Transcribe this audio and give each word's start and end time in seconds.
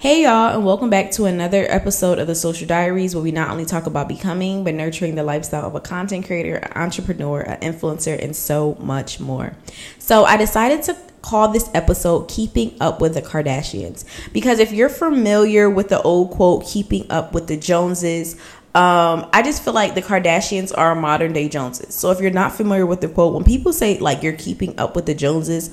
Hey, 0.00 0.22
y'all, 0.22 0.54
and 0.54 0.64
welcome 0.64 0.88
back 0.88 1.10
to 1.10 1.26
another 1.26 1.66
episode 1.68 2.18
of 2.18 2.26
the 2.26 2.34
Social 2.34 2.66
Diaries 2.66 3.14
where 3.14 3.22
we 3.22 3.32
not 3.32 3.50
only 3.50 3.66
talk 3.66 3.84
about 3.84 4.08
becoming, 4.08 4.64
but 4.64 4.72
nurturing 4.72 5.14
the 5.14 5.22
lifestyle 5.22 5.66
of 5.66 5.74
a 5.74 5.80
content 5.80 6.24
creator, 6.24 6.54
an 6.54 6.72
entrepreneur, 6.74 7.42
an 7.42 7.60
influencer, 7.60 8.18
and 8.18 8.34
so 8.34 8.78
much 8.80 9.20
more. 9.20 9.52
So, 9.98 10.24
I 10.24 10.38
decided 10.38 10.82
to 10.84 10.96
call 11.20 11.48
this 11.48 11.68
episode 11.74 12.30
Keeping 12.30 12.78
Up 12.80 13.02
with 13.02 13.12
the 13.12 13.20
Kardashians 13.20 14.06
because 14.32 14.58
if 14.58 14.72
you're 14.72 14.88
familiar 14.88 15.68
with 15.68 15.90
the 15.90 16.00
old 16.00 16.30
quote, 16.30 16.64
Keeping 16.64 17.04
Up 17.10 17.34
with 17.34 17.46
the 17.46 17.58
Joneses, 17.58 18.36
um, 18.74 19.28
I 19.34 19.42
just 19.44 19.62
feel 19.62 19.74
like 19.74 19.94
the 19.94 20.00
Kardashians 20.00 20.72
are 20.74 20.94
modern 20.94 21.34
day 21.34 21.50
Joneses. 21.50 21.94
So, 21.94 22.10
if 22.10 22.20
you're 22.20 22.30
not 22.30 22.52
familiar 22.52 22.86
with 22.86 23.02
the 23.02 23.08
quote, 23.08 23.34
when 23.34 23.44
people 23.44 23.74
say 23.74 23.98
like 23.98 24.22
you're 24.22 24.32
keeping 24.32 24.80
up 24.80 24.96
with 24.96 25.04
the 25.04 25.14
Joneses, 25.14 25.68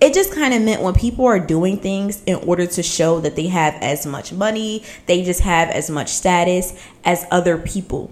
it 0.00 0.14
just 0.14 0.32
kind 0.32 0.54
of 0.54 0.62
meant 0.62 0.82
when 0.82 0.94
people 0.94 1.26
are 1.26 1.38
doing 1.38 1.76
things 1.76 2.22
in 2.24 2.36
order 2.36 2.66
to 2.66 2.82
show 2.82 3.20
that 3.20 3.36
they 3.36 3.48
have 3.48 3.74
as 3.82 4.06
much 4.06 4.32
money, 4.32 4.84
they 5.06 5.22
just 5.22 5.40
have 5.40 5.68
as 5.68 5.90
much 5.90 6.08
status 6.08 6.72
as 7.04 7.26
other 7.30 7.58
people. 7.58 8.10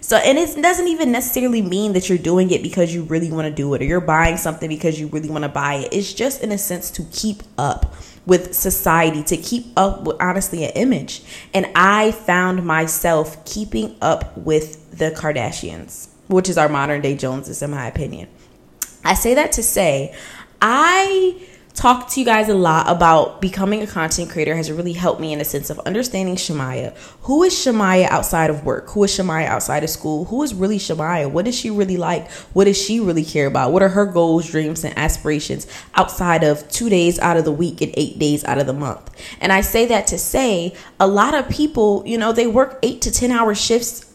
So, 0.00 0.16
and 0.16 0.38
it 0.38 0.60
doesn't 0.60 0.88
even 0.88 1.12
necessarily 1.12 1.62
mean 1.62 1.92
that 1.92 2.08
you're 2.08 2.18
doing 2.18 2.50
it 2.50 2.62
because 2.62 2.94
you 2.94 3.02
really 3.04 3.30
want 3.30 3.46
to 3.48 3.52
do 3.52 3.74
it 3.74 3.82
or 3.82 3.84
you're 3.84 4.00
buying 4.00 4.36
something 4.36 4.68
because 4.68 5.00
you 5.00 5.08
really 5.08 5.28
want 5.28 5.42
to 5.42 5.48
buy 5.48 5.74
it. 5.74 5.92
It's 5.92 6.12
just 6.12 6.42
in 6.42 6.52
a 6.52 6.58
sense 6.58 6.90
to 6.92 7.04
keep 7.12 7.42
up 7.58 7.94
with 8.24 8.54
society, 8.54 9.22
to 9.24 9.36
keep 9.36 9.66
up 9.76 10.04
with 10.04 10.16
honestly 10.20 10.64
an 10.64 10.70
image. 10.70 11.22
And 11.54 11.66
I 11.74 12.12
found 12.12 12.64
myself 12.64 13.44
keeping 13.44 13.96
up 14.00 14.36
with 14.36 14.96
the 14.98 15.10
Kardashians, 15.10 16.08
which 16.28 16.48
is 16.48 16.58
our 16.58 16.68
modern 16.68 17.00
day 17.00 17.16
Joneses, 17.16 17.62
in 17.62 17.70
my 17.70 17.86
opinion. 17.86 18.28
I 19.04 19.14
say 19.14 19.34
that 19.34 19.52
to 19.52 19.62
say, 19.62 20.14
I 20.60 21.46
talk 21.76 22.08
to 22.08 22.20
you 22.20 22.24
guys 22.24 22.48
a 22.48 22.54
lot 22.54 22.88
about 22.88 23.42
becoming 23.42 23.82
a 23.82 23.86
content 23.86 24.30
creator 24.30 24.56
has 24.56 24.72
really 24.72 24.94
helped 24.94 25.20
me 25.20 25.34
in 25.34 25.40
a 25.42 25.44
sense 25.44 25.68
of 25.68 25.78
understanding 25.80 26.34
Shamaya. 26.34 26.96
Who 27.22 27.42
is 27.42 27.54
Shamaya 27.54 28.08
outside 28.08 28.48
of 28.48 28.64
work? 28.64 28.88
Who 28.90 29.04
is 29.04 29.10
Shamaya 29.10 29.44
outside 29.46 29.84
of 29.84 29.90
school? 29.90 30.24
Who 30.24 30.42
is 30.42 30.54
really 30.54 30.78
Shamaya? 30.78 31.30
What 31.30 31.44
does 31.44 31.54
she 31.54 31.70
really 31.70 31.98
like? 31.98 32.30
What 32.54 32.64
does 32.64 32.80
she 32.80 32.98
really 32.98 33.24
care 33.24 33.46
about? 33.46 33.72
What 33.72 33.82
are 33.82 33.90
her 33.90 34.06
goals, 34.06 34.50
dreams, 34.50 34.84
and 34.84 34.96
aspirations 34.96 35.66
outside 35.94 36.44
of 36.44 36.66
two 36.70 36.88
days 36.88 37.18
out 37.18 37.36
of 37.36 37.44
the 37.44 37.52
week 37.52 37.82
and 37.82 37.92
eight 37.94 38.18
days 38.18 38.42
out 38.44 38.56
of 38.56 38.66
the 38.66 38.72
month? 38.72 39.10
And 39.38 39.52
I 39.52 39.60
say 39.60 39.84
that 39.86 40.06
to 40.08 40.18
say 40.18 40.74
a 40.98 41.06
lot 41.06 41.34
of 41.34 41.46
people, 41.50 42.02
you 42.06 42.16
know, 42.16 42.32
they 42.32 42.46
work 42.46 42.78
eight 42.82 43.02
to 43.02 43.10
10 43.10 43.30
hour 43.30 43.54
shifts 43.54 44.05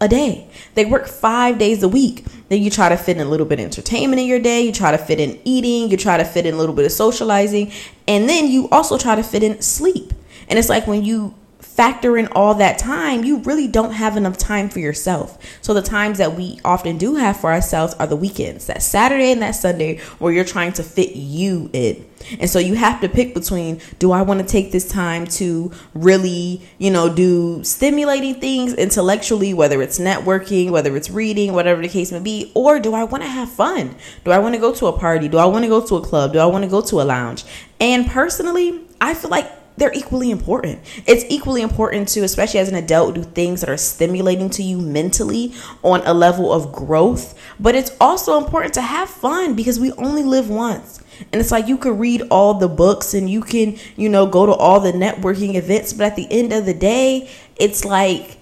a 0.00 0.08
day. 0.08 0.48
They 0.74 0.84
work 0.84 1.06
five 1.06 1.58
days 1.58 1.82
a 1.82 1.88
week. 1.88 2.24
Then 2.48 2.62
you 2.62 2.70
try 2.70 2.88
to 2.88 2.96
fit 2.96 3.16
in 3.16 3.26
a 3.26 3.30
little 3.30 3.46
bit 3.46 3.60
of 3.60 3.66
entertainment 3.66 4.20
in 4.20 4.26
your 4.26 4.40
day. 4.40 4.62
You 4.62 4.72
try 4.72 4.90
to 4.90 4.98
fit 4.98 5.20
in 5.20 5.38
eating. 5.44 5.90
You 5.90 5.96
try 5.96 6.16
to 6.16 6.24
fit 6.24 6.46
in 6.46 6.54
a 6.54 6.56
little 6.56 6.74
bit 6.74 6.86
of 6.86 6.92
socializing. 6.92 7.70
And 8.08 8.28
then 8.28 8.48
you 8.48 8.68
also 8.70 8.98
try 8.98 9.14
to 9.14 9.22
fit 9.22 9.42
in 9.42 9.60
sleep. 9.60 10.12
And 10.48 10.58
it's 10.58 10.68
like 10.68 10.86
when 10.86 11.04
you 11.04 11.34
factor 11.74 12.18
in 12.18 12.26
all 12.28 12.54
that 12.54 12.78
time, 12.78 13.24
you 13.24 13.38
really 13.38 13.66
don't 13.68 13.92
have 13.92 14.16
enough 14.16 14.36
time 14.36 14.68
for 14.68 14.80
yourself. 14.80 15.38
So 15.62 15.72
the 15.72 15.82
times 15.82 16.18
that 16.18 16.36
we 16.36 16.60
often 16.64 16.98
do 16.98 17.14
have 17.14 17.38
for 17.38 17.52
ourselves 17.52 17.94
are 17.94 18.06
the 18.06 18.16
weekends, 18.16 18.66
that 18.66 18.82
Saturday 18.82 19.32
and 19.32 19.40
that 19.40 19.52
Sunday 19.52 19.98
where 20.18 20.32
you're 20.32 20.44
trying 20.44 20.72
to 20.74 20.82
fit 20.82 21.16
you 21.16 21.70
in. 21.72 22.04
And 22.38 22.50
so 22.50 22.58
you 22.58 22.74
have 22.74 23.00
to 23.00 23.08
pick 23.08 23.32
between 23.34 23.80
do 23.98 24.12
I 24.12 24.22
want 24.22 24.40
to 24.40 24.46
take 24.46 24.72
this 24.72 24.88
time 24.88 25.26
to 25.28 25.72
really, 25.94 26.60
you 26.78 26.90
know, 26.90 27.12
do 27.12 27.64
stimulating 27.64 28.34
things 28.34 28.74
intellectually, 28.74 29.54
whether 29.54 29.80
it's 29.80 29.98
networking, 29.98 30.70
whether 30.70 30.94
it's 30.96 31.08
reading, 31.08 31.54
whatever 31.54 31.80
the 31.80 31.88
case 31.88 32.12
may 32.12 32.20
be, 32.20 32.52
or 32.54 32.78
do 32.78 32.94
I 32.94 33.04
want 33.04 33.22
to 33.22 33.28
have 33.28 33.50
fun? 33.50 33.94
Do 34.24 34.32
I 34.32 34.38
want 34.38 34.54
to 34.54 34.60
go 34.60 34.74
to 34.74 34.86
a 34.86 34.98
party? 34.98 35.28
Do 35.28 35.38
I 35.38 35.46
want 35.46 35.64
to 35.64 35.68
go 35.68 35.84
to 35.86 35.96
a 35.96 36.02
club? 36.02 36.34
Do 36.34 36.40
I 36.40 36.46
want 36.46 36.64
to 36.64 36.70
go 36.70 36.82
to 36.82 37.00
a 37.00 37.04
lounge? 37.04 37.44
And 37.80 38.06
personally, 38.06 38.80
I 39.00 39.14
feel 39.14 39.30
like 39.30 39.50
they're 39.76 39.92
equally 39.92 40.30
important. 40.30 40.80
It's 41.06 41.24
equally 41.28 41.62
important 41.62 42.08
to, 42.08 42.20
especially 42.20 42.60
as 42.60 42.68
an 42.68 42.74
adult, 42.74 43.14
do 43.14 43.22
things 43.22 43.60
that 43.60 43.70
are 43.70 43.76
stimulating 43.76 44.50
to 44.50 44.62
you 44.62 44.78
mentally 44.78 45.54
on 45.82 46.02
a 46.04 46.12
level 46.12 46.52
of 46.52 46.72
growth. 46.72 47.38
But 47.58 47.74
it's 47.74 47.96
also 48.00 48.36
important 48.36 48.74
to 48.74 48.82
have 48.82 49.08
fun 49.08 49.54
because 49.54 49.80
we 49.80 49.92
only 49.92 50.22
live 50.22 50.50
once. 50.50 51.00
And 51.32 51.40
it's 51.40 51.50
like 51.50 51.68
you 51.68 51.78
could 51.78 51.98
read 51.98 52.22
all 52.30 52.54
the 52.54 52.68
books 52.68 53.14
and 53.14 53.28
you 53.28 53.42
can, 53.42 53.78
you 53.96 54.08
know, 54.08 54.26
go 54.26 54.46
to 54.46 54.52
all 54.52 54.80
the 54.80 54.92
networking 54.92 55.54
events. 55.54 55.92
But 55.92 56.06
at 56.06 56.16
the 56.16 56.30
end 56.30 56.52
of 56.52 56.66
the 56.66 56.74
day, 56.74 57.30
it's 57.56 57.84
like 57.84 58.38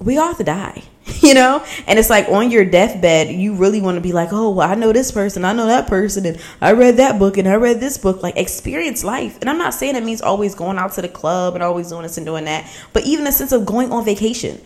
we 0.00 0.16
all 0.16 0.28
have 0.28 0.38
to 0.38 0.44
die. 0.44 0.82
you 1.22 1.34
know? 1.34 1.64
And 1.86 1.98
it's 1.98 2.10
like 2.10 2.28
on 2.28 2.50
your 2.50 2.64
deathbed 2.64 3.30
you 3.30 3.54
really 3.54 3.80
want 3.80 3.96
to 3.96 4.00
be 4.00 4.12
like 4.12 4.32
oh 4.32 4.50
well, 4.50 4.68
i 4.68 4.74
know 4.74 4.92
this 4.92 5.10
person 5.12 5.44
i 5.44 5.52
know 5.52 5.66
that 5.66 5.86
person 5.86 6.26
and 6.26 6.40
i 6.60 6.72
read 6.72 6.96
that 6.96 7.18
book 7.18 7.36
and 7.36 7.48
i 7.48 7.54
read 7.54 7.80
this 7.80 7.98
book. 7.98 8.22
Like 8.22 8.36
experience 8.36 9.04
life. 9.04 9.38
And 9.40 9.50
i'm 9.50 9.58
not 9.58 9.74
saying 9.74 9.96
it 9.96 10.04
means 10.04 10.22
always 10.22 10.54
going 10.54 10.78
out 10.78 10.92
to 10.92 11.02
the 11.02 11.08
club 11.08 11.54
and 11.54 11.62
always 11.62 11.88
doing 11.88 12.02
this 12.02 12.16
and 12.16 12.26
doing 12.26 12.44
that 12.44 12.70
but 12.92 13.04
even 13.06 13.26
a 13.26 13.32
sense 13.32 13.52
of 13.52 13.66
going 13.66 13.92
on 13.92 14.04
vacation. 14.04 14.60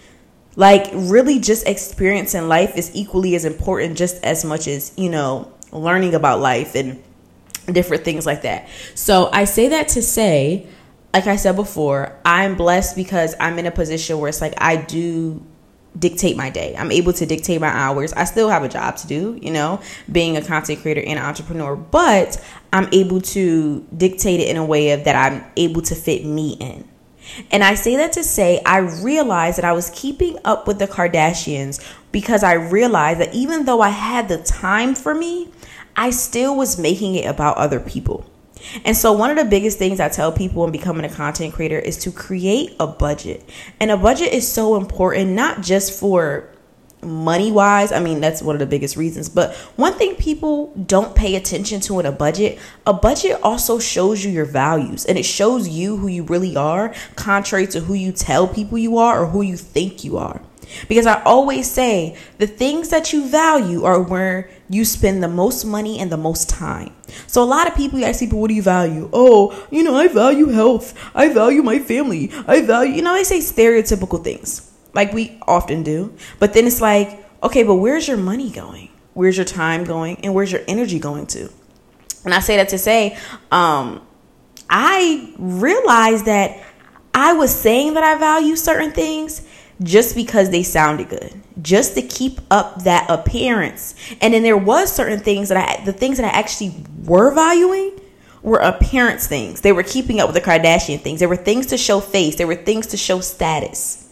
Like 0.54 0.90
really 0.92 1.38
just 1.38 1.66
experiencing 1.66 2.46
life 2.46 2.76
is 2.76 2.90
equally 2.94 3.34
as 3.34 3.46
important 3.46 3.96
just 3.96 4.22
as 4.22 4.44
much 4.44 4.68
as 4.68 4.92
you 4.96 5.08
know 5.08 5.52
learning 5.72 6.14
about 6.14 6.40
life 6.40 6.74
and 6.74 7.02
different 7.70 8.04
things 8.04 8.26
like 8.26 8.42
that. 8.42 8.68
So 8.94 9.30
i 9.32 9.44
say 9.44 9.68
that 9.68 9.88
to 9.88 10.02
say 10.02 10.66
like 11.14 11.26
i 11.26 11.36
said 11.36 11.56
before 11.56 12.18
i'm 12.24 12.56
blessed 12.56 12.96
because 12.96 13.34
i'm 13.38 13.58
in 13.58 13.66
a 13.66 13.70
position 13.70 14.18
where 14.18 14.28
it's 14.28 14.40
like 14.40 14.54
i 14.58 14.76
do 14.76 15.44
dictate 15.98 16.36
my 16.36 16.50
day. 16.50 16.74
I'm 16.76 16.90
able 16.90 17.12
to 17.14 17.26
dictate 17.26 17.60
my 17.60 17.68
hours. 17.68 18.12
I 18.12 18.24
still 18.24 18.48
have 18.48 18.62
a 18.62 18.68
job 18.68 18.96
to 18.98 19.06
do, 19.06 19.38
you 19.42 19.50
know, 19.50 19.80
being 20.10 20.36
a 20.36 20.42
content 20.42 20.80
creator 20.80 21.02
and 21.02 21.18
entrepreneur, 21.18 21.76
but 21.76 22.42
I'm 22.72 22.88
able 22.92 23.20
to 23.20 23.86
dictate 23.96 24.40
it 24.40 24.48
in 24.48 24.56
a 24.56 24.64
way 24.64 24.92
of 24.92 25.04
that 25.04 25.16
I'm 25.16 25.44
able 25.56 25.82
to 25.82 25.94
fit 25.94 26.24
me 26.24 26.52
in. 26.54 26.88
And 27.50 27.62
I 27.62 27.74
say 27.74 27.96
that 27.96 28.12
to 28.14 28.24
say 28.24 28.60
I 28.66 28.78
realized 28.78 29.58
that 29.58 29.64
I 29.64 29.72
was 29.72 29.90
keeping 29.94 30.38
up 30.44 30.66
with 30.66 30.78
the 30.78 30.88
Kardashians 30.88 31.80
because 32.10 32.42
I 32.42 32.54
realized 32.54 33.20
that 33.20 33.34
even 33.34 33.64
though 33.64 33.80
I 33.80 33.90
had 33.90 34.28
the 34.28 34.38
time 34.38 34.94
for 34.94 35.14
me, 35.14 35.48
I 35.94 36.10
still 36.10 36.56
was 36.56 36.78
making 36.78 37.14
it 37.14 37.26
about 37.26 37.58
other 37.58 37.78
people. 37.78 38.26
And 38.84 38.96
so, 38.96 39.12
one 39.12 39.30
of 39.30 39.36
the 39.36 39.44
biggest 39.44 39.78
things 39.78 40.00
I 40.00 40.08
tell 40.08 40.32
people 40.32 40.64
in 40.64 40.72
becoming 40.72 41.04
a 41.04 41.08
content 41.08 41.54
creator 41.54 41.78
is 41.78 41.98
to 41.98 42.12
create 42.12 42.76
a 42.78 42.86
budget. 42.86 43.48
And 43.80 43.90
a 43.90 43.96
budget 43.96 44.32
is 44.32 44.50
so 44.50 44.76
important, 44.76 45.30
not 45.30 45.62
just 45.62 45.98
for 45.98 46.48
money 47.02 47.50
wise. 47.50 47.92
I 47.92 48.00
mean, 48.00 48.20
that's 48.20 48.42
one 48.42 48.54
of 48.54 48.60
the 48.60 48.66
biggest 48.66 48.96
reasons. 48.96 49.28
But 49.28 49.54
one 49.76 49.94
thing 49.94 50.14
people 50.16 50.72
don't 50.86 51.14
pay 51.14 51.34
attention 51.34 51.80
to 51.82 52.00
in 52.00 52.06
a 52.06 52.12
budget, 52.12 52.58
a 52.86 52.92
budget 52.92 53.40
also 53.42 53.78
shows 53.78 54.24
you 54.24 54.30
your 54.30 54.44
values 54.44 55.04
and 55.04 55.18
it 55.18 55.24
shows 55.24 55.68
you 55.68 55.96
who 55.96 56.06
you 56.06 56.22
really 56.24 56.56
are, 56.56 56.94
contrary 57.16 57.66
to 57.68 57.80
who 57.80 57.94
you 57.94 58.12
tell 58.12 58.46
people 58.46 58.78
you 58.78 58.98
are 58.98 59.22
or 59.22 59.26
who 59.26 59.42
you 59.42 59.56
think 59.56 60.04
you 60.04 60.16
are. 60.16 60.40
Because 60.88 61.06
I 61.06 61.22
always 61.24 61.70
say 61.70 62.16
the 62.38 62.46
things 62.46 62.88
that 62.90 63.12
you 63.12 63.28
value 63.28 63.84
are 63.84 64.00
where 64.00 64.48
you 64.74 64.84
spend 64.84 65.22
the 65.22 65.28
most 65.28 65.64
money 65.64 65.98
and 65.98 66.10
the 66.10 66.16
most 66.16 66.48
time. 66.48 66.94
So 67.26 67.42
a 67.42 67.44
lot 67.44 67.68
of 67.68 67.74
people, 67.74 67.98
you 67.98 68.04
ask 68.04 68.20
people, 68.20 68.40
what 68.40 68.48
do 68.48 68.54
you 68.54 68.62
value? 68.62 69.10
Oh, 69.12 69.66
you 69.70 69.82
know, 69.82 69.96
I 69.96 70.08
value 70.08 70.48
health. 70.48 70.94
I 71.14 71.28
value 71.28 71.62
my 71.62 71.78
family. 71.78 72.30
I 72.46 72.62
value, 72.62 72.94
you 72.94 73.02
know, 73.02 73.14
they 73.14 73.24
say 73.24 73.38
stereotypical 73.38 74.22
things 74.22 74.72
like 74.94 75.12
we 75.12 75.38
often 75.46 75.82
do. 75.82 76.14
But 76.38 76.54
then 76.54 76.66
it's 76.66 76.80
like, 76.80 77.24
okay, 77.42 77.62
but 77.62 77.76
where's 77.76 78.08
your 78.08 78.16
money 78.16 78.50
going? 78.50 78.88
Where's 79.14 79.36
your 79.36 79.44
time 79.44 79.84
going? 79.84 80.24
And 80.24 80.34
where's 80.34 80.50
your 80.50 80.62
energy 80.66 80.98
going 80.98 81.26
to? 81.28 81.50
And 82.24 82.32
I 82.32 82.40
say 82.40 82.56
that 82.56 82.68
to 82.70 82.78
say, 82.78 83.18
um, 83.50 84.06
I 84.70 85.34
realized 85.38 86.26
that 86.26 86.62
I 87.14 87.34
was 87.34 87.54
saying 87.54 87.94
that 87.94 88.02
I 88.04 88.16
value 88.16 88.56
certain 88.56 88.92
things 88.92 89.46
just 89.82 90.14
because 90.14 90.50
they 90.50 90.62
sounded 90.62 91.08
good, 91.08 91.32
just 91.60 91.94
to 91.94 92.02
keep 92.02 92.40
up 92.50 92.84
that 92.84 93.06
appearance. 93.08 93.94
And 94.20 94.34
then 94.34 94.42
there 94.42 94.56
was 94.56 94.92
certain 94.92 95.20
things 95.20 95.48
that 95.48 95.58
I, 95.58 95.84
the 95.84 95.92
things 95.92 96.18
that 96.18 96.24
I 96.24 96.38
actually 96.38 96.74
were 97.04 97.32
valuing 97.34 97.98
were 98.42 98.58
appearance 98.58 99.26
things. 99.26 99.60
They 99.60 99.72
were 99.72 99.82
keeping 99.82 100.20
up 100.20 100.32
with 100.32 100.34
the 100.34 100.50
Kardashian 100.50 101.00
things. 101.00 101.20
There 101.20 101.28
were 101.28 101.36
things 101.36 101.66
to 101.66 101.76
show 101.76 102.00
face. 102.00 102.36
There 102.36 102.46
were 102.46 102.56
things 102.56 102.88
to 102.88 102.96
show 102.96 103.20
status. 103.20 104.08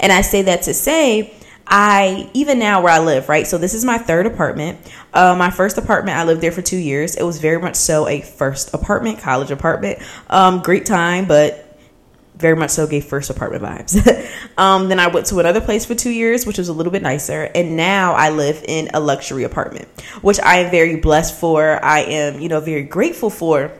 And 0.00 0.10
I 0.10 0.22
say 0.22 0.42
that 0.42 0.62
to 0.62 0.74
say, 0.74 1.34
I 1.66 2.30
even 2.34 2.58
now 2.58 2.82
where 2.82 2.92
I 2.92 2.98
live, 2.98 3.28
right? 3.28 3.46
So 3.46 3.58
this 3.58 3.74
is 3.74 3.84
my 3.84 3.98
third 3.98 4.26
apartment. 4.26 4.78
Uh, 5.12 5.34
my 5.36 5.50
first 5.50 5.78
apartment, 5.78 6.18
I 6.18 6.24
lived 6.24 6.40
there 6.40 6.52
for 6.52 6.62
two 6.62 6.76
years. 6.76 7.14
It 7.14 7.22
was 7.22 7.40
very 7.40 7.60
much 7.60 7.76
so 7.76 8.06
a 8.06 8.20
first 8.20 8.74
apartment, 8.74 9.18
college 9.18 9.50
apartment. 9.50 10.00
Um, 10.28 10.62
great 10.62 10.84
time, 10.84 11.26
but 11.26 11.63
very 12.44 12.56
much 12.56 12.72
so 12.72 12.86
gave 12.86 13.06
first 13.06 13.30
apartment 13.30 13.62
vibes. 13.62 13.96
um, 14.58 14.90
then 14.90 15.00
I 15.00 15.06
went 15.06 15.24
to 15.28 15.38
another 15.38 15.62
place 15.62 15.86
for 15.86 15.94
two 15.94 16.10
years, 16.10 16.44
which 16.44 16.58
was 16.58 16.68
a 16.68 16.74
little 16.74 16.92
bit 16.92 17.00
nicer. 17.00 17.44
And 17.54 17.74
now 17.74 18.12
I 18.12 18.28
live 18.28 18.62
in 18.68 18.90
a 18.92 19.00
luxury 19.00 19.44
apartment, 19.44 19.88
which 20.20 20.38
I 20.40 20.56
am 20.58 20.70
very 20.70 20.96
blessed 20.96 21.40
for. 21.40 21.82
I 21.82 22.00
am, 22.00 22.40
you 22.40 22.50
know, 22.50 22.60
very 22.60 22.82
grateful 22.82 23.30
for. 23.30 23.72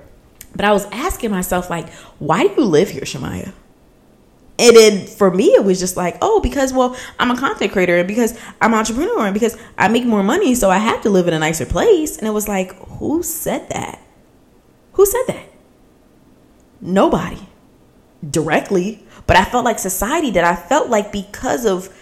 But 0.57 0.65
I 0.65 0.73
was 0.73 0.87
asking 0.87 1.31
myself, 1.31 1.69
like, 1.69 1.93
why 2.19 2.47
do 2.47 2.55
you 2.57 2.65
live 2.65 2.89
here, 2.89 3.03
Shamaya? 3.03 3.53
And 4.59 4.75
then 4.75 5.07
for 5.09 5.31
me, 5.31 5.49
it 5.49 5.63
was 5.63 5.79
just 5.79 5.99
like, 5.99 6.17
oh, 6.23 6.41
because, 6.41 6.73
well, 6.73 6.97
I'm 7.19 7.31
a 7.31 7.37
content 7.37 7.71
creator 7.71 7.99
and 7.99 8.09
because 8.09 8.33
I'm 8.63 8.73
an 8.73 8.79
entrepreneur 8.79 9.27
and 9.27 9.35
because 9.35 9.59
I 9.77 9.89
make 9.89 10.07
more 10.07 10.23
money, 10.23 10.55
so 10.55 10.71
I 10.71 10.79
have 10.79 11.03
to 11.03 11.11
live 11.11 11.29
in 11.29 11.35
a 11.35 11.39
nicer 11.39 11.67
place. 11.67 12.17
And 12.17 12.27
it 12.27 12.31
was 12.31 12.49
like, 12.49 12.73
who 12.99 13.23
said 13.23 13.69
that? 13.69 14.01
Who 14.95 15.05
said 15.05 15.25
that? 15.27 15.51
Nobody 16.81 17.47
directly, 18.31 19.05
but 19.27 19.37
I 19.37 19.45
felt 19.45 19.65
like 19.65 19.79
society 19.79 20.31
did. 20.31 20.45
I 20.45 20.57
felt 20.57 20.89
like 20.89 21.13
because 21.13 21.65
of 21.65 21.95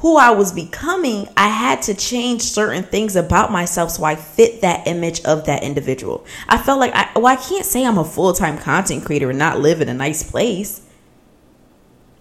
who 0.00 0.16
I 0.16 0.30
was 0.30 0.52
becoming, 0.52 1.28
I 1.36 1.48
had 1.48 1.82
to 1.82 1.94
change 1.94 2.42
certain 2.42 2.84
things 2.84 3.16
about 3.16 3.52
myself 3.52 3.90
so 3.90 4.04
I 4.04 4.16
fit 4.16 4.62
that 4.62 4.86
image 4.86 5.20
of 5.24 5.44
that 5.44 5.62
individual. 5.62 6.24
I 6.48 6.56
felt 6.56 6.80
like 6.80 6.92
I 6.94 7.10
well, 7.14 7.26
I 7.26 7.36
can't 7.36 7.66
say 7.66 7.84
I'm 7.84 7.98
a 7.98 8.04
full-time 8.04 8.58
content 8.58 9.04
creator 9.04 9.28
and 9.30 9.38
not 9.38 9.60
live 9.60 9.80
in 9.80 9.88
a 9.88 9.94
nice 9.94 10.28
place. 10.28 10.86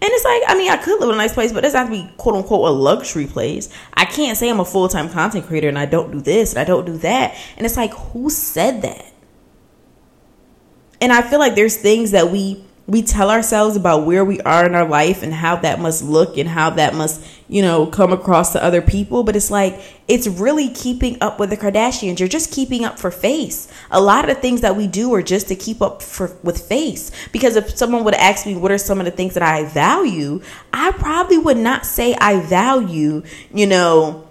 And 0.02 0.10
it's 0.13 0.24
like, 0.24 0.44
I 0.48 0.57
mean, 0.57 0.72
I 0.72 0.78
could 0.78 1.00
live 1.00 1.10
in 1.10 1.16
a 1.16 1.18
nice 1.18 1.34
place, 1.34 1.52
but 1.52 1.60
it 1.60 1.68
doesn't 1.68 1.78
have 1.78 1.88
to 1.88 1.92
be 1.92 2.13
quote 2.18 2.36
unquote 2.36 2.68
a 2.68 2.72
luxury 2.72 3.28
place. 3.28 3.69
I 3.94 4.06
can't 4.06 4.38
say 4.38 4.50
I'm 4.50 4.60
a 4.60 4.66
full 4.66 4.88
time 4.90 5.10
content 5.10 5.45
creator 5.45 5.69
and 5.69 5.80
I 5.80 5.86
don't 5.86 6.12
do 6.12 6.22
this 6.22 6.52
and 6.54 6.60
I 6.60 6.66
don't 6.66 6.86
do 6.86 6.98
that. 7.00 7.36
And 7.56 7.66
it's 7.66 7.78
like, 7.78 7.94
who 7.94 8.30
said 8.30 8.81
that? 8.81 9.06
And 11.02 11.13
I 11.13 11.22
feel 11.22 11.40
like 11.40 11.56
there's 11.56 11.78
things 11.78 12.12
that 12.12 12.30
we 12.30 12.66
we 12.90 13.04
tell 13.04 13.30
ourselves 13.30 13.76
about 13.76 14.08
where 14.08 14.26
we 14.26 14.42
are 14.42 14.66
in 14.66 14.74
our 14.74 14.88
life 14.88 15.22
and 15.22 15.32
how 15.32 15.56
that 15.58 15.80
must 15.80 16.04
look 16.04 16.40
and 16.40 16.50
how 16.50 16.72
that 16.72 16.96
must, 16.96 17.24
you 17.48 17.62
know, 17.62 17.86
come 17.86 18.12
across 18.12 18.54
to 18.54 18.64
other 18.64 18.82
people. 18.82 19.24
But 19.24 19.36
it's 19.36 19.52
like, 19.52 19.80
it's 20.08 20.28
really 20.28 20.70
keeping 20.70 21.16
up 21.22 21.40
with 21.40 21.52
the 21.52 21.58
Kardashians. 21.58 22.18
You're 22.18 22.28
just 22.28 22.52
keeping 22.52 22.84
up 22.84 22.98
for 22.98 23.12
face. 23.12 23.68
A 23.92 24.02
lot 24.02 24.28
of 24.28 24.36
the 24.36 24.42
things 24.42 24.62
that 24.62 24.76
we 24.76 24.88
do 24.88 25.14
are 25.14 25.22
just 25.22 25.50
to 25.50 25.56
keep 25.56 25.84
up 25.84 26.02
for 26.02 26.36
with 26.42 26.68
face. 26.68 27.12
Because 27.32 27.56
if 27.56 27.78
someone 27.78 28.04
would 28.06 28.16
ask 28.16 28.48
me 28.48 28.56
what 28.56 28.72
are 28.72 28.80
some 28.80 28.98
of 28.98 29.06
the 29.06 29.12
things 29.12 29.36
that 29.36 29.44
I 29.44 29.66
value, 29.66 30.42
I 30.74 30.92
probably 30.94 31.38
would 31.38 31.58
not 31.58 31.86
say 31.86 32.16
I 32.16 32.40
value, 32.40 33.22
you 33.54 33.68
know, 33.68 34.28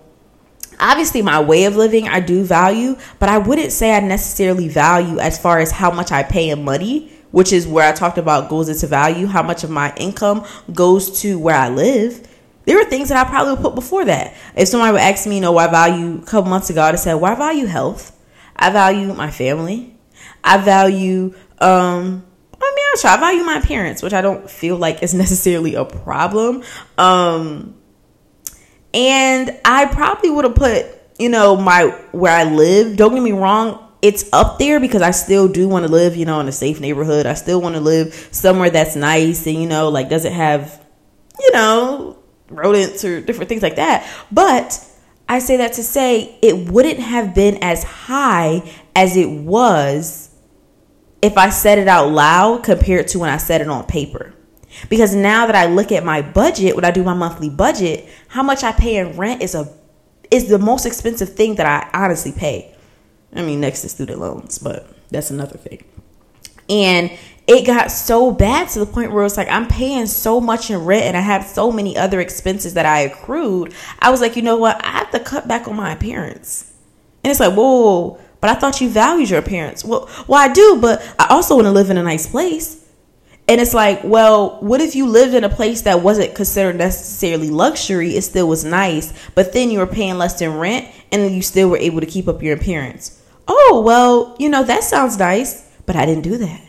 obviously 0.80 1.22
my 1.22 1.40
way 1.40 1.64
of 1.64 1.76
living 1.76 2.08
I 2.08 2.18
do 2.18 2.42
value, 2.42 2.96
but 3.20 3.28
I 3.28 3.38
wouldn't 3.38 3.70
say 3.70 3.96
I 3.96 4.00
necessarily 4.00 4.66
value 4.66 5.20
as 5.20 5.38
far 5.38 5.60
as 5.60 5.70
how 5.70 5.92
much 5.92 6.10
I 6.10 6.24
pay 6.24 6.50
in 6.50 6.64
money 6.64 7.12
which 7.30 7.52
is 7.52 7.66
where 7.66 7.88
I 7.88 7.92
talked 7.92 8.18
about 8.18 8.48
goes 8.48 8.68
into 8.68 8.86
value, 8.86 9.26
how 9.26 9.42
much 9.42 9.64
of 9.64 9.70
my 9.70 9.94
income 9.96 10.44
goes 10.72 11.20
to 11.22 11.38
where 11.38 11.56
I 11.56 11.68
live. 11.68 12.26
There 12.64 12.76
were 12.76 12.84
things 12.84 13.08
that 13.08 13.26
I 13.26 13.28
probably 13.28 13.54
would 13.54 13.62
put 13.62 13.74
before 13.74 14.04
that. 14.04 14.34
If 14.54 14.68
somebody 14.68 14.92
would 14.92 15.00
ask 15.00 15.26
me, 15.26 15.36
you 15.36 15.40
know, 15.40 15.52
why 15.52 15.68
value 15.68 16.20
a 16.20 16.26
couple 16.26 16.50
months 16.50 16.68
ago, 16.70 16.82
I'd 16.82 16.90
have 16.90 17.00
said, 17.00 17.14
why 17.14 17.34
value 17.34 17.66
health. 17.66 18.14
I 18.56 18.70
value 18.70 19.12
my 19.14 19.30
family. 19.30 19.96
I 20.44 20.58
value 20.58 21.34
um 21.60 22.24
I 22.60 22.74
mean, 22.74 22.84
I'm 22.92 22.98
sure 22.98 23.10
I 23.10 23.16
value 23.16 23.44
my 23.44 23.58
appearance, 23.58 24.02
which 24.02 24.12
I 24.12 24.20
don't 24.20 24.50
feel 24.50 24.76
like 24.76 25.02
is 25.02 25.14
necessarily 25.24 25.74
a 25.74 25.84
problem. 25.84 26.62
Um 26.96 27.74
and 28.94 29.58
I 29.64 29.86
probably 29.86 30.30
would 30.30 30.44
have 30.44 30.54
put, 30.54 30.86
you 31.18 31.28
know, 31.28 31.56
my 31.56 31.84
where 32.12 32.34
I 32.34 32.44
live. 32.44 32.96
Don't 32.96 33.14
get 33.14 33.22
me 33.22 33.32
wrong, 33.32 33.87
it's 34.02 34.28
up 34.32 34.58
there 34.58 34.80
because 34.80 35.02
I 35.02 35.10
still 35.10 35.48
do 35.48 35.68
want 35.68 35.86
to 35.86 35.90
live, 35.90 36.16
you 36.16 36.24
know, 36.24 36.40
in 36.40 36.48
a 36.48 36.52
safe 36.52 36.80
neighborhood. 36.80 37.26
I 37.26 37.34
still 37.34 37.60
want 37.60 37.74
to 37.74 37.80
live 37.80 38.14
somewhere 38.30 38.70
that's 38.70 38.96
nice 38.96 39.46
and, 39.46 39.56
you 39.60 39.68
know, 39.68 39.88
like 39.88 40.08
doesn't 40.08 40.32
have, 40.32 40.84
you 41.40 41.52
know, 41.52 42.18
rodents 42.48 43.04
or 43.04 43.20
different 43.20 43.48
things 43.48 43.62
like 43.62 43.76
that. 43.76 44.08
But 44.30 44.84
I 45.28 45.40
say 45.40 45.56
that 45.58 45.74
to 45.74 45.82
say 45.82 46.38
it 46.42 46.70
wouldn't 46.70 47.00
have 47.00 47.34
been 47.34 47.58
as 47.62 47.82
high 47.82 48.62
as 48.94 49.16
it 49.16 49.28
was 49.28 50.30
if 51.20 51.36
I 51.36 51.50
said 51.50 51.78
it 51.78 51.88
out 51.88 52.10
loud 52.10 52.62
compared 52.62 53.08
to 53.08 53.18
when 53.18 53.30
I 53.30 53.36
said 53.36 53.60
it 53.60 53.68
on 53.68 53.84
paper. 53.84 54.32
Because 54.88 55.14
now 55.14 55.46
that 55.46 55.56
I 55.56 55.66
look 55.66 55.90
at 55.90 56.04
my 56.04 56.22
budget, 56.22 56.76
when 56.76 56.84
I 56.84 56.90
do 56.92 57.02
my 57.02 57.14
monthly 57.14 57.50
budget, 57.50 58.08
how 58.28 58.42
much 58.42 58.62
I 58.62 58.72
pay 58.72 58.96
in 58.96 59.16
rent 59.16 59.42
is 59.42 59.54
a 59.54 59.72
is 60.30 60.48
the 60.48 60.58
most 60.58 60.84
expensive 60.84 61.34
thing 61.34 61.54
that 61.54 61.66
I 61.66 61.98
honestly 61.98 62.32
pay. 62.32 62.74
I 63.34 63.42
mean, 63.42 63.60
next 63.60 63.82
to 63.82 63.88
student 63.88 64.20
loans, 64.20 64.58
but 64.58 64.88
that's 65.10 65.30
another 65.30 65.58
thing. 65.58 65.84
And 66.68 67.10
it 67.46 67.66
got 67.66 67.90
so 67.90 68.30
bad 68.30 68.68
to 68.70 68.78
the 68.78 68.86
point 68.86 69.10
where 69.10 69.24
it's 69.24 69.38
like 69.38 69.48
I'm 69.48 69.66
paying 69.68 70.06
so 70.06 70.40
much 70.40 70.70
in 70.70 70.84
rent 70.84 71.04
and 71.04 71.16
I 71.16 71.20
have 71.20 71.44
so 71.44 71.72
many 71.72 71.96
other 71.96 72.20
expenses 72.20 72.74
that 72.74 72.84
I 72.84 73.00
accrued. 73.00 73.72
I 74.00 74.10
was 74.10 74.20
like, 74.20 74.36
you 74.36 74.42
know 74.42 74.56
what? 74.56 74.84
I 74.84 74.88
have 74.90 75.10
to 75.12 75.20
cut 75.20 75.48
back 75.48 75.66
on 75.66 75.76
my 75.76 75.92
appearance. 75.92 76.70
And 77.24 77.30
it's 77.30 77.40
like, 77.40 77.54
whoa, 77.54 78.18
but 78.40 78.50
I 78.50 78.54
thought 78.54 78.80
you 78.80 78.90
valued 78.90 79.30
your 79.30 79.38
appearance. 79.38 79.82
Well, 79.82 80.10
well, 80.26 80.40
I 80.40 80.52
do, 80.52 80.78
but 80.80 81.02
I 81.18 81.28
also 81.30 81.54
want 81.54 81.66
to 81.66 81.72
live 81.72 81.88
in 81.88 81.96
a 81.96 82.02
nice 82.02 82.26
place. 82.26 82.84
And 83.48 83.62
it's 83.62 83.72
like, 83.72 84.04
well, 84.04 84.60
what 84.60 84.82
if 84.82 84.94
you 84.94 85.06
lived 85.06 85.32
in 85.32 85.42
a 85.42 85.48
place 85.48 85.80
that 85.82 86.02
wasn't 86.02 86.34
considered 86.34 86.76
necessarily 86.76 87.48
luxury? 87.48 88.14
It 88.14 88.22
still 88.22 88.46
was 88.46 88.62
nice, 88.62 89.14
but 89.34 89.54
then 89.54 89.70
you 89.70 89.78
were 89.78 89.86
paying 89.86 90.18
less 90.18 90.38
than 90.38 90.58
rent 90.58 90.86
and 91.10 91.34
you 91.34 91.40
still 91.40 91.70
were 91.70 91.78
able 91.78 92.00
to 92.00 92.06
keep 92.06 92.28
up 92.28 92.42
your 92.42 92.54
appearance 92.54 93.17
oh, 93.48 93.82
well, 93.84 94.36
you 94.38 94.48
know, 94.48 94.62
that 94.62 94.84
sounds 94.84 95.18
nice, 95.18 95.68
but 95.86 95.96
I 95.96 96.06
didn't 96.06 96.22
do 96.22 96.36
that. 96.38 96.60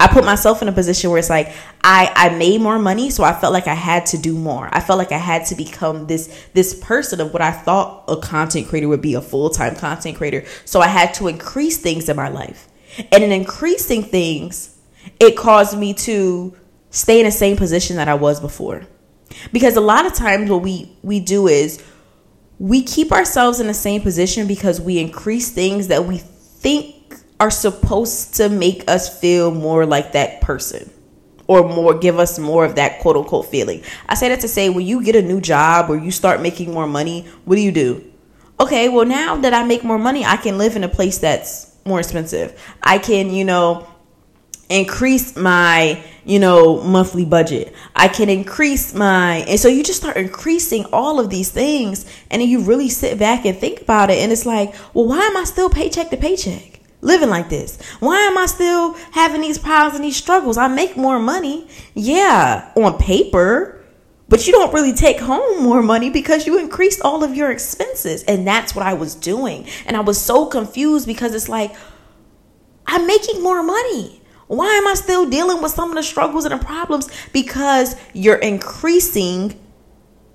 I 0.00 0.06
put 0.06 0.24
myself 0.24 0.62
in 0.62 0.68
a 0.68 0.72
position 0.72 1.10
where 1.10 1.18
it's 1.18 1.28
like 1.28 1.52
I 1.82 2.12
I 2.14 2.28
made 2.36 2.60
more 2.60 2.78
money, 2.78 3.10
so 3.10 3.24
I 3.24 3.32
felt 3.32 3.52
like 3.52 3.66
I 3.66 3.74
had 3.74 4.06
to 4.06 4.18
do 4.18 4.32
more. 4.32 4.68
I 4.70 4.80
felt 4.80 4.96
like 4.96 5.10
I 5.10 5.18
had 5.18 5.46
to 5.46 5.56
become 5.56 6.06
this 6.06 6.48
this 6.54 6.72
person 6.74 7.20
of 7.20 7.32
what 7.32 7.42
I 7.42 7.50
thought 7.50 8.04
a 8.06 8.16
content 8.16 8.68
creator 8.68 8.86
would 8.88 9.02
be, 9.02 9.14
a 9.14 9.20
full-time 9.20 9.74
content 9.74 10.16
creator. 10.16 10.44
So 10.64 10.80
I 10.80 10.86
had 10.86 11.14
to 11.14 11.26
increase 11.26 11.78
things 11.78 12.08
in 12.08 12.16
my 12.16 12.28
life. 12.28 12.68
And 13.10 13.24
in 13.24 13.32
increasing 13.32 14.02
things, 14.04 14.76
it 15.18 15.36
caused 15.36 15.76
me 15.76 15.94
to 15.94 16.56
stay 16.90 17.18
in 17.18 17.26
the 17.26 17.32
same 17.32 17.56
position 17.56 17.96
that 17.96 18.08
I 18.08 18.14
was 18.14 18.40
before. 18.40 18.86
Because 19.52 19.76
a 19.76 19.80
lot 19.80 20.06
of 20.06 20.14
times 20.14 20.48
what 20.48 20.62
we 20.62 20.96
we 21.02 21.18
do 21.18 21.48
is 21.48 21.82
we 22.58 22.82
keep 22.82 23.12
ourselves 23.12 23.60
in 23.60 23.66
the 23.66 23.74
same 23.74 24.00
position 24.00 24.46
because 24.46 24.80
we 24.80 24.98
increase 24.98 25.50
things 25.50 25.88
that 25.88 26.04
we 26.04 26.18
think 26.18 26.94
are 27.40 27.50
supposed 27.50 28.34
to 28.34 28.48
make 28.48 28.88
us 28.90 29.20
feel 29.20 29.52
more 29.52 29.86
like 29.86 30.12
that 30.12 30.40
person 30.40 30.90
or 31.46 31.66
more 31.66 31.94
give 31.94 32.18
us 32.18 32.38
more 32.38 32.64
of 32.64 32.74
that 32.74 33.00
quote 33.00 33.16
unquote 33.16 33.46
feeling. 33.46 33.82
I 34.08 34.14
say 34.14 34.28
that 34.28 34.40
to 34.40 34.48
say 34.48 34.68
when 34.68 34.86
you 34.86 35.02
get 35.04 35.16
a 35.16 35.22
new 35.22 35.40
job 35.40 35.88
or 35.88 35.96
you 35.96 36.10
start 36.10 36.42
making 36.42 36.72
more 36.72 36.86
money, 36.86 37.26
what 37.44 37.56
do 37.56 37.62
you 37.62 37.72
do? 37.72 38.04
Okay, 38.60 38.88
well 38.88 39.06
now 39.06 39.36
that 39.36 39.54
I 39.54 39.64
make 39.64 39.84
more 39.84 39.98
money, 39.98 40.24
I 40.24 40.36
can 40.36 40.58
live 40.58 40.74
in 40.74 40.82
a 40.82 40.88
place 40.88 41.18
that's 41.18 41.76
more 41.86 42.00
expensive. 42.00 42.60
I 42.82 42.98
can, 42.98 43.30
you 43.30 43.44
know, 43.44 43.88
increase 44.68 45.36
my 45.36 46.02
you 46.24 46.38
know 46.38 46.82
monthly 46.82 47.24
budget. 47.24 47.74
I 47.96 48.08
can 48.08 48.28
increase 48.28 48.94
my 48.94 49.38
and 49.48 49.58
so 49.58 49.68
you 49.68 49.82
just 49.82 50.00
start 50.00 50.16
increasing 50.16 50.84
all 50.92 51.20
of 51.20 51.30
these 51.30 51.50
things 51.50 52.04
and 52.30 52.42
then 52.42 52.48
you 52.48 52.60
really 52.60 52.88
sit 52.88 53.18
back 53.18 53.44
and 53.44 53.56
think 53.56 53.82
about 53.82 54.10
it 54.10 54.18
and 54.18 54.30
it's 54.30 54.46
like 54.46 54.74
well 54.94 55.06
why 55.06 55.20
am 55.20 55.36
i 55.36 55.44
still 55.44 55.70
paycheck 55.70 56.10
to 56.10 56.16
paycheck 56.16 56.80
living 57.00 57.30
like 57.30 57.48
this? 57.48 57.80
Why 58.00 58.18
am 58.18 58.36
i 58.36 58.46
still 58.46 58.94
having 59.12 59.40
these 59.40 59.58
problems 59.58 59.94
and 59.94 60.04
these 60.04 60.16
struggles? 60.16 60.58
I 60.58 60.68
make 60.68 60.96
more 60.96 61.18
money 61.18 61.68
yeah 61.94 62.72
on 62.76 62.98
paper 62.98 63.78
but 64.28 64.46
you 64.46 64.52
don't 64.52 64.74
really 64.74 64.92
take 64.92 65.18
home 65.18 65.62
more 65.62 65.82
money 65.82 66.10
because 66.10 66.46
you 66.46 66.58
increased 66.58 67.00
all 67.02 67.24
of 67.24 67.34
your 67.34 67.50
expenses 67.50 68.22
and 68.24 68.46
that's 68.46 68.74
what 68.74 68.84
i 68.84 68.94
was 68.94 69.14
doing 69.14 69.66
and 69.86 69.96
i 69.96 70.00
was 70.00 70.20
so 70.20 70.46
confused 70.46 71.06
because 71.06 71.34
it's 71.34 71.48
like 71.48 71.74
i'm 72.86 73.06
making 73.06 73.42
more 73.42 73.62
money 73.62 74.20
why 74.48 74.66
am 74.66 74.88
I 74.88 74.94
still 74.94 75.28
dealing 75.28 75.62
with 75.62 75.72
some 75.72 75.90
of 75.90 75.96
the 75.96 76.02
struggles 76.02 76.44
and 76.44 76.58
the 76.58 76.64
problems? 76.64 77.08
Because 77.32 77.94
you're 78.14 78.36
increasing, 78.36 79.58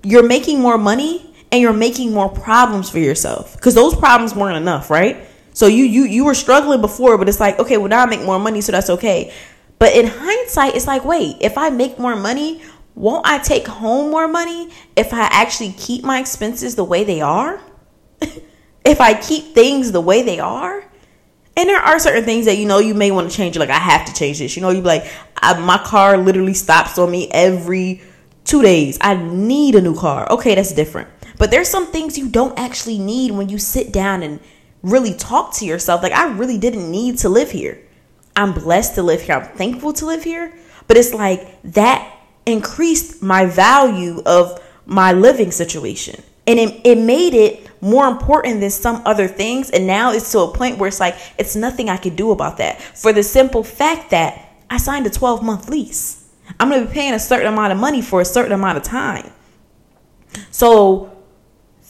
you're 0.02 0.26
making 0.26 0.60
more 0.60 0.78
money 0.78 1.34
and 1.50 1.60
you're 1.60 1.72
making 1.72 2.12
more 2.12 2.28
problems 2.28 2.88
for 2.88 2.98
yourself. 3.00 3.54
Because 3.56 3.74
those 3.74 3.94
problems 3.94 4.34
weren't 4.34 4.56
enough, 4.56 4.88
right? 4.88 5.28
So 5.52 5.66
you 5.66 5.84
you 5.84 6.04
you 6.04 6.24
were 6.24 6.34
struggling 6.34 6.80
before, 6.80 7.18
but 7.18 7.28
it's 7.28 7.40
like, 7.40 7.58
okay, 7.58 7.76
well 7.76 7.88
now 7.88 8.02
I 8.02 8.06
make 8.06 8.22
more 8.22 8.38
money, 8.38 8.60
so 8.60 8.72
that's 8.72 8.90
okay. 8.90 9.32
But 9.78 9.94
in 9.94 10.06
hindsight, 10.06 10.76
it's 10.76 10.86
like, 10.86 11.04
wait, 11.04 11.36
if 11.40 11.58
I 11.58 11.70
make 11.70 11.98
more 11.98 12.16
money, 12.16 12.62
won't 12.94 13.26
I 13.26 13.38
take 13.38 13.66
home 13.66 14.10
more 14.10 14.28
money 14.28 14.70
if 14.96 15.12
I 15.12 15.22
actually 15.30 15.72
keep 15.72 16.04
my 16.04 16.20
expenses 16.20 16.76
the 16.76 16.84
way 16.84 17.04
they 17.04 17.20
are? 17.20 17.60
if 18.84 19.00
I 19.00 19.14
keep 19.14 19.54
things 19.54 19.92
the 19.92 20.00
way 20.00 20.22
they 20.22 20.38
are? 20.38 20.84
And 21.56 21.68
there 21.68 21.78
are 21.78 21.98
certain 21.98 22.24
things 22.24 22.46
that 22.46 22.58
you 22.58 22.66
know 22.66 22.78
you 22.78 22.94
may 22.94 23.10
want 23.10 23.30
to 23.30 23.36
change. 23.36 23.56
Like 23.56 23.70
I 23.70 23.78
have 23.78 24.06
to 24.06 24.14
change 24.14 24.38
this. 24.38 24.56
You 24.56 24.62
know, 24.62 24.70
you 24.70 24.80
be 24.80 24.88
like, 24.88 25.10
I, 25.36 25.58
my 25.58 25.78
car 25.78 26.16
literally 26.16 26.54
stops 26.54 26.98
on 26.98 27.10
me 27.10 27.28
every 27.30 28.02
two 28.44 28.62
days. 28.62 28.98
I 29.00 29.14
need 29.14 29.74
a 29.74 29.80
new 29.80 29.96
car. 29.96 30.30
Okay, 30.30 30.54
that's 30.54 30.72
different. 30.72 31.08
But 31.38 31.50
there's 31.50 31.68
some 31.68 31.86
things 31.86 32.18
you 32.18 32.28
don't 32.28 32.58
actually 32.58 32.98
need 32.98 33.32
when 33.32 33.48
you 33.48 33.58
sit 33.58 33.92
down 33.92 34.22
and 34.22 34.40
really 34.82 35.14
talk 35.14 35.54
to 35.54 35.64
yourself. 35.64 36.02
Like 36.02 36.12
I 36.12 36.32
really 36.32 36.58
didn't 36.58 36.90
need 36.90 37.18
to 37.18 37.28
live 37.28 37.50
here. 37.50 37.80
I'm 38.36 38.52
blessed 38.52 38.96
to 38.96 39.02
live 39.02 39.22
here. 39.22 39.36
I'm 39.36 39.56
thankful 39.56 39.92
to 39.94 40.06
live 40.06 40.24
here. 40.24 40.56
But 40.86 40.96
it's 40.96 41.14
like 41.14 41.62
that 41.62 42.18
increased 42.46 43.22
my 43.22 43.46
value 43.46 44.22
of 44.26 44.60
my 44.86 45.12
living 45.12 45.50
situation. 45.50 46.22
And 46.46 46.58
it, 46.58 46.80
it 46.84 46.98
made 46.98 47.34
it 47.34 47.63
more 47.84 48.08
important 48.08 48.60
than 48.60 48.70
some 48.70 49.02
other 49.04 49.28
things. 49.28 49.70
And 49.70 49.86
now 49.86 50.12
it's 50.12 50.32
to 50.32 50.40
a 50.40 50.52
point 50.52 50.78
where 50.78 50.88
it's 50.88 51.00
like, 51.00 51.16
it's 51.38 51.54
nothing 51.54 51.90
I 51.90 51.98
can 51.98 52.16
do 52.16 52.30
about 52.30 52.56
that. 52.56 52.80
For 52.80 53.12
the 53.12 53.22
simple 53.22 53.62
fact 53.62 54.10
that 54.10 54.56
I 54.70 54.78
signed 54.78 55.06
a 55.06 55.10
12 55.10 55.42
month 55.42 55.68
lease. 55.68 56.28
I'm 56.58 56.68
going 56.68 56.82
to 56.82 56.88
be 56.88 56.92
paying 56.92 57.14
a 57.14 57.18
certain 57.18 57.52
amount 57.52 57.72
of 57.72 57.78
money 57.78 58.02
for 58.02 58.20
a 58.20 58.24
certain 58.24 58.52
amount 58.52 58.78
of 58.78 58.82
time. 58.82 59.30
So 60.50 61.16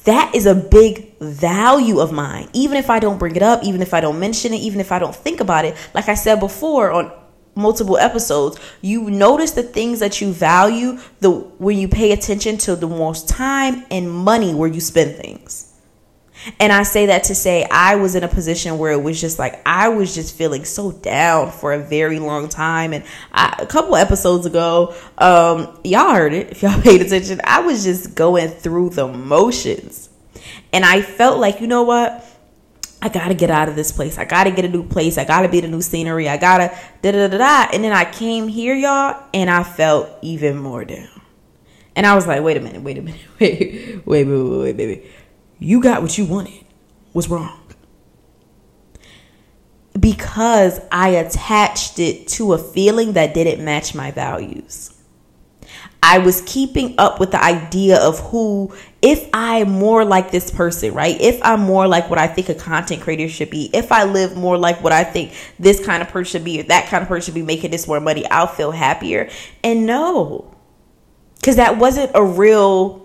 that 0.05 0.35
is 0.35 0.47
a 0.47 0.55
big 0.55 1.17
value 1.19 2.01
of 2.01 2.13
mine. 2.13 2.49
Even 2.53 2.77
if 2.77 2.91
I 2.91 2.99
don't 2.99 3.19
bring 3.19 3.37
it 3.37 3.43
up, 3.43 3.63
even 3.65 3.81
if 3.81 3.95
I 3.95 4.01
don't 4.01 4.19
mention 4.19 4.53
it, 4.53 4.59
even 4.59 4.81
if 4.81 4.93
I 4.93 4.99
don't 4.99 5.15
think 5.15 5.41
about 5.41 5.65
it. 5.65 5.77
Like 5.95 6.09
I 6.09 6.15
said 6.15 6.41
before 6.41 6.91
on 6.91 7.13
multiple 7.57 7.97
episodes 7.99 8.59
you 8.81 9.09
notice 9.11 9.53
the 9.53 9.63
things 9.63 10.01
that 10.01 10.21
you 10.21 10.33
value 10.33 10.99
the 11.21 11.31
when 11.31 11.79
you 11.79 11.87
pay 11.87 12.11
attention 12.11 12.59
to 12.59 12.75
the 12.75 12.89
most 12.89 13.29
time 13.29 13.85
and 13.93 14.11
money 14.11 14.53
where 14.53 14.69
you 14.69 14.81
spend 14.81 15.15
things 15.15 15.74
and 16.61 16.73
I 16.73 16.83
say 16.83 17.07
that 17.07 17.25
to 17.25 17.35
say 17.35 17.67
I 17.71 17.97
was 17.97 18.15
in 18.15 18.23
a 18.23 18.29
position 18.29 18.79
where 18.79 18.93
it 18.93 19.03
was 19.03 19.21
just 19.21 19.39
like 19.39 19.61
I 19.67 19.89
was 19.89 20.15
just 20.15 20.37
feeling 20.37 20.65
so 20.65 20.93
down 20.93 21.51
for 21.51 21.73
a 21.73 21.79
very 21.79 22.19
long 22.19 22.49
time. 22.49 22.93
And 22.93 23.05
I, 23.33 23.57
a 23.59 23.67
couple 23.67 23.97
episodes 23.97 24.47
ago, 24.47 24.95
um, 25.19 25.79
y'all 25.85 26.15
heard 26.15 26.35
it 26.35 26.51
if 26.51 26.63
y'all 26.63 26.81
paid 26.81 27.01
attention. 27.01 27.41
I 27.45 27.61
was 27.61 27.85
just 27.85 28.15
going 28.15 28.49
through 28.49 28.91
the 28.91 29.09
motions, 29.09 30.11
and 30.73 30.85
I 30.85 31.03
felt 31.03 31.39
like 31.39 31.61
you 31.61 31.67
know 31.67 31.83
what. 31.83 32.31
I 33.03 33.11
gotta 33.11 33.35
get 33.35 33.51
out 33.51 33.69
of 33.69 33.77
this 33.77 33.93
place. 33.93 34.17
I 34.17 34.25
gotta 34.25 34.51
get 34.51 34.65
a 34.65 34.69
new 34.69 34.83
place. 34.83 35.19
I 35.19 35.27
gotta 35.27 35.51
be 35.51 35.61
the 35.61 35.69
new 35.69 35.83
scenery. 35.83 36.27
I 36.27 36.39
gotta 36.39 36.75
da 37.03 37.13
da 37.13 37.29
da 37.29 37.37
da. 37.37 37.69
And 37.71 37.85
then 37.85 37.93
I 37.93 38.07
came 38.07 38.49
here, 38.49 38.75
y'all, 38.75 39.23
and 39.35 39.51
I 39.51 39.63
felt 39.63 40.09
even 40.23 40.57
more 40.57 40.87
down. 40.87 41.11
And 41.97 42.07
I 42.07 42.15
was 42.15 42.27
like, 42.27 42.43
wait 42.43 42.57
a 42.57 42.61
minute, 42.61 42.81
wait 42.81 42.97
a 42.97 43.03
minute, 43.03 43.21
wait, 43.39 44.07
wait, 44.07 44.25
wait, 44.25 44.43
wait, 44.43 44.59
wait, 44.59 44.77
baby 44.79 45.03
you 45.59 45.81
got 45.81 46.03
what 46.03 46.17
you 46.19 46.25
wanted 46.25 46.65
was 47.13 47.29
wrong. 47.29 47.61
Because 49.99 50.81
I 50.91 51.11
attached 51.11 51.99
it 51.99 52.27
to 52.29 52.53
a 52.53 52.59
feeling 52.59 53.13
that 53.13 53.33
didn't 53.33 53.65
match 53.65 53.95
my 53.95 54.11
values. 54.11 54.91
I 56.07 56.19
was 56.19 56.43
keeping 56.43 56.97
up 56.99 57.19
with 57.19 57.31
the 57.31 57.43
idea 57.43 57.99
of 57.99 58.19
who, 58.19 58.75
if 59.01 59.27
I'm 59.33 59.71
more 59.71 60.05
like 60.05 60.31
this 60.31 60.51
person, 60.51 60.93
right? 60.93 61.19
If 61.19 61.41
I'm 61.43 61.61
more 61.61 61.89
like 61.89 62.11
what 62.11 62.19
I 62.19 62.27
think 62.27 62.51
a 62.51 62.55
content 62.55 63.01
creator 63.01 63.27
should 63.27 63.49
be, 63.49 63.71
if 63.73 63.91
I 63.91 64.05
live 64.05 64.37
more 64.37 64.59
like 64.59 64.83
what 64.83 64.93
I 64.93 65.03
think 65.03 65.33
this 65.59 65.83
kind 65.83 66.03
of 66.03 66.11
person 66.11 66.41
should 66.41 66.45
be, 66.45 66.61
or 66.61 66.65
that 66.65 66.89
kind 66.89 67.01
of 67.01 67.09
person 67.09 67.25
should 67.25 67.35
be 67.35 67.43
making 67.43 67.71
this 67.71 67.89
more 67.89 68.01
money, 68.01 68.29
I'll 68.31 68.47
feel 68.47 68.71
happier. 68.71 69.31
And 69.63 69.87
no, 69.87 70.55
because 71.37 71.57
that 71.57 71.79
wasn't 71.79 72.11
a 72.15 72.23
real 72.23 73.04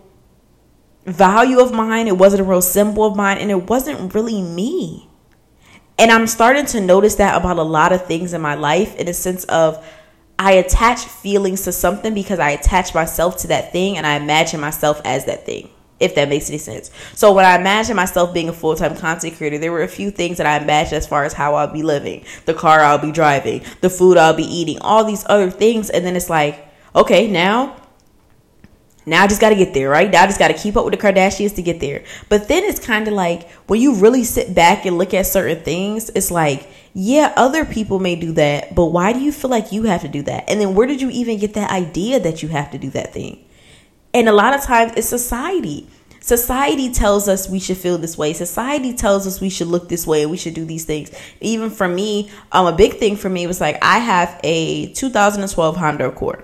value 1.05 1.59
of 1.59 1.71
mine, 1.71 2.07
it 2.07 2.17
wasn't 2.17 2.41
a 2.41 2.43
real 2.43 2.61
symbol 2.61 3.05
of 3.05 3.15
mine, 3.15 3.37
and 3.37 3.51
it 3.51 3.69
wasn't 3.69 4.13
really 4.13 4.41
me. 4.41 5.09
And 5.97 6.11
I'm 6.11 6.27
starting 6.27 6.65
to 6.67 6.79
notice 6.79 7.15
that 7.15 7.35
about 7.35 7.57
a 7.57 7.63
lot 7.63 7.91
of 7.91 8.05
things 8.05 8.33
in 8.33 8.41
my 8.41 8.55
life 8.55 8.95
in 8.95 9.09
a 9.09 9.13
sense 9.13 9.43
of 9.45 9.85
I 10.39 10.53
attach 10.53 11.03
feelings 11.03 11.63
to 11.63 11.73
something 11.73 12.13
because 12.13 12.39
I 12.39 12.51
attach 12.51 12.95
myself 12.95 13.35
to 13.39 13.47
that 13.47 13.73
thing 13.73 13.97
and 13.97 14.07
I 14.07 14.15
imagine 14.15 14.61
myself 14.61 15.01
as 15.03 15.25
that 15.25 15.45
thing, 15.45 15.69
if 15.99 16.15
that 16.15 16.29
makes 16.29 16.47
any 16.47 16.57
sense. 16.57 16.89
So 17.13 17.33
when 17.33 17.43
I 17.43 17.59
imagine 17.59 17.97
myself 17.97 18.33
being 18.33 18.47
a 18.47 18.53
full 18.53 18.77
time 18.77 18.95
content 18.95 19.35
creator, 19.35 19.57
there 19.57 19.73
were 19.73 19.83
a 19.83 19.89
few 19.89 20.09
things 20.09 20.37
that 20.37 20.47
I 20.47 20.57
imagined 20.63 20.93
as 20.93 21.05
far 21.05 21.25
as 21.25 21.33
how 21.33 21.55
I'll 21.55 21.67
be 21.67 21.83
living, 21.83 22.23
the 22.45 22.53
car 22.53 22.79
I'll 22.79 22.97
be 22.97 23.11
driving, 23.11 23.63
the 23.81 23.89
food 23.89 24.15
I'll 24.15 24.33
be 24.33 24.45
eating, 24.45 24.79
all 24.79 25.03
these 25.03 25.25
other 25.27 25.51
things. 25.51 25.89
And 25.89 26.05
then 26.05 26.15
it's 26.15 26.29
like, 26.29 26.65
okay, 26.95 27.29
now 27.29 27.75
now 29.05 29.23
I 29.23 29.27
just 29.27 29.41
got 29.41 29.49
to 29.49 29.55
get 29.55 29.73
there, 29.73 29.89
right? 29.89 30.09
Now 30.09 30.23
I 30.23 30.25
just 30.27 30.39
got 30.39 30.49
to 30.49 30.53
keep 30.53 30.75
up 30.77 30.85
with 30.85 30.93
the 30.93 30.99
Kardashians 30.99 31.55
to 31.55 31.61
get 31.61 31.79
there. 31.79 32.03
But 32.27 32.47
then 32.47 32.63
it's 32.63 32.79
kind 32.79 33.07
of 33.07 33.13
like 33.13 33.49
when 33.67 33.81
you 33.81 33.95
really 33.95 34.23
sit 34.23 34.53
back 34.53 34.85
and 34.85 34.97
look 34.97 35.13
at 35.13 35.25
certain 35.25 35.63
things, 35.63 36.09
it's 36.09 36.31
like, 36.31 36.67
yeah, 36.93 37.33
other 37.35 37.65
people 37.65 37.99
may 37.99 38.15
do 38.15 38.33
that, 38.33 38.75
but 38.75 38.85
why 38.85 39.13
do 39.13 39.19
you 39.19 39.31
feel 39.31 39.49
like 39.49 39.71
you 39.71 39.83
have 39.83 40.01
to 40.01 40.07
do 40.07 40.21
that? 40.23 40.49
And 40.49 40.59
then 40.59 40.75
where 40.75 40.87
did 40.87 41.01
you 41.01 41.09
even 41.09 41.39
get 41.39 41.53
that 41.53 41.71
idea 41.71 42.19
that 42.19 42.43
you 42.43 42.49
have 42.49 42.71
to 42.71 42.77
do 42.77 42.89
that 42.91 43.13
thing? 43.13 43.45
And 44.13 44.27
a 44.27 44.33
lot 44.33 44.53
of 44.53 44.61
times 44.61 44.93
it's 44.97 45.07
society. 45.07 45.87
Society 46.19 46.91
tells 46.91 47.29
us 47.29 47.49
we 47.49 47.59
should 47.59 47.77
feel 47.77 47.97
this 47.97 48.17
way. 48.17 48.33
Society 48.33 48.93
tells 48.93 49.25
us 49.25 49.39
we 49.39 49.49
should 49.49 49.67
look 49.67 49.87
this 49.87 50.05
way 50.05 50.25
we 50.25 50.37
should 50.37 50.53
do 50.53 50.65
these 50.65 50.83
things. 50.83 51.11
Even 51.41 51.69
for 51.69 51.87
me, 51.87 52.29
um, 52.51 52.65
a 52.65 52.75
big 52.75 52.95
thing 52.97 53.15
for 53.15 53.29
me 53.29 53.47
was 53.47 53.61
like 53.61 53.77
I 53.81 53.99
have 53.99 54.39
a 54.43 54.91
2012 54.93 55.77
Honda 55.77 56.09
Accord 56.09 56.43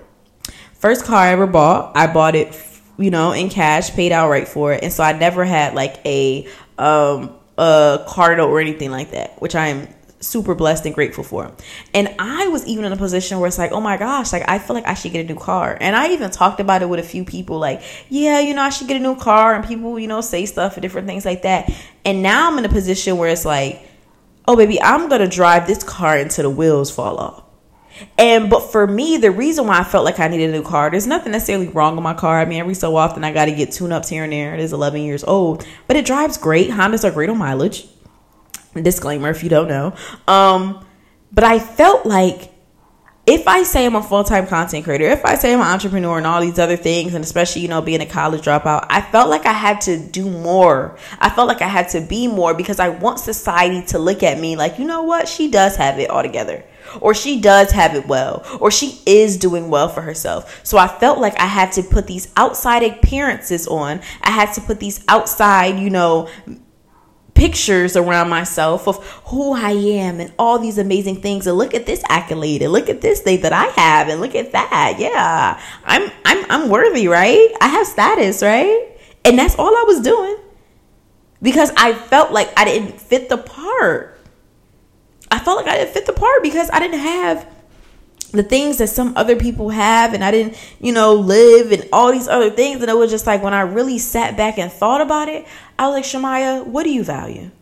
first 0.86 1.04
car 1.04 1.16
I 1.16 1.32
ever 1.32 1.48
bought. 1.48 1.96
I 1.96 2.06
bought 2.06 2.36
it, 2.36 2.56
you 2.96 3.10
know, 3.10 3.32
in 3.32 3.48
cash, 3.48 3.90
paid 3.90 4.12
outright 4.12 4.46
for 4.46 4.72
it, 4.72 4.84
and 4.84 4.92
so 4.92 5.02
I 5.02 5.18
never 5.18 5.44
had 5.44 5.74
like 5.74 5.96
a 6.06 6.46
um 6.78 7.34
a 7.58 8.04
car 8.06 8.36
note 8.36 8.50
or 8.50 8.60
anything 8.60 8.92
like 8.92 9.10
that, 9.10 9.42
which 9.42 9.56
I 9.56 9.66
am 9.66 9.88
super 10.20 10.54
blessed 10.54 10.86
and 10.86 10.94
grateful 10.94 11.24
for. 11.24 11.50
And 11.92 12.14
I 12.20 12.46
was 12.46 12.64
even 12.68 12.84
in 12.84 12.92
a 12.92 12.96
position 12.96 13.40
where 13.40 13.48
it's 13.48 13.58
like, 13.58 13.72
oh 13.72 13.80
my 13.80 13.96
gosh, 13.96 14.32
like 14.32 14.48
I 14.48 14.60
feel 14.60 14.74
like 14.74 14.86
I 14.86 14.94
should 14.94 15.10
get 15.10 15.24
a 15.24 15.28
new 15.28 15.40
car. 15.40 15.76
And 15.80 15.96
I 15.96 16.10
even 16.10 16.30
talked 16.30 16.60
about 16.60 16.82
it 16.82 16.88
with 16.88 17.00
a 17.00 17.08
few 17.08 17.24
people, 17.24 17.58
like, 17.58 17.82
yeah, 18.08 18.38
you 18.38 18.54
know, 18.54 18.62
I 18.62 18.68
should 18.68 18.86
get 18.86 18.96
a 18.96 19.00
new 19.00 19.16
car. 19.16 19.56
And 19.56 19.66
people, 19.66 19.98
you 19.98 20.06
know, 20.06 20.20
say 20.20 20.46
stuff 20.46 20.74
and 20.74 20.82
different 20.82 21.08
things 21.08 21.24
like 21.24 21.42
that. 21.42 21.68
And 22.04 22.22
now 22.22 22.48
I'm 22.48 22.58
in 22.58 22.64
a 22.64 22.68
position 22.68 23.16
where 23.16 23.28
it's 23.28 23.44
like, 23.44 23.82
oh 24.46 24.54
baby, 24.54 24.80
I'm 24.80 25.08
gonna 25.08 25.26
drive 25.26 25.66
this 25.66 25.82
car 25.82 26.16
until 26.16 26.44
the 26.44 26.50
wheels 26.50 26.92
fall 26.92 27.18
off. 27.18 27.45
And 28.18 28.50
but 28.50 28.70
for 28.72 28.86
me, 28.86 29.16
the 29.16 29.30
reason 29.30 29.66
why 29.66 29.78
I 29.78 29.84
felt 29.84 30.04
like 30.04 30.18
I 30.18 30.28
needed 30.28 30.50
a 30.50 30.52
new 30.52 30.62
car, 30.62 30.90
there's 30.90 31.06
nothing 31.06 31.32
necessarily 31.32 31.68
wrong 31.68 31.96
with 31.96 32.02
my 32.02 32.14
car. 32.14 32.40
I 32.40 32.44
mean, 32.44 32.60
every 32.60 32.74
so 32.74 32.96
often 32.96 33.24
I 33.24 33.32
got 33.32 33.46
to 33.46 33.52
get 33.52 33.72
tune 33.72 33.92
ups 33.92 34.08
here 34.08 34.24
and 34.24 34.32
there. 34.32 34.54
It 34.54 34.60
is 34.60 34.72
11 34.72 35.02
years 35.02 35.24
old, 35.24 35.66
but 35.86 35.96
it 35.96 36.06
drives 36.06 36.38
great. 36.38 36.70
Hondas 36.70 37.04
are 37.04 37.10
great 37.10 37.30
on 37.30 37.38
mileage. 37.38 37.86
Disclaimer 38.74 39.30
if 39.30 39.42
you 39.42 39.48
don't 39.48 39.68
know. 39.68 39.94
Um, 40.28 40.84
but 41.32 41.44
I 41.44 41.58
felt 41.58 42.06
like 42.06 42.52
if 43.26 43.48
I 43.48 43.64
say 43.64 43.84
I'm 43.84 43.96
a 43.96 44.02
full 44.02 44.22
time 44.22 44.46
content 44.46 44.84
creator, 44.84 45.06
if 45.06 45.24
I 45.24 45.34
say 45.34 45.52
I'm 45.52 45.60
an 45.60 45.66
entrepreneur 45.66 46.16
and 46.16 46.26
all 46.26 46.40
these 46.40 46.58
other 46.58 46.76
things, 46.76 47.14
and 47.14 47.24
especially, 47.24 47.62
you 47.62 47.68
know, 47.68 47.82
being 47.82 48.00
a 48.00 48.06
college 48.06 48.42
dropout, 48.42 48.86
I 48.88 49.00
felt 49.00 49.28
like 49.28 49.46
I 49.46 49.52
had 49.52 49.80
to 49.82 49.98
do 49.98 50.30
more. 50.30 50.96
I 51.18 51.30
felt 51.30 51.48
like 51.48 51.60
I 51.60 51.68
had 51.68 51.88
to 51.90 52.00
be 52.00 52.28
more 52.28 52.54
because 52.54 52.78
I 52.78 52.90
want 52.90 53.18
society 53.18 53.84
to 53.88 53.98
look 53.98 54.22
at 54.22 54.38
me 54.38 54.56
like, 54.56 54.78
you 54.78 54.84
know 54.84 55.02
what? 55.02 55.28
She 55.28 55.50
does 55.50 55.76
have 55.76 55.98
it 55.98 56.08
all 56.08 56.22
together 56.22 56.64
or 57.00 57.14
she 57.14 57.40
does 57.40 57.70
have 57.72 57.94
it 57.94 58.06
well, 58.06 58.44
or 58.60 58.70
she 58.70 59.00
is 59.06 59.36
doing 59.36 59.68
well 59.68 59.88
for 59.88 60.02
herself. 60.02 60.60
So 60.64 60.78
I 60.78 60.88
felt 60.88 61.18
like 61.18 61.38
I 61.38 61.46
had 61.46 61.72
to 61.72 61.82
put 61.82 62.06
these 62.06 62.32
outside 62.36 62.82
appearances 62.82 63.66
on. 63.66 64.00
I 64.22 64.30
had 64.30 64.52
to 64.54 64.60
put 64.60 64.80
these 64.80 65.04
outside, 65.08 65.78
you 65.78 65.90
know, 65.90 66.28
pictures 67.36 67.96
around 67.96 68.30
myself 68.30 68.88
of 68.88 69.06
who 69.26 69.52
I 69.52 69.70
am 69.70 70.20
and 70.20 70.32
all 70.38 70.58
these 70.58 70.78
amazing 70.78 71.20
things 71.20 71.46
and 71.46 71.56
look 71.56 71.74
at 71.74 71.86
this 71.86 72.02
accolade 72.08 72.62
and 72.62 72.72
look 72.72 72.88
at 72.88 73.02
this 73.02 73.20
thing 73.20 73.42
that 73.42 73.52
I 73.52 73.66
have 73.66 74.08
and 74.08 74.20
look 74.20 74.34
at 74.34 74.52
that. 74.52 74.96
Yeah. 74.98 75.60
I'm 75.84 76.10
I'm 76.24 76.50
I'm 76.50 76.68
worthy, 76.70 77.06
right? 77.08 77.54
I 77.60 77.68
have 77.68 77.86
status, 77.86 78.42
right? 78.42 78.88
And 79.24 79.38
that's 79.38 79.56
all 79.58 79.68
I 79.68 79.84
was 79.86 80.00
doing. 80.00 80.38
Because 81.42 81.70
I 81.76 81.92
felt 81.92 82.32
like 82.32 82.50
I 82.58 82.64
didn't 82.64 82.98
fit 82.98 83.28
the 83.28 83.36
part. 83.36 84.15
Felt 85.46 85.58
like 85.58 85.68
I 85.68 85.78
didn't 85.78 85.94
fit 85.94 86.06
the 86.06 86.12
part 86.12 86.42
because 86.42 86.68
I 86.72 86.80
didn't 86.80 86.98
have 86.98 87.46
the 88.32 88.42
things 88.42 88.78
that 88.78 88.88
some 88.88 89.16
other 89.16 89.36
people 89.36 89.68
have 89.68 90.12
and 90.12 90.24
I 90.24 90.32
didn't, 90.32 90.58
you 90.80 90.90
know, 90.92 91.14
live 91.14 91.70
and 91.70 91.88
all 91.92 92.10
these 92.10 92.26
other 92.26 92.50
things. 92.50 92.80
And 92.80 92.90
it 92.90 92.96
was 92.96 93.12
just 93.12 93.28
like 93.28 93.44
when 93.44 93.54
I 93.54 93.60
really 93.60 94.00
sat 94.00 94.36
back 94.36 94.58
and 94.58 94.72
thought 94.72 95.00
about 95.00 95.28
it, 95.28 95.46
I 95.78 95.86
was 95.86 95.94
like, 95.94 96.04
Shamaya, 96.04 96.66
what 96.66 96.82
do 96.82 96.90
you 96.90 97.04
value? 97.04 97.52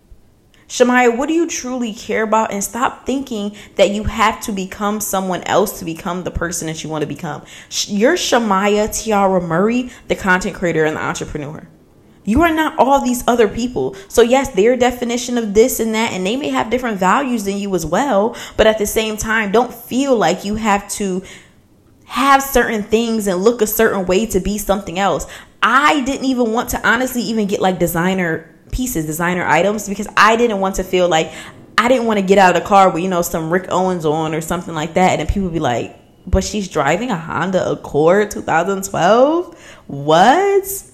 Shamaya, 0.67 1.15
what 1.15 1.29
do 1.29 1.35
you 1.35 1.47
truly 1.47 1.93
care 1.93 2.23
about? 2.23 2.53
And 2.53 2.65
stop 2.65 3.05
thinking 3.05 3.55
that 3.75 3.91
you 3.91 4.05
have 4.05 4.41
to 4.45 4.53
become 4.53 4.99
someone 4.99 5.43
else 5.43 5.79
to 5.81 5.85
become 5.85 6.25
the 6.25 6.31
person 6.31 6.69
that 6.69 6.83
you 6.83 6.89
want 6.89 7.03
to 7.03 7.07
become. 7.07 7.43
You're 7.87 8.17
Shamaya 8.17 8.99
Tiara 8.99 9.43
Murray, 9.43 9.91
the 10.09 10.17
content 10.17 10.57
creator 10.57 10.87
and 10.87 10.97
the 10.97 11.03
entrepreneur. 11.03 11.69
You 12.25 12.43
are 12.43 12.53
not 12.53 12.79
all 12.79 13.01
these 13.01 13.23
other 13.27 13.49
people. 13.49 13.95
So, 14.09 14.23
yes, 14.23 14.51
their 14.51 14.77
definition 14.77 15.37
of 15.37 15.55
this 15.55 15.79
and 15.79 15.95
that, 15.95 16.13
and 16.13 16.27
they 16.27 16.37
may 16.37 16.49
have 16.49 16.71
different 16.71 16.99
values 16.99 17.45
than 17.45 17.59
you 17.59 17.75
as 17.75 17.85
well. 17.85 18.37
But 18.57 18.67
at 18.67 18.79
the 18.79 18.87
same 18.87 19.17
time, 19.17 19.53
don't 19.53 19.73
feel 19.73 20.17
like 20.17 20.45
you 20.45 20.55
have 20.55 20.89
to 20.93 21.23
have 22.07 22.43
certain 22.43 22.83
things 22.83 23.27
and 23.27 23.43
look 23.43 23.61
a 23.61 23.67
certain 23.67 24.07
way 24.07 24.27
to 24.27 24.41
be 24.41 24.59
something 24.59 24.99
else. 24.99 25.27
I 25.63 26.03
didn't 26.03 26.27
even 26.27 26.53
want 26.53 26.71
to 26.71 26.87
honestly 26.87 27.23
even 27.23 27.47
get 27.47 27.61
like 27.61 27.79
designer 27.79 28.55
pieces, 28.71 29.07
designer 29.07 29.45
items, 29.45 29.89
because 29.89 30.09
I 30.17 30.37
didn't 30.37 30.61
want 30.61 30.77
to 30.77 30.85
feel 30.85 31.09
like 31.09 31.33
I 31.77 31.89
didn't 31.89 32.07
want 32.07 32.21
to 32.21 32.25
get 32.25 32.39
out 32.39 32.55
of 32.55 32.63
the 32.63 32.69
car 32.69 32.91
with, 32.91 33.03
you 33.03 33.09
know, 33.09 33.23
some 33.23 33.53
Rick 33.53 33.67
Owens 33.71 34.05
on 34.05 34.35
or 34.35 34.41
something 34.41 34.75
like 34.75 34.95
that. 34.95 35.13
And 35.13 35.21
then 35.21 35.27
people 35.27 35.51
be 35.51 35.59
like, 35.59 35.99
but 36.27 36.45
she's 36.45 36.69
driving 36.69 37.11
a 37.11 37.17
Honda 37.17 37.71
Accord 37.71 38.31
2012? 38.31 39.81
What? 39.87 40.85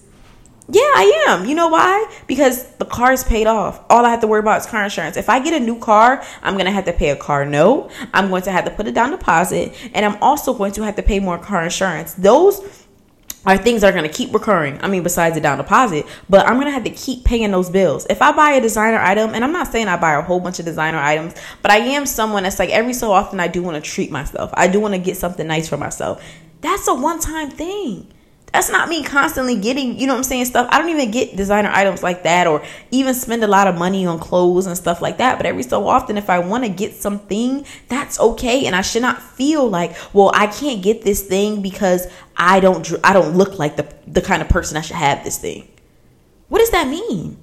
Yeah, 0.73 0.83
I 0.83 1.25
am. 1.29 1.47
You 1.47 1.57
know 1.57 1.67
why? 1.67 2.07
Because 2.29 2.65
the 2.77 2.85
car 2.85 3.13
is 3.13 3.25
paid 3.25 3.49
off. 3.49 3.85
All 3.91 4.07
I 4.07 4.11
have 4.11 4.21
to 4.21 4.29
worry 4.29 4.39
about 4.39 4.61
is 4.61 4.67
car 4.67 4.85
insurance. 4.85 5.17
If 5.17 5.29
I 5.29 5.41
get 5.41 5.53
a 5.53 5.65
new 5.65 5.79
car, 5.79 6.23
I'm 6.43 6.55
going 6.55 6.67
to 6.67 6.71
have 6.71 6.85
to 6.85 6.93
pay 6.93 7.11
a 7.11 7.17
car 7.17 7.45
note. 7.45 7.91
I'm 8.15 8.29
going 8.29 8.43
to 8.43 8.53
have 8.53 8.65
to 8.67 8.71
put 8.71 8.87
a 8.87 8.93
down 8.93 9.11
deposit. 9.11 9.75
And 9.95 10.07
I'm 10.07 10.23
also 10.23 10.55
going 10.55 10.73
to 10.73 10.83
have 10.83 10.95
to 10.97 11.03
pay 11.03 11.19
more 11.19 11.39
car 11.39 11.65
insurance. 11.65 12.15
Those 12.15 12.87
are 13.47 13.57
things 13.57 13.81
that 13.81 13.89
are 13.89 13.97
going 13.97 14.09
to 14.09 14.17
keep 14.17 14.33
recurring. 14.33 14.79
I 14.81 14.87
mean, 14.87 15.03
besides 15.03 15.35
the 15.35 15.41
down 15.41 15.59
deposit, 15.59 16.07
but 16.29 16.47
I'm 16.47 16.55
going 16.55 16.67
to 16.67 16.73
have 16.73 16.85
to 16.85 16.91
keep 16.91 17.25
paying 17.25 17.51
those 17.51 17.69
bills. 17.69 18.07
If 18.09 18.23
I 18.23 18.31
buy 18.31 18.53
a 18.53 18.61
designer 18.61 18.99
item, 18.99 19.35
and 19.35 19.43
I'm 19.43 19.53
not 19.53 19.69
saying 19.69 19.89
I 19.89 19.97
buy 19.97 20.15
a 20.15 20.23
whole 20.23 20.39
bunch 20.39 20.61
of 20.61 20.67
designer 20.67 20.99
items, 20.99 21.35
but 21.63 21.73
I 21.73 21.79
am 21.79 22.07
someone 22.07 22.45
that's 22.45 22.61
like 22.61 22.71
every 22.71 22.93
so 22.93 23.11
often 23.11 23.41
I 23.41 23.49
do 23.49 23.63
want 23.63 23.83
to 23.83 23.91
treat 23.91 24.13
myself. 24.13 24.51
I 24.55 24.69
do 24.69 24.79
want 24.79 24.95
to 24.95 25.01
get 25.01 25.17
something 25.17 25.47
nice 25.47 25.69
for 25.69 25.79
myself. 25.79 26.23
That's 26.61 26.87
a 26.87 26.95
one 26.95 27.19
time 27.19 27.51
thing 27.51 28.13
That's 28.53 28.71
not 28.71 28.89
me 28.89 29.05
constantly 29.05 29.57
getting, 29.57 29.99
you 29.99 30.07
know 30.07 30.15
what 30.15 30.19
I'm 30.19 30.25
saying, 30.25 30.47
stuff. 30.47 30.67
I 30.71 30.79
don't 30.79 30.89
even 30.89 31.11
get 31.11 31.37
designer 31.37 31.71
items 31.73 32.03
like 32.03 32.25
that 32.25 32.49
or 32.49 32.65
even 32.91 33.15
spend 33.15 33.45
a 33.45 33.47
lot 33.47 33.69
of 33.69 33.79
money 33.79 34.05
on 34.07 34.19
clothes 34.19 34.67
and 34.67 34.77
stuff 34.77 35.01
like 35.01 35.19
that. 35.19 35.37
But 35.37 35.47
every 35.47 35.63
so 35.63 35.87
often, 35.87 36.17
if 36.17 36.29
I 36.29 36.41
want 36.41 36.65
to 36.65 36.71
get 36.71 36.95
something, 36.95 37.65
that's 37.89 38.19
okay. 38.19 38.67
And 38.67 38.75
I 38.75 38.83
should 38.83 39.03
not 39.03 39.23
feel 39.23 39.69
like, 39.69 39.95
well, 40.13 40.33
I 40.35 40.49
can't 40.49 40.83
get 40.83 41.03
this 41.03 41.23
thing 41.23 41.63
because 41.63 42.09
I 42.37 42.59
don't, 42.59 42.93
I 43.05 43.13
don't 43.13 43.37
look 43.37 43.59
like 43.59 43.77
the, 43.77 43.87
the 44.09 44.23
kind 44.23 44.43
of 44.43 44.49
person 44.49 44.77
I 44.77 44.81
should 44.81 44.97
have 44.97 45.23
this 45.23 45.39
thing. 45.39 45.69
What 46.49 46.59
does 46.59 46.71
that 46.71 46.89
mean? 46.89 47.37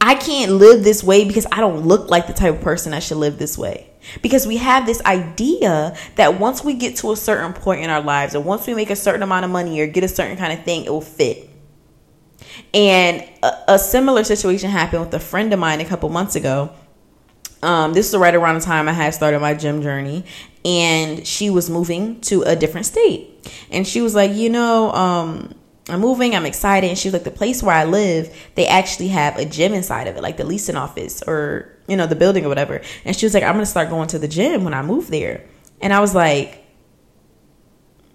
I 0.00 0.14
can't 0.14 0.52
live 0.52 0.82
this 0.82 1.04
way 1.04 1.24
because 1.24 1.46
I 1.52 1.60
don't 1.60 1.86
look 1.86 2.08
like 2.08 2.26
the 2.26 2.32
type 2.32 2.54
of 2.54 2.60
person 2.62 2.92
that 2.92 3.02
should 3.02 3.18
live 3.18 3.38
this 3.38 3.58
way. 3.58 3.90
Because 4.22 4.46
we 4.46 4.56
have 4.56 4.86
this 4.86 5.02
idea 5.04 5.94
that 6.16 6.40
once 6.40 6.64
we 6.64 6.72
get 6.74 6.96
to 6.96 7.12
a 7.12 7.16
certain 7.16 7.52
point 7.52 7.82
in 7.82 7.90
our 7.90 8.00
lives, 8.00 8.34
or 8.34 8.40
once 8.40 8.66
we 8.66 8.74
make 8.74 8.88
a 8.88 8.96
certain 8.96 9.22
amount 9.22 9.44
of 9.44 9.50
money 9.50 9.78
or 9.80 9.86
get 9.86 10.02
a 10.02 10.08
certain 10.08 10.38
kind 10.38 10.58
of 10.58 10.64
thing, 10.64 10.84
it 10.84 10.90
will 10.90 11.02
fit. 11.02 11.50
And 12.72 13.28
a, 13.42 13.74
a 13.74 13.78
similar 13.78 14.24
situation 14.24 14.70
happened 14.70 15.04
with 15.04 15.14
a 15.14 15.20
friend 15.20 15.52
of 15.52 15.58
mine 15.58 15.80
a 15.80 15.84
couple 15.84 16.08
months 16.08 16.34
ago. 16.34 16.70
Um, 17.62 17.92
this 17.92 18.10
was 18.10 18.18
right 18.18 18.34
around 18.34 18.54
the 18.54 18.64
time 18.64 18.88
I 18.88 18.92
had 18.92 19.12
started 19.12 19.38
my 19.40 19.52
gym 19.52 19.82
journey, 19.82 20.24
and 20.64 21.26
she 21.26 21.50
was 21.50 21.68
moving 21.68 22.22
to 22.22 22.42
a 22.42 22.56
different 22.56 22.86
state. 22.86 23.46
And 23.70 23.86
she 23.86 24.00
was 24.00 24.14
like, 24.14 24.32
you 24.32 24.48
know, 24.48 24.92
um, 24.92 25.54
I'm 25.92 26.00
moving, 26.00 26.34
I'm 26.34 26.46
excited. 26.46 26.88
And 26.88 26.98
she 26.98 27.08
was 27.08 27.12
like, 27.12 27.24
the 27.24 27.30
place 27.30 27.62
where 27.62 27.74
I 27.74 27.84
live, 27.84 28.34
they 28.54 28.66
actually 28.66 29.08
have 29.08 29.36
a 29.36 29.44
gym 29.44 29.74
inside 29.74 30.06
of 30.06 30.16
it, 30.16 30.22
like 30.22 30.36
the 30.36 30.44
leasing 30.44 30.76
office 30.76 31.22
or, 31.26 31.76
you 31.88 31.96
know, 31.96 32.06
the 32.06 32.16
building 32.16 32.44
or 32.44 32.48
whatever. 32.48 32.80
And 33.04 33.16
she 33.16 33.26
was 33.26 33.34
like, 33.34 33.42
I'm 33.42 33.54
going 33.54 33.64
to 33.64 33.70
start 33.70 33.90
going 33.90 34.08
to 34.08 34.18
the 34.18 34.28
gym 34.28 34.64
when 34.64 34.74
I 34.74 34.82
move 34.82 35.08
there. 35.08 35.46
And 35.80 35.92
I 35.92 36.00
was 36.00 36.14
like, 36.14 36.64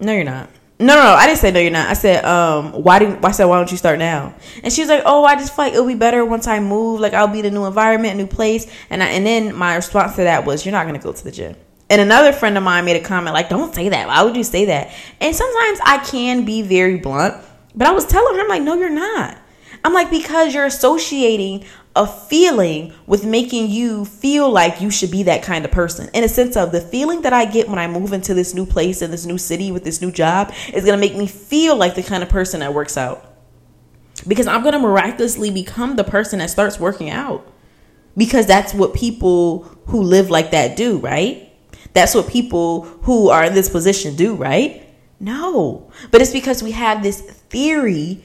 no, 0.00 0.12
you're 0.12 0.24
not. 0.24 0.50
No, 0.78 0.94
no, 0.94 1.04
no, 1.04 1.14
I 1.14 1.26
didn't 1.26 1.38
say 1.38 1.50
no, 1.50 1.60
you're 1.60 1.70
not. 1.70 1.88
I 1.88 1.94
said, 1.94 2.22
um, 2.26 2.72
why 2.72 2.98
do 2.98 3.18
I 3.22 3.30
said 3.30 3.46
why 3.46 3.56
don't 3.56 3.70
you 3.70 3.78
start 3.78 3.98
now? 3.98 4.34
And 4.62 4.70
she 4.70 4.82
was 4.82 4.90
like, 4.90 5.02
oh, 5.06 5.24
I 5.24 5.34
just 5.36 5.56
feel 5.56 5.64
like 5.64 5.72
it'll 5.72 5.86
be 5.86 5.94
better 5.94 6.22
once 6.22 6.46
I 6.46 6.60
move. 6.60 7.00
Like 7.00 7.14
I'll 7.14 7.28
be 7.28 7.38
in 7.38 7.46
a 7.46 7.50
new 7.50 7.64
environment, 7.64 8.12
a 8.12 8.16
new 8.18 8.26
place. 8.26 8.70
And 8.90 9.02
I, 9.02 9.06
and 9.06 9.26
then 9.26 9.54
my 9.54 9.74
response 9.74 10.16
to 10.16 10.24
that 10.24 10.44
was, 10.44 10.66
you're 10.66 10.72
not 10.72 10.84
gonna 10.84 10.98
go 10.98 11.12
to 11.12 11.24
the 11.24 11.30
gym. 11.30 11.56
And 11.88 12.00
another 12.02 12.32
friend 12.32 12.58
of 12.58 12.64
mine 12.64 12.84
made 12.84 12.96
a 12.96 13.04
comment 13.04 13.32
like, 13.32 13.48
don't 13.48 13.74
say 13.74 13.88
that. 13.88 14.08
Why 14.08 14.22
would 14.22 14.36
you 14.36 14.44
say 14.44 14.66
that? 14.66 14.92
And 15.18 15.34
sometimes 15.34 15.78
I 15.82 16.04
can 16.04 16.44
be 16.44 16.60
very 16.60 16.98
blunt 16.98 17.42
but 17.76 17.86
I 17.86 17.92
was 17.92 18.06
telling 18.06 18.34
her, 18.36 18.40
I'm 18.40 18.48
like, 18.48 18.62
no, 18.62 18.74
you're 18.74 18.88
not. 18.88 19.38
I'm 19.84 19.92
like, 19.92 20.10
because 20.10 20.54
you're 20.54 20.64
associating 20.64 21.64
a 21.94 22.06
feeling 22.06 22.92
with 23.06 23.24
making 23.24 23.70
you 23.70 24.04
feel 24.04 24.50
like 24.50 24.80
you 24.80 24.90
should 24.90 25.10
be 25.10 25.22
that 25.24 25.42
kind 25.42 25.64
of 25.64 25.70
person. 25.70 26.10
In 26.12 26.24
a 26.24 26.28
sense 26.28 26.56
of 26.56 26.72
the 26.72 26.80
feeling 26.80 27.22
that 27.22 27.32
I 27.32 27.44
get 27.44 27.68
when 27.68 27.78
I 27.78 27.86
move 27.86 28.12
into 28.12 28.34
this 28.34 28.54
new 28.54 28.66
place 28.66 29.00
in 29.00 29.10
this 29.10 29.26
new 29.26 29.38
city 29.38 29.72
with 29.72 29.84
this 29.84 30.00
new 30.00 30.10
job 30.10 30.52
is 30.72 30.84
going 30.84 30.98
to 30.98 31.00
make 31.00 31.16
me 31.16 31.26
feel 31.26 31.76
like 31.76 31.94
the 31.94 32.02
kind 32.02 32.22
of 32.22 32.28
person 32.28 32.60
that 32.60 32.74
works 32.74 32.96
out. 32.96 33.24
Because 34.26 34.46
I'm 34.46 34.62
going 34.62 34.74
to 34.74 34.78
miraculously 34.78 35.50
become 35.50 35.96
the 35.96 36.04
person 36.04 36.38
that 36.40 36.50
starts 36.50 36.80
working 36.80 37.10
out. 37.10 37.50
Because 38.16 38.46
that's 38.46 38.74
what 38.74 38.94
people 38.94 39.64
who 39.86 40.02
live 40.02 40.30
like 40.30 40.50
that 40.50 40.76
do, 40.76 40.98
right? 40.98 41.52
That's 41.92 42.14
what 42.14 42.28
people 42.28 42.82
who 43.02 43.28
are 43.28 43.44
in 43.44 43.54
this 43.54 43.68
position 43.68 44.16
do, 44.16 44.34
right? 44.34 44.86
No. 45.20 45.90
But 46.10 46.20
it's 46.20 46.32
because 46.32 46.62
we 46.62 46.72
have 46.72 47.02
this 47.02 47.35
theory 47.50 48.22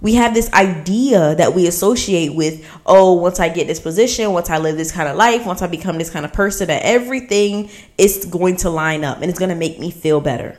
we 0.00 0.14
have 0.14 0.32
this 0.32 0.50
idea 0.52 1.34
that 1.34 1.54
we 1.54 1.66
associate 1.66 2.34
with 2.34 2.66
oh 2.86 3.12
once 3.14 3.38
i 3.40 3.48
get 3.48 3.66
this 3.66 3.80
position 3.80 4.32
once 4.32 4.50
i 4.50 4.58
live 4.58 4.76
this 4.76 4.92
kind 4.92 5.08
of 5.08 5.16
life 5.16 5.46
once 5.46 5.62
i 5.62 5.66
become 5.66 5.98
this 5.98 6.10
kind 6.10 6.24
of 6.24 6.32
person 6.32 6.68
that 6.68 6.82
everything 6.84 7.70
is 7.98 8.24
going 8.26 8.56
to 8.56 8.70
line 8.70 9.04
up 9.04 9.20
and 9.20 9.30
it's 9.30 9.38
going 9.38 9.50
to 9.50 9.54
make 9.54 9.78
me 9.78 9.90
feel 9.90 10.20
better. 10.20 10.58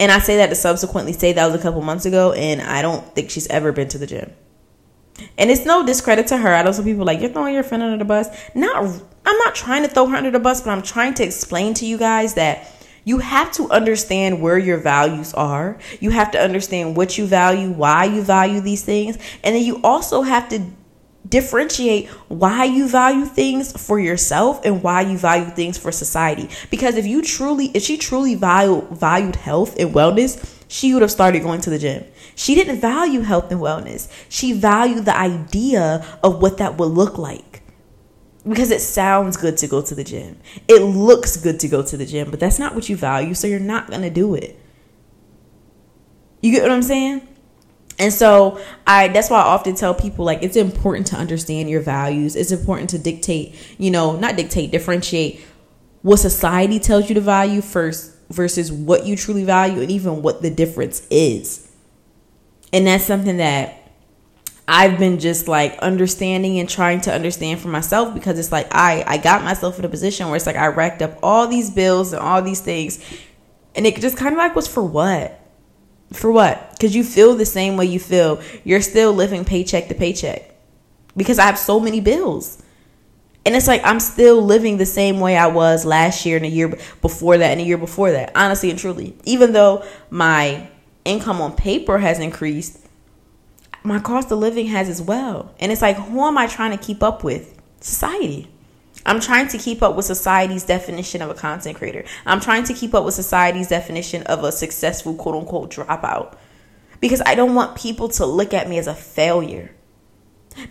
And 0.00 0.12
i 0.12 0.18
say 0.20 0.36
that 0.36 0.48
to 0.48 0.54
subsequently 0.54 1.12
say 1.12 1.32
that 1.32 1.46
was 1.46 1.54
a 1.54 1.62
couple 1.62 1.82
months 1.82 2.06
ago 2.06 2.32
and 2.32 2.62
i 2.62 2.82
don't 2.82 3.04
think 3.14 3.30
she's 3.30 3.48
ever 3.48 3.72
been 3.72 3.88
to 3.88 3.98
the 3.98 4.06
gym. 4.06 4.32
And 5.36 5.50
it's 5.50 5.64
no 5.64 5.84
discredit 5.84 6.28
to 6.28 6.36
her. 6.36 6.54
I 6.54 6.62
know 6.62 6.70
some 6.70 6.84
people 6.84 7.04
like 7.04 7.20
you're 7.20 7.30
throwing 7.30 7.52
your 7.52 7.64
friend 7.64 7.82
under 7.82 7.98
the 7.98 8.04
bus. 8.04 8.28
Not 8.54 8.76
i'm 8.76 9.38
not 9.38 9.54
trying 9.54 9.82
to 9.82 9.88
throw 9.88 10.06
her 10.06 10.16
under 10.16 10.30
the 10.30 10.38
bus 10.38 10.62
but 10.62 10.70
i'm 10.70 10.82
trying 10.82 11.14
to 11.14 11.24
explain 11.24 11.74
to 11.74 11.84
you 11.84 11.98
guys 11.98 12.34
that 12.34 12.72
you 13.08 13.20
have 13.20 13.50
to 13.52 13.70
understand 13.70 14.42
where 14.42 14.58
your 14.58 14.76
values 14.76 15.32
are. 15.32 15.78
You 15.98 16.10
have 16.10 16.30
to 16.32 16.38
understand 16.38 16.94
what 16.94 17.16
you 17.16 17.26
value, 17.26 17.70
why 17.70 18.04
you 18.04 18.20
value 18.20 18.60
these 18.60 18.84
things. 18.84 19.16
And 19.42 19.56
then 19.56 19.64
you 19.64 19.80
also 19.82 20.20
have 20.20 20.50
to 20.50 20.62
differentiate 21.26 22.08
why 22.28 22.64
you 22.64 22.86
value 22.86 23.24
things 23.24 23.72
for 23.72 23.98
yourself 23.98 24.60
and 24.62 24.82
why 24.82 25.00
you 25.00 25.16
value 25.16 25.48
things 25.48 25.78
for 25.78 25.90
society. 25.90 26.50
Because 26.70 26.96
if 26.96 27.06
you 27.06 27.22
truly, 27.22 27.70
if 27.72 27.82
she 27.82 27.96
truly 27.96 28.34
value, 28.34 28.86
valued 28.90 29.36
health 29.36 29.78
and 29.78 29.94
wellness, 29.94 30.62
she 30.68 30.92
would 30.92 31.00
have 31.00 31.10
started 31.10 31.42
going 31.42 31.62
to 31.62 31.70
the 31.70 31.78
gym. 31.78 32.04
She 32.34 32.54
didn't 32.54 32.78
value 32.78 33.22
health 33.22 33.50
and 33.50 33.58
wellness. 33.58 34.12
She 34.28 34.52
valued 34.52 35.06
the 35.06 35.16
idea 35.16 36.04
of 36.22 36.42
what 36.42 36.58
that 36.58 36.76
would 36.76 36.90
look 36.90 37.16
like 37.16 37.57
because 38.48 38.70
it 38.70 38.80
sounds 38.80 39.36
good 39.36 39.56
to 39.58 39.66
go 39.66 39.82
to 39.82 39.94
the 39.94 40.04
gym. 40.04 40.38
It 40.68 40.82
looks 40.82 41.36
good 41.36 41.60
to 41.60 41.68
go 41.68 41.82
to 41.82 41.96
the 41.96 42.06
gym, 42.06 42.30
but 42.30 42.40
that's 42.40 42.58
not 42.58 42.74
what 42.74 42.88
you 42.88 42.96
value, 42.96 43.34
so 43.34 43.46
you're 43.46 43.60
not 43.60 43.88
going 43.88 44.02
to 44.02 44.10
do 44.10 44.34
it. 44.34 44.58
You 46.40 46.52
get 46.52 46.62
what 46.62 46.72
I'm 46.72 46.82
saying? 46.82 47.26
And 47.98 48.12
so 48.12 48.60
I 48.86 49.08
that's 49.08 49.28
why 49.28 49.38
I 49.38 49.46
often 49.46 49.74
tell 49.74 49.92
people 49.92 50.24
like 50.24 50.42
it's 50.42 50.56
important 50.56 51.08
to 51.08 51.16
understand 51.16 51.68
your 51.68 51.80
values. 51.80 52.36
It's 52.36 52.52
important 52.52 52.90
to 52.90 52.98
dictate, 52.98 53.56
you 53.76 53.90
know, 53.90 54.16
not 54.16 54.36
dictate, 54.36 54.70
differentiate 54.70 55.44
what 56.02 56.18
society 56.18 56.78
tells 56.78 57.08
you 57.08 57.16
to 57.16 57.20
value 57.20 57.60
first 57.60 58.14
versus 58.30 58.70
what 58.70 59.04
you 59.04 59.16
truly 59.16 59.42
value 59.42 59.80
and 59.80 59.90
even 59.90 60.22
what 60.22 60.42
the 60.42 60.50
difference 60.50 61.06
is. 61.10 61.68
And 62.72 62.86
that's 62.86 63.04
something 63.04 63.38
that 63.38 63.77
I've 64.70 64.98
been 64.98 65.18
just 65.18 65.48
like 65.48 65.78
understanding 65.78 66.58
and 66.58 66.68
trying 66.68 67.00
to 67.02 67.12
understand 67.12 67.58
for 67.58 67.68
myself 67.68 68.12
because 68.12 68.38
it's 68.38 68.52
like 68.52 68.68
I 68.70 69.02
I 69.06 69.16
got 69.16 69.42
myself 69.42 69.78
in 69.78 69.84
a 69.86 69.88
position 69.88 70.26
where 70.26 70.36
it's 70.36 70.44
like 70.44 70.56
I 70.56 70.66
racked 70.66 71.00
up 71.00 71.18
all 71.22 71.48
these 71.48 71.70
bills 71.70 72.12
and 72.12 72.20
all 72.20 72.42
these 72.42 72.60
things 72.60 73.02
and 73.74 73.86
it 73.86 73.96
just 73.96 74.18
kind 74.18 74.34
of 74.34 74.38
like 74.38 74.54
was 74.54 74.68
for 74.68 74.82
what? 74.82 75.40
For 76.12 76.30
what? 76.30 76.76
Cuz 76.78 76.94
you 76.94 77.02
feel 77.02 77.34
the 77.34 77.46
same 77.46 77.78
way 77.78 77.86
you 77.86 77.98
feel. 77.98 78.42
You're 78.62 78.82
still 78.82 79.14
living 79.14 79.46
paycheck 79.46 79.88
to 79.88 79.94
paycheck. 79.94 80.54
Because 81.16 81.38
I 81.38 81.46
have 81.46 81.58
so 81.58 81.80
many 81.80 82.00
bills. 82.00 82.62
And 83.46 83.56
it's 83.56 83.66
like 83.66 83.80
I'm 83.84 84.00
still 84.00 84.42
living 84.42 84.76
the 84.76 84.86
same 84.86 85.18
way 85.18 85.38
I 85.38 85.46
was 85.46 85.86
last 85.86 86.26
year 86.26 86.36
and 86.36 86.44
a 86.44 86.50
year 86.50 86.78
before 87.00 87.38
that 87.38 87.52
and 87.52 87.60
a 87.62 87.64
year 87.64 87.78
before 87.78 88.12
that. 88.12 88.32
Honestly 88.34 88.68
and 88.68 88.78
truly. 88.78 89.16
Even 89.24 89.54
though 89.54 89.82
my 90.10 90.68
income 91.06 91.40
on 91.40 91.56
paper 91.56 91.96
has 91.96 92.18
increased, 92.18 92.87
my 93.88 93.98
cost 93.98 94.30
of 94.30 94.38
living 94.38 94.66
has 94.66 94.88
as 94.88 95.02
well. 95.02 95.54
And 95.58 95.72
it's 95.72 95.82
like, 95.82 95.96
who 95.96 96.24
am 96.24 96.38
I 96.38 96.46
trying 96.46 96.76
to 96.76 96.84
keep 96.84 97.02
up 97.02 97.24
with? 97.24 97.60
Society. 97.80 98.48
I'm 99.06 99.20
trying 99.20 99.48
to 99.48 99.58
keep 99.58 99.82
up 99.82 99.96
with 99.96 100.04
society's 100.04 100.64
definition 100.64 101.22
of 101.22 101.30
a 101.30 101.34
content 101.34 101.78
creator. 101.78 102.04
I'm 102.26 102.40
trying 102.40 102.64
to 102.64 102.74
keep 102.74 102.94
up 102.94 103.04
with 103.04 103.14
society's 103.14 103.68
definition 103.68 104.22
of 104.24 104.44
a 104.44 104.52
successful 104.52 105.14
quote 105.14 105.36
unquote 105.36 105.70
dropout. 105.70 106.36
Because 107.00 107.22
I 107.24 107.34
don't 107.34 107.54
want 107.54 107.76
people 107.76 108.08
to 108.10 108.26
look 108.26 108.52
at 108.52 108.68
me 108.68 108.78
as 108.78 108.86
a 108.86 108.94
failure. 108.94 109.70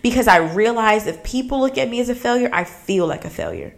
Because 0.02 0.28
I 0.28 0.36
realize 0.36 1.06
if 1.06 1.24
people 1.24 1.60
look 1.60 1.78
at 1.78 1.88
me 1.88 2.00
as 2.00 2.10
a 2.10 2.14
failure, 2.14 2.50
I 2.52 2.64
feel 2.64 3.06
like 3.06 3.24
a 3.24 3.30
failure. 3.30 3.74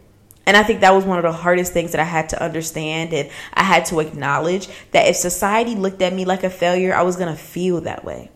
And 0.46 0.57
I 0.57 0.64
think 0.64 0.81
that 0.81 0.92
was 0.92 1.05
one 1.05 1.18
of 1.18 1.22
the 1.22 1.33
hardest 1.33 1.72
things 1.72 1.92
that 1.92 2.00
I 2.00 2.05
had 2.05 2.31
to 2.31 2.42
understand 2.42 3.12
and 3.12 3.31
I 3.55 3.62
had 3.62 3.85
to 3.87 4.00
acknowledge 4.00 4.68
that 4.90 5.07
if 5.07 5.16
society 5.16 5.76
looked 5.76 6.03
at 6.03 6.12
me 6.12 6.24
like 6.24 6.42
a 6.42 6.50
failure, 6.50 6.92
I 6.92 7.03
was 7.03 7.16
going 7.16 7.33
to 7.33 7.40
feel 7.40 7.83
that 7.83 8.05
way. 8.05 8.31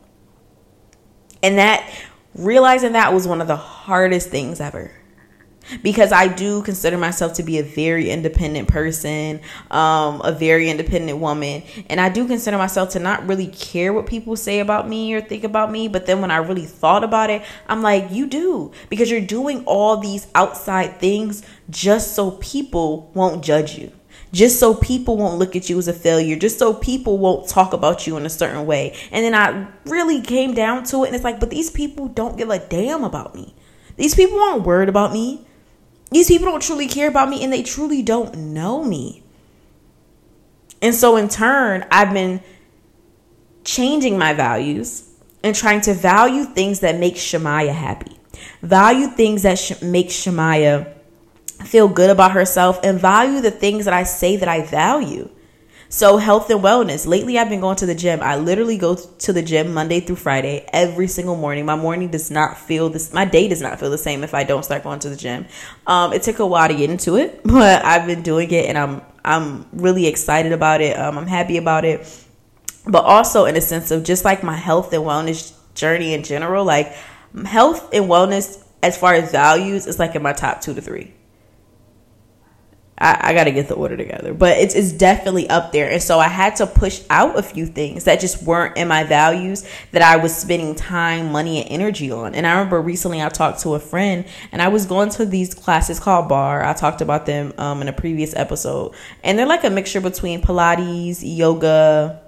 And 1.45 1.59
that 1.59 1.87
realizing 2.35 2.93
that 2.93 3.13
was 3.13 3.29
one 3.29 3.43
of 3.43 3.47
the 3.47 3.57
hardest 3.57 4.31
things 4.31 4.61
ever. 4.61 4.91
Because 5.83 6.11
I 6.11 6.27
do 6.27 6.63
consider 6.63 6.97
myself 6.97 7.35
to 7.35 7.43
be 7.43 7.59
a 7.59 7.63
very 7.63 8.11
independent 8.11 8.69
person, 8.69 9.41
um, 9.71 10.23
a 10.23 10.33
very 10.33 10.71
independent 10.71 11.19
woman, 11.19 11.63
and 11.89 12.01
I 12.01 12.09
do 12.09 12.27
consider 12.27 12.57
myself 12.57 12.91
to 12.91 12.99
not 12.99 13.27
really 13.27 13.47
care 13.47 13.93
what 13.93 14.07
people 14.07 14.37
say 14.37 14.61
about 14.61 14.89
me 14.89 15.15
or 15.15 15.21
think 15.23 15.45
about 15.45 15.71
me. 15.71 15.89
But 15.89 16.07
then 16.07 16.23
when 16.23 16.31
I 16.31 16.37
really 16.37 16.67
thought 16.67 17.05
about 17.05 17.29
it, 17.29 17.43
I'm 17.67 17.83
like, 17.83 18.11
you 18.11 18.27
do. 18.27 18.73
Because 18.89 19.11
you're 19.11 19.23
doing 19.23 19.65
all 19.65 19.99
these 19.99 20.27
outside 20.35 20.99
things 20.99 21.43
just 21.69 22.15
so 22.15 22.33
people 22.33 23.11
won't 23.15 23.45
judge 23.45 23.79
you 23.79 23.93
just 24.35 24.59
so 24.59 24.75
people 24.75 25.17
won't 25.17 25.39
look 25.39 25.55
at 25.55 25.71
you 25.71 25.79
as 25.79 25.87
a 25.87 25.93
failure, 25.93 26.35
just 26.35 26.59
so 26.59 26.75
people 26.75 27.19
won't 27.19 27.49
talk 27.49 27.73
about 27.73 28.05
you 28.05 28.17
in 28.17 28.27
a 28.27 28.31
certain 28.31 28.67
way. 28.67 28.95
And 29.13 29.25
then 29.25 29.33
I 29.33 29.69
really 29.87 30.21
came 30.21 30.55
down 30.55 30.83
to 30.85 31.05
it, 31.05 31.07
and 31.07 31.15
it's 31.15 31.25
like, 31.25 31.39
but 31.39 31.51
these 31.51 31.71
people 31.71 32.09
don't 32.09 32.37
give 32.37 32.51
a 32.51 32.59
damn 32.59 33.05
about 33.05 33.35
me. 33.35 33.55
These 33.97 34.17
people 34.17 34.41
aren't 34.41 34.65
worried 34.65 34.89
about 34.89 35.13
me. 35.13 35.47
These 36.11 36.27
people 36.27 36.47
don't 36.47 36.63
truly 36.63 36.89
care 36.89 37.09
about 37.09 37.29
me, 37.29 37.45
and 37.45 37.53
they 37.53 37.63
truly 37.63 38.03
don't 38.03 38.37
know 38.37 38.83
me. 38.83 39.23
And 40.83 40.95
so, 40.95 41.17
in 41.17 41.29
turn, 41.29 41.87
I've 41.91 42.13
been 42.13 42.43
changing 43.63 44.19
my 44.19 44.35
values 44.35 45.09
and 45.45 45.55
trying 45.55 45.81
to 45.83 45.95
value 45.95 46.45
things 46.45 46.81
that 46.81 46.99
make 46.99 47.15
Shemaya 47.15 47.73
happy, 47.73 48.19
value 48.63 49.07
things 49.07 49.43
that 49.43 49.59
sh- 49.59 49.81
make 49.81 50.09
Shemaya 50.09 50.93
feel 51.65 51.89
good 51.89 52.11
about 52.11 52.33
herself 52.33 52.81
and 52.83 52.99
value 52.99 53.41
the 53.41 53.51
things 53.51 53.85
that 53.85 53.95
I 53.95 54.05
say 54.05 54.37
that 54.37 54.49
I 54.49 54.63
value. 54.63 55.31
So, 55.89 56.17
health 56.17 56.51
and 56.51 56.61
wellness. 56.61 57.07
Lately, 57.07 57.39
I've 57.39 57.49
been 57.49 57.61
going 57.61 57.77
to 57.77 57.87
the 57.87 57.95
gym. 57.95 58.21
I 58.21 58.37
literally 58.37 58.79
go 58.79 58.97
to 58.97 59.33
the 59.33 59.43
gym 59.43 59.73
Monday 59.73 60.01
through 60.01 60.17
Friday 60.17 60.67
every 60.73 61.07
single 61.07 61.37
morning. 61.37 61.67
My 61.67 61.77
morning 61.77 62.11
does 62.11 62.33
not 62.33 62.59
feel 62.59 62.91
this, 62.91 63.13
my 63.13 63.25
day 63.25 63.47
does 63.47 63.63
not 63.63 63.79
feel 63.79 63.91
the 63.91 63.99
same 63.99 64.25
if 64.25 64.35
I 64.35 64.43
don't 64.43 64.65
start 64.65 64.83
going 64.83 64.99
to 65.01 65.09
the 65.09 65.15
gym. 65.15 65.47
Um, 65.87 66.13
it 66.13 66.23
took 66.23 66.41
a 66.41 66.47
while 66.47 66.67
to 66.67 66.75
get 66.75 66.91
into 66.91 67.15
it, 67.17 67.43
but 67.45 67.85
I've 67.85 68.07
been 68.09 68.23
doing 68.23 68.51
it 68.51 68.65
and 68.69 68.77
I'm, 68.77 69.03
I'm 69.25 69.67
really 69.73 70.09
excited 70.09 70.51
about 70.51 70.81
it. 70.81 70.99
Um, 70.99 71.17
I'm 71.17 71.29
happy 71.29 71.59
about 71.59 71.85
it. 71.85 72.13
But 72.87 73.05
also 73.05 73.45
in 73.45 73.57
a 73.57 73.61
sense 73.61 73.93
of 73.93 74.03
just 74.03 74.25
like 74.25 74.43
my 74.43 74.57
health 74.57 74.93
and 74.93 75.05
wellness 75.05 75.55
journey 75.77 76.13
in 76.13 76.25
general, 76.25 76.65
like 76.65 76.93
health 77.47 77.95
and 77.95 78.07
wellness 78.07 78.65
as 78.83 78.99
far 78.99 79.15
as 79.15 79.31
values 79.31 79.87
is 79.87 80.01
like 80.01 80.17
in 80.17 80.23
my 80.23 80.33
top 80.33 80.61
two 80.61 80.75
to 80.75 80.83
three. 80.83 81.15
I, 82.97 83.31
I 83.31 83.35
got 83.35 83.45
to 83.45 83.51
get 83.51 83.67
the 83.67 83.75
order 83.75 83.97
together, 83.97 84.33
but 84.33 84.57
it's, 84.59 84.75
it's 84.75 84.93
definitely 84.93 85.49
up 85.51 85.73
there. 85.73 85.91
And 85.91 86.01
so 86.01 86.21
I 86.21 86.29
had 86.29 86.57
to 86.57 86.67
push 86.67 87.03
out 87.11 87.37
a 87.37 87.43
few 87.43 87.67
things 87.67 88.05
that 88.05 88.21
just 88.21 88.43
weren't 88.45 88.77
in 88.77 88.87
my 88.87 89.03
values 89.03 89.69
that 89.91 90.03
I 90.03 90.17
was 90.17 90.35
spending 90.35 90.77
time, 90.77 91.33
money, 91.33 91.63
and 91.63 91.71
energy 91.71 92.13
on. 92.13 92.35
And 92.35 92.47
I 92.47 92.53
remember 92.53 92.81
recently 92.81 93.21
I 93.21 93.29
talked 93.31 93.61
to 93.61 93.75
a 93.75 93.81
friend 93.81 94.25
and 94.53 94.63
I 94.63 94.69
was 94.69 94.87
going 94.87 95.11
to 95.11 95.27
these 95.27 95.55
classes 95.55 95.99
called 95.99 96.29
Barre. 96.29 96.65
I 96.65 96.73
talked 96.73 97.01
about 97.01 97.27
them 97.27 97.53
um, 97.59 97.83
in 97.83 97.89
a 97.89 97.93
previous 97.93 98.35
episode. 98.37 98.95
And 99.25 99.37
they're 99.37 99.47
like 99.47 99.65
a 99.65 99.71
mixture 99.71 100.01
between 100.01 100.41
Pilates, 100.41 101.19
yoga, 101.23 102.23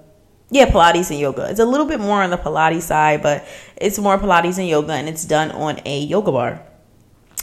yeah, 0.49 0.69
Pilates 0.69 1.11
and 1.11 1.19
yoga. 1.19 1.49
It's 1.49 1.61
a 1.61 1.65
little 1.65 1.85
bit 1.85 2.01
more 2.01 2.21
on 2.21 2.29
the 2.29 2.37
Pilates 2.37 2.83
side, 2.83 3.21
but 3.21 3.47
it's 3.77 3.99
more 3.99 4.17
Pilates 4.17 4.57
and 4.57 4.67
yoga, 4.67 4.93
and 4.93 5.07
it's 5.09 5.25
done 5.25 5.51
on 5.51 5.79
a 5.85 5.99
yoga 5.99 6.31
bar. 6.31 6.61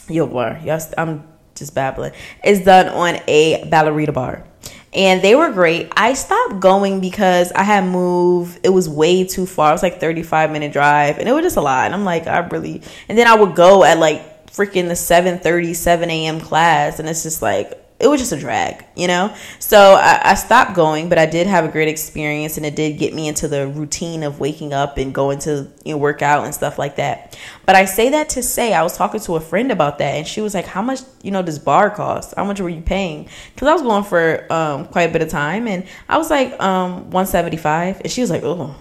Yoga 0.08 0.32
bar. 0.32 0.60
Yes, 0.62 0.92
I'm 0.96 1.33
just 1.54 1.74
babbling. 1.74 2.12
It's 2.42 2.64
done 2.64 2.88
on 2.88 3.20
a 3.28 3.64
ballerina 3.68 4.12
bar. 4.12 4.44
And 4.92 5.22
they 5.22 5.34
were 5.34 5.50
great. 5.50 5.92
I 5.96 6.14
stopped 6.14 6.60
going 6.60 7.00
because 7.00 7.50
I 7.52 7.64
had 7.64 7.84
moved. 7.84 8.60
It 8.62 8.68
was 8.68 8.88
way 8.88 9.24
too 9.24 9.44
far. 9.44 9.70
It 9.70 9.74
was 9.74 9.82
like 9.82 9.98
35 9.98 10.52
minute 10.52 10.72
drive 10.72 11.18
and 11.18 11.28
it 11.28 11.32
was 11.32 11.42
just 11.42 11.56
a 11.56 11.60
lot. 11.60 11.86
And 11.86 11.94
I'm 11.94 12.04
like, 12.04 12.28
I 12.28 12.38
really 12.38 12.80
and 13.08 13.18
then 13.18 13.26
I 13.26 13.34
would 13.34 13.56
go 13.56 13.82
at 13.82 13.98
like 13.98 14.46
freaking 14.46 14.86
the 14.86 14.94
7 14.94 15.40
30, 15.40 15.74
7 15.74 16.10
a.m. 16.10 16.40
class 16.40 17.00
and 17.00 17.08
it's 17.08 17.24
just 17.24 17.42
like 17.42 17.83
it 18.00 18.08
was 18.08 18.20
just 18.20 18.32
a 18.32 18.36
drag, 18.36 18.84
you 18.96 19.06
know? 19.06 19.34
So 19.60 19.94
I, 19.94 20.20
I, 20.30 20.34
stopped 20.34 20.74
going, 20.74 21.08
but 21.08 21.16
I 21.16 21.26
did 21.26 21.46
have 21.46 21.64
a 21.64 21.68
great 21.68 21.86
experience 21.86 22.56
and 22.56 22.66
it 22.66 22.74
did 22.74 22.98
get 22.98 23.14
me 23.14 23.28
into 23.28 23.46
the 23.46 23.68
routine 23.68 24.24
of 24.24 24.40
waking 24.40 24.72
up 24.72 24.98
and 24.98 25.14
going 25.14 25.38
to, 25.40 25.70
you 25.84 25.94
know, 25.94 25.98
work 25.98 26.20
out 26.20 26.44
and 26.44 26.52
stuff 26.52 26.76
like 26.76 26.96
that. 26.96 27.38
But 27.66 27.76
I 27.76 27.84
say 27.84 28.10
that 28.10 28.30
to 28.30 28.42
say 28.42 28.74
I 28.74 28.82
was 28.82 28.96
talking 28.96 29.20
to 29.20 29.36
a 29.36 29.40
friend 29.40 29.70
about 29.70 29.98
that 29.98 30.14
and 30.14 30.26
she 30.26 30.40
was 30.40 30.54
like, 30.54 30.66
How 30.66 30.82
much, 30.82 31.00
you 31.22 31.30
know, 31.30 31.42
does 31.42 31.60
barre 31.60 31.90
cost? 31.90 32.34
How 32.36 32.44
much 32.44 32.60
were 32.60 32.68
you 32.68 32.82
paying? 32.82 33.28
Because 33.54 33.68
I 33.68 33.72
was 33.72 33.82
going 33.82 34.04
for 34.04 34.52
um, 34.52 34.86
quite 34.88 35.08
a 35.10 35.12
bit 35.12 35.22
of 35.22 35.28
time 35.28 35.68
and 35.68 35.86
I 36.08 36.18
was 36.18 36.30
like, 36.30 36.60
um, 36.60 37.10
175 37.10 38.00
and 38.00 38.10
she 38.10 38.20
was 38.20 38.30
like, 38.30 38.42
Oh. 38.42 38.74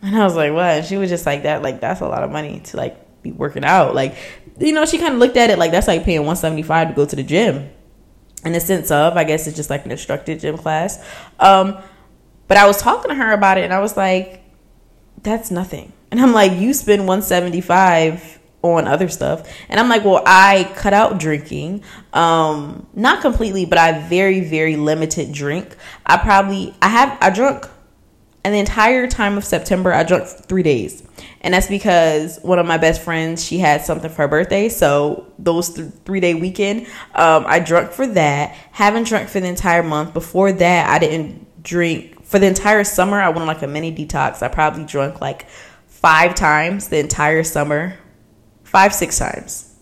And 0.00 0.16
I 0.16 0.24
was 0.24 0.36
like, 0.36 0.52
What? 0.52 0.64
And 0.64 0.86
she 0.86 0.96
was 0.96 1.10
just 1.10 1.26
like 1.26 1.42
that, 1.42 1.62
like 1.62 1.80
that's 1.80 2.00
a 2.00 2.08
lot 2.08 2.22
of 2.22 2.30
money 2.30 2.60
to 2.60 2.78
like 2.78 3.22
be 3.22 3.32
working 3.32 3.64
out. 3.64 3.94
Like 3.94 4.16
you 4.60 4.72
know, 4.72 4.84
she 4.84 4.98
kind 4.98 5.14
of 5.14 5.20
looked 5.20 5.36
at 5.36 5.50
it 5.50 5.58
like 5.58 5.70
that's 5.70 5.88
like 5.88 6.04
paying 6.04 6.20
175 6.20 6.88
to 6.88 6.94
go 6.94 7.06
to 7.06 7.16
the 7.16 7.22
gym. 7.22 7.70
In 8.44 8.52
the 8.52 8.60
sense 8.60 8.92
of, 8.92 9.16
I 9.16 9.24
guess 9.24 9.48
it's 9.48 9.56
just 9.56 9.68
like 9.68 9.84
an 9.84 9.90
instructed 9.90 10.38
gym 10.38 10.56
class. 10.56 11.04
Um, 11.40 11.76
but 12.46 12.56
I 12.56 12.66
was 12.66 12.80
talking 12.80 13.08
to 13.08 13.14
her 13.14 13.32
about 13.32 13.58
it 13.58 13.64
and 13.64 13.72
I 13.74 13.80
was 13.80 13.96
like, 13.96 14.42
that's 15.22 15.50
nothing. 15.50 15.92
And 16.10 16.20
I'm 16.20 16.32
like, 16.32 16.52
you 16.52 16.72
spend 16.72 17.02
175 17.02 18.38
on 18.62 18.86
other 18.86 19.08
stuff. 19.08 19.48
And 19.68 19.78
I'm 19.78 19.88
like, 19.88 20.04
well, 20.04 20.22
I 20.26 20.70
cut 20.76 20.92
out 20.92 21.18
drinking. 21.18 21.82
Um, 22.12 22.86
not 22.94 23.20
completely, 23.20 23.64
but 23.66 23.78
I 23.78 24.06
very, 24.08 24.40
very 24.40 24.76
limited 24.76 25.32
drink. 25.32 25.76
I 26.06 26.16
probably 26.16 26.74
I 26.80 26.88
have 26.88 27.18
I 27.20 27.30
drunk 27.30 27.68
and 28.48 28.54
the 28.54 28.60
entire 28.60 29.06
time 29.06 29.36
of 29.36 29.44
September, 29.44 29.92
I 29.92 30.04
drank 30.04 30.26
three 30.26 30.62
days. 30.62 31.02
And 31.42 31.52
that's 31.52 31.66
because 31.66 32.38
one 32.40 32.58
of 32.58 32.64
my 32.64 32.78
best 32.78 33.02
friends, 33.02 33.44
she 33.44 33.58
had 33.58 33.84
something 33.84 34.08
for 34.08 34.22
her 34.22 34.28
birthday. 34.28 34.70
So 34.70 35.30
those 35.38 35.74
th- 35.74 35.90
three 36.06 36.20
day 36.20 36.32
weekend, 36.32 36.86
um, 37.14 37.44
I 37.46 37.58
drank 37.60 37.90
for 37.90 38.06
that. 38.06 38.52
Haven't 38.72 39.06
drunk 39.06 39.28
for 39.28 39.38
the 39.38 39.48
entire 39.48 39.82
month. 39.82 40.14
Before 40.14 40.50
that, 40.50 40.88
I 40.88 40.98
didn't 40.98 41.62
drink 41.62 42.24
for 42.24 42.38
the 42.38 42.46
entire 42.46 42.84
summer. 42.84 43.20
I 43.20 43.28
went 43.28 43.42
on 43.42 43.48
like 43.48 43.60
a 43.60 43.66
mini 43.66 43.94
detox. 43.94 44.42
I 44.42 44.48
probably 44.48 44.86
drank 44.86 45.20
like 45.20 45.46
five 45.88 46.34
times 46.34 46.88
the 46.88 47.00
entire 47.00 47.42
summer, 47.42 47.98
five, 48.62 48.94
six 48.94 49.18
times. 49.18 49.76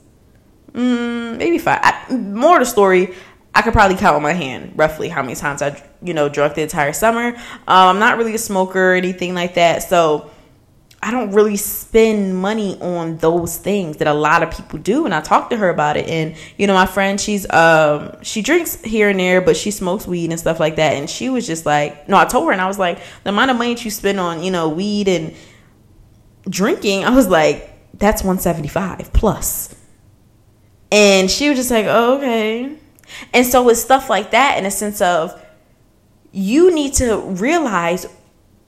Mm, 0.73 1.39
maybe 1.39 1.59
five. 1.59 1.79
I, 1.85 2.17
more 2.17 2.57
of 2.57 2.63
the 2.63 2.67
story. 2.67 3.15
I 3.57 3.63
could 3.63 3.73
probably 3.73 3.97
count 3.97 4.15
on 4.15 4.23
my 4.23 4.35
hand 4.35 4.75
roughly 4.77 5.09
how 5.09 5.23
many 5.23 5.35
times 5.35 5.63
I, 5.63 5.83
you 6.03 6.13
know, 6.13 6.29
drunk 6.29 6.57
the 6.57 6.63
entire 6.63 6.93
summer. 6.93 7.29
Um, 7.29 7.39
I'm 7.67 7.99
not 7.99 8.19
really 8.19 8.35
a 8.35 8.39
smoker 8.39 8.93
or 8.93 8.95
anything 8.95 9.35
like 9.35 9.55
that, 9.55 9.83
so 9.83 10.31
I 11.03 11.11
don't 11.11 11.33
really 11.33 11.57
spend 11.57 12.37
money 12.37 12.79
on 12.83 13.17
those 13.17 13.57
things 13.57 13.97
that 13.97 14.09
a 14.09 14.13
lot 14.13 14.43
of 14.43 14.51
people 14.51 14.79
do. 14.79 15.07
And 15.07 15.15
I 15.15 15.23
talked 15.23 15.53
to 15.53 15.57
her 15.57 15.71
about 15.71 15.97
it, 15.97 16.07
and 16.07 16.37
you 16.59 16.67
know, 16.67 16.75
my 16.75 16.85
friend, 16.85 17.19
she's 17.19 17.51
um, 17.51 18.23
she 18.23 18.43
drinks 18.43 18.83
here 18.83 19.09
and 19.09 19.19
there, 19.19 19.41
but 19.41 19.57
she 19.57 19.71
smokes 19.71 20.07
weed 20.07 20.29
and 20.29 20.39
stuff 20.39 20.61
like 20.61 20.77
that. 20.77 20.93
And 20.93 21.09
she 21.09 21.31
was 21.31 21.47
just 21.47 21.65
like, 21.65 22.11
no, 22.11 22.19
I 22.19 22.27
told 22.27 22.45
her, 22.49 22.53
and 22.53 22.61
I 22.61 22.67
was 22.67 22.79
like, 22.79 22.99
the 23.25 23.31
amount 23.31 23.51
of 23.51 23.57
money 23.57 23.73
that 23.73 23.83
you 23.87 23.91
spend 23.91 24.21
on, 24.21 24.43
you 24.43 24.51
know, 24.51 24.69
weed 24.69 25.09
and 25.09 25.35
drinking, 26.47 27.07
I 27.07 27.15
was 27.17 27.27
like, 27.27 27.71
that's 27.99 28.21
175 28.21 29.15
plus. 29.15 29.75
And 30.93 31.31
she 31.31 31.49
was 31.49 31.57
just 31.57 31.71
like, 31.71 31.87
oh, 31.89 32.19
okay. 32.19 32.81
And 33.33 33.47
so 33.47 33.63
with 33.63 33.79
stuff 33.79 34.11
like 34.11 34.31
that, 34.31 34.59
in 34.59 34.67
a 34.67 34.71
sense 34.71 35.01
of 35.01 35.41
you 36.33 36.75
need 36.75 36.95
to 36.95 37.19
realize 37.19 38.07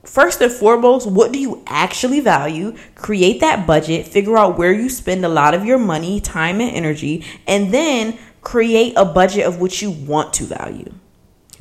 first 0.05 0.41
and 0.41 0.51
foremost, 0.51 1.09
what 1.09 1.31
do 1.31 1.39
you 1.39 1.63
actually 1.67 2.19
value? 2.19 2.75
Create 2.95 3.41
that 3.41 3.67
budget, 3.67 4.07
figure 4.07 4.37
out 4.37 4.57
where 4.57 4.73
you 4.73 4.89
spend 4.89 5.23
a 5.25 5.29
lot 5.29 5.53
of 5.53 5.65
your 5.65 5.77
money, 5.77 6.19
time, 6.19 6.61
and 6.61 6.75
energy, 6.75 7.23
and 7.47 7.73
then 7.73 8.17
create 8.41 8.93
a 8.95 9.05
budget 9.05 9.45
of 9.45 9.59
what 9.59 9.81
you 9.81 9.91
want 9.91 10.33
to 10.33 10.45
value. 10.45 10.91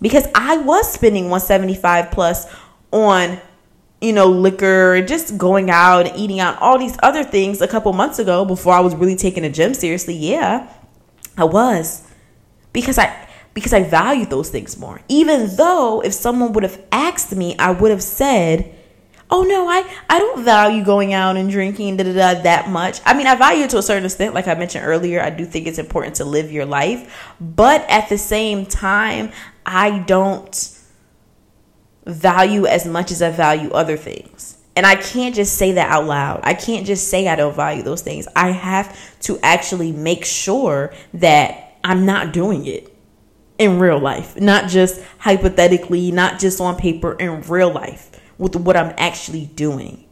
Because 0.01 0.27
I 0.35 0.59
was 0.59 0.93
spending 0.93 1.25
175 1.25 2.11
plus 2.11 2.47
on 2.93 3.41
you 4.01 4.13
know, 4.13 4.27
liquor, 4.27 4.95
and 4.95 5.09
just 5.09 5.37
going 5.37 5.71
out 5.71 6.07
and 6.07 6.17
eating 6.17 6.41
out, 6.41 6.57
all 6.61 6.79
these 6.79 6.97
other 7.03 7.25
things 7.25 7.61
a 7.61 7.67
couple 7.67 7.93
months 7.93 8.19
ago 8.19 8.45
before 8.45 8.73
I 8.73 8.81
was 8.81 8.95
really 8.95 9.17
taking 9.17 9.43
the 9.43 9.51
gym 9.51 9.75
seriously. 9.75 10.15
Yeah, 10.15 10.73
I 11.37 11.45
was 11.45 12.08
because 12.73 12.99
I 12.99 13.29
because 13.55 13.73
I 13.73 13.83
value 13.83 14.27
those 14.27 14.51
things 14.51 14.79
more. 14.79 15.01
Even 15.09 15.57
though 15.57 16.01
if 16.01 16.13
someone 16.13 16.53
would 16.53 16.63
have 16.63 16.81
asked 16.93 17.35
me, 17.35 17.57
I 17.59 17.73
would 17.73 17.91
have 17.91 18.03
said, 18.03 18.73
"Oh 19.31 19.43
no, 19.43 19.69
I 19.69 19.85
I 20.09 20.19
don't 20.19 20.45
value 20.45 20.85
going 20.85 21.13
out 21.13 21.37
and 21.37 21.51
drinking 21.51 21.97
da, 21.97 22.05
da, 22.05 22.13
da, 22.13 22.43
that 22.43 22.69
much." 22.69 23.01
I 23.05 23.15
mean, 23.15 23.27
I 23.27 23.35
value 23.35 23.65
it 23.65 23.71
to 23.71 23.79
a 23.79 23.83
certain 23.83 24.05
extent. 24.05 24.35
Like 24.35 24.47
I 24.49 24.55
mentioned 24.55 24.85
earlier, 24.87 25.21
I 25.23 25.31
do 25.31 25.45
think 25.45 25.67
it's 25.67 25.79
important 25.79 26.17
to 26.17 26.25
live 26.25 26.53
your 26.53 26.67
life, 26.67 27.35
but 27.41 27.85
at 27.89 28.09
the 28.09 28.19
same 28.19 28.65
time, 28.67 29.33
I 29.67 29.99
don't 30.01 30.79
value 32.07 32.67
as 32.67 32.87
much 32.87 33.11
as 33.11 33.21
I 33.23 33.31
value 33.31 33.71
other 33.71 33.97
things. 33.97 34.57
And 34.75 34.87
I 34.87 34.95
can't 34.95 35.35
just 35.35 35.57
say 35.59 35.73
that 35.73 35.91
out 35.91 36.07
loud. 36.07 36.41
I 36.45 36.55
can't 36.55 36.87
just 36.87 37.09
say 37.09 37.27
I 37.27 37.35
don't 37.35 37.55
value 37.55 37.83
those 37.83 38.01
things. 38.01 38.29
I 38.37 38.53
have 38.53 38.97
to 39.23 39.39
actually 39.43 39.91
make 39.91 40.25
sure 40.25 40.95
that 41.15 41.68
I'm 41.89 42.05
not 42.05 42.35
doing 42.35 42.67
it 42.67 42.95
in 43.57 43.79
real 43.79 43.99
life, 43.99 44.39
not 44.39 44.69
just 44.69 45.01
hypothetically, 45.19 46.13
not 46.13 46.39
just 46.39 46.61
on 46.61 46.77
paper, 46.77 47.15
in 47.15 47.41
real 47.41 47.73
life 47.73 48.11
with 48.37 48.55
what 48.57 48.77
I'm 48.77 48.95
actually 48.99 49.47
doing. 49.47 50.05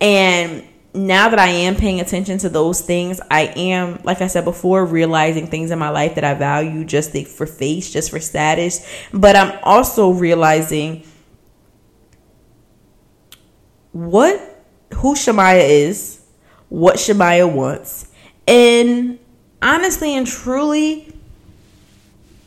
And 0.00 0.64
now 0.92 1.28
that 1.28 1.38
I 1.38 1.46
am 1.46 1.76
paying 1.76 2.00
attention 2.00 2.38
to 2.38 2.48
those 2.48 2.80
things, 2.80 3.20
I 3.30 3.42
am, 3.42 4.00
like 4.02 4.20
I 4.20 4.26
said 4.26 4.44
before, 4.44 4.84
realizing 4.84 5.46
things 5.46 5.70
in 5.70 5.78
my 5.78 5.90
life 5.90 6.16
that 6.16 6.24
I 6.24 6.34
value 6.34 6.84
just 6.84 7.16
for 7.28 7.46
face, 7.46 7.92
just 7.92 8.10
for 8.10 8.18
status. 8.18 8.84
But 9.12 9.36
I'm 9.36 9.60
also 9.62 10.10
realizing 10.10 11.04
what 13.92 14.40
who 14.92 15.14
Shamaya 15.14 15.68
is, 15.68 16.20
what 16.68 16.96
Shamaya 16.96 17.50
wants, 17.50 18.10
and 18.48 19.20
honestly 19.62 20.16
and 20.16 20.26
truly, 20.26 21.12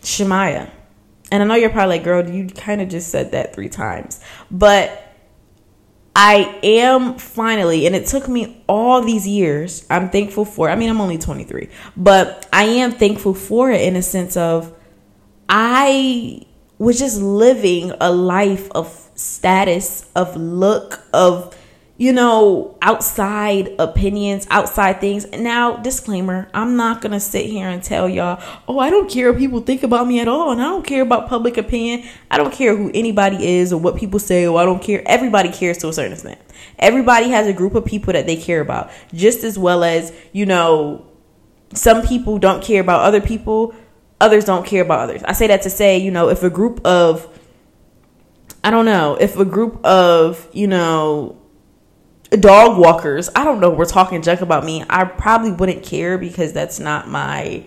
Shemaya. 0.02 0.70
And 1.32 1.44
I 1.44 1.46
know 1.46 1.56
you're 1.56 1.70
probably 1.70 1.98
like, 1.98 2.04
girl, 2.04 2.28
you 2.28 2.48
kind 2.48 2.82
of 2.82 2.90
just 2.90 3.10
said 3.10 3.32
that 3.32 3.54
three 3.54 3.70
times. 3.70 4.20
But 4.50 5.06
I 6.16 6.60
am 6.64 7.18
finally, 7.18 7.86
and 7.86 7.96
it 7.96 8.08
took 8.08 8.28
me 8.28 8.64
all 8.68 9.02
these 9.02 9.28
years. 9.28 9.86
I'm 9.90 10.10
thankful 10.10 10.44
for. 10.44 10.70
I 10.70 10.76
mean, 10.76 10.90
I'm 10.90 11.00
only 11.00 11.18
23, 11.18 11.70
but 11.96 12.48
I 12.52 12.64
am 12.64 12.92
thankful 12.92 13.34
for 13.34 13.72
it 13.72 13.82
in 13.82 13.96
a 13.96 14.02
sense 14.02 14.36
of 14.36 14.74
I 15.48 16.46
was 16.78 16.98
just 16.98 17.22
living 17.22 17.92
a 18.02 18.12
life 18.12 18.72
of 18.72 18.88
status, 19.16 20.10
of 20.16 20.36
look, 20.36 21.02
of 21.14 21.56
you 22.00 22.14
know, 22.14 22.78
outside 22.82 23.76
opinions, 23.78 24.48
outside 24.50 25.02
things. 25.02 25.30
Now, 25.32 25.76
disclaimer, 25.76 26.50
I'm 26.54 26.78
not 26.78 27.02
going 27.02 27.12
to 27.12 27.20
sit 27.20 27.48
here 27.48 27.68
and 27.68 27.84
tell 27.84 28.08
y'all, 28.08 28.42
oh, 28.70 28.80
I 28.80 28.90
don't 28.90 29.12
care 29.12 29.30
what 29.30 29.38
people 29.38 29.60
think 29.60 29.84
about 29.84 30.08
me 30.08 30.22
at 30.22 30.30
all. 30.30 30.54
And 30.54 30.62
I 30.62 30.70
don't 30.70 30.88
care 30.88 31.02
about 31.02 31.28
public 31.28 31.58
opinion. 31.58 32.10
I 32.32 32.38
don't 32.38 32.54
care 32.54 32.74
who 32.74 32.90
anybody 32.94 33.46
is 33.46 33.74
or 33.74 33.82
what 33.82 33.98
people 33.98 34.18
say. 34.18 34.46
Oh, 34.46 34.56
I 34.56 34.64
don't 34.64 34.82
care. 34.82 35.04
Everybody 35.06 35.52
cares 35.52 35.78
to 35.80 35.90
a 35.90 35.94
certain 35.94 36.14
extent. 36.14 36.40
Everybody 36.80 37.32
has 37.32 37.48
a 37.48 37.54
group 37.54 37.76
of 37.76 37.84
people 37.84 38.14
that 38.14 38.26
they 38.26 38.38
care 38.38 38.62
about, 38.62 38.92
just 39.14 39.44
as 39.44 39.60
well 39.60 39.84
as, 39.84 40.14
you 40.32 40.46
know, 40.46 41.06
some 41.74 42.08
people 42.08 42.40
don't 42.40 42.64
care 42.64 42.80
about 42.80 43.02
other 43.02 43.20
people, 43.20 43.76
others 44.22 44.46
don't 44.46 44.66
care 44.66 44.84
about 44.84 45.02
others. 45.02 45.22
I 45.24 45.34
say 45.34 45.48
that 45.48 45.64
to 45.64 45.70
say, 45.70 45.98
you 45.98 46.12
know, 46.12 46.30
if 46.30 46.44
a 46.44 46.50
group 46.50 46.80
of, 46.86 47.28
I 48.64 48.72
don't 48.72 48.86
know, 48.86 49.18
if 49.20 49.36
a 49.38 49.44
group 49.44 49.84
of, 49.86 50.48
you 50.54 50.68
know, 50.68 51.36
dog 52.38 52.78
walkers, 52.78 53.30
I 53.36 53.44
don't 53.44 53.60
know, 53.60 53.70
we're 53.70 53.86
talking 53.86 54.22
junk 54.22 54.42
about 54.42 54.64
me, 54.64 54.84
I 54.90 55.06
probably 55.06 55.52
wouldn't 55.52 55.84
care 55.84 56.18
because 56.18 56.54
that's 56.54 56.80
not 56.80 57.08
my 57.08 57.64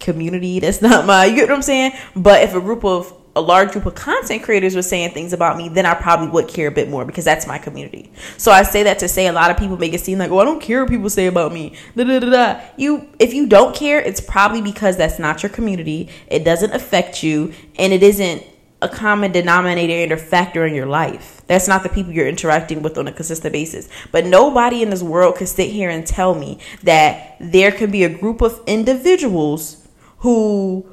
community. 0.00 0.60
That's 0.64 0.82
not 0.82 1.06
my, 1.06 1.24
you 1.24 1.36
get 1.36 1.48
what 1.48 1.56
I'm 1.56 1.62
saying? 1.62 1.92
But 2.14 2.42
if 2.42 2.54
a 2.54 2.60
group 2.60 2.84
of, 2.84 3.12
a 3.36 3.40
large 3.40 3.72
group 3.72 3.86
of 3.86 3.96
content 3.96 4.44
creators 4.44 4.76
were 4.76 4.82
saying 4.82 5.10
things 5.10 5.32
about 5.32 5.56
me, 5.56 5.68
then 5.68 5.86
I 5.86 5.94
probably 5.94 6.28
would 6.28 6.46
care 6.46 6.68
a 6.68 6.70
bit 6.70 6.88
more 6.88 7.04
because 7.04 7.24
that's 7.24 7.48
my 7.48 7.58
community. 7.58 8.12
So 8.36 8.52
I 8.52 8.62
say 8.62 8.84
that 8.84 9.00
to 9.00 9.08
say 9.08 9.26
a 9.26 9.32
lot 9.32 9.50
of 9.50 9.56
people 9.56 9.76
make 9.76 9.92
it 9.92 10.00
seem 10.00 10.18
like, 10.18 10.30
oh, 10.30 10.38
I 10.38 10.44
don't 10.44 10.60
care 10.60 10.82
what 10.82 10.90
people 10.90 11.10
say 11.10 11.26
about 11.26 11.52
me. 11.52 11.74
Da, 11.96 12.04
da, 12.04 12.20
da, 12.20 12.30
da. 12.30 12.60
You, 12.76 13.08
if 13.18 13.34
you 13.34 13.48
don't 13.48 13.74
care, 13.74 14.00
it's 14.00 14.20
probably 14.20 14.62
because 14.62 14.96
that's 14.96 15.18
not 15.18 15.42
your 15.42 15.50
community. 15.50 16.10
It 16.28 16.44
doesn't 16.44 16.72
affect 16.72 17.24
you, 17.24 17.52
and 17.76 17.92
it 17.92 18.04
isn't 18.04 18.44
a 18.84 18.88
common 18.88 19.32
denominator 19.32 19.94
and 19.94 20.12
or 20.12 20.18
factor 20.18 20.66
in 20.66 20.74
your 20.74 20.86
life. 20.86 21.40
That's 21.46 21.66
not 21.66 21.82
the 21.82 21.88
people 21.88 22.12
you're 22.12 22.28
interacting 22.28 22.82
with 22.82 22.98
on 22.98 23.08
a 23.08 23.12
consistent 23.12 23.52
basis. 23.52 23.88
But 24.12 24.26
nobody 24.26 24.82
in 24.82 24.90
this 24.90 25.02
world 25.02 25.36
can 25.36 25.46
sit 25.46 25.70
here 25.70 25.88
and 25.88 26.06
tell 26.06 26.34
me 26.34 26.58
that 26.82 27.36
there 27.40 27.72
can 27.72 27.90
be 27.90 28.04
a 28.04 28.08
group 28.10 28.42
of 28.42 28.60
individuals 28.66 29.88
who 30.18 30.86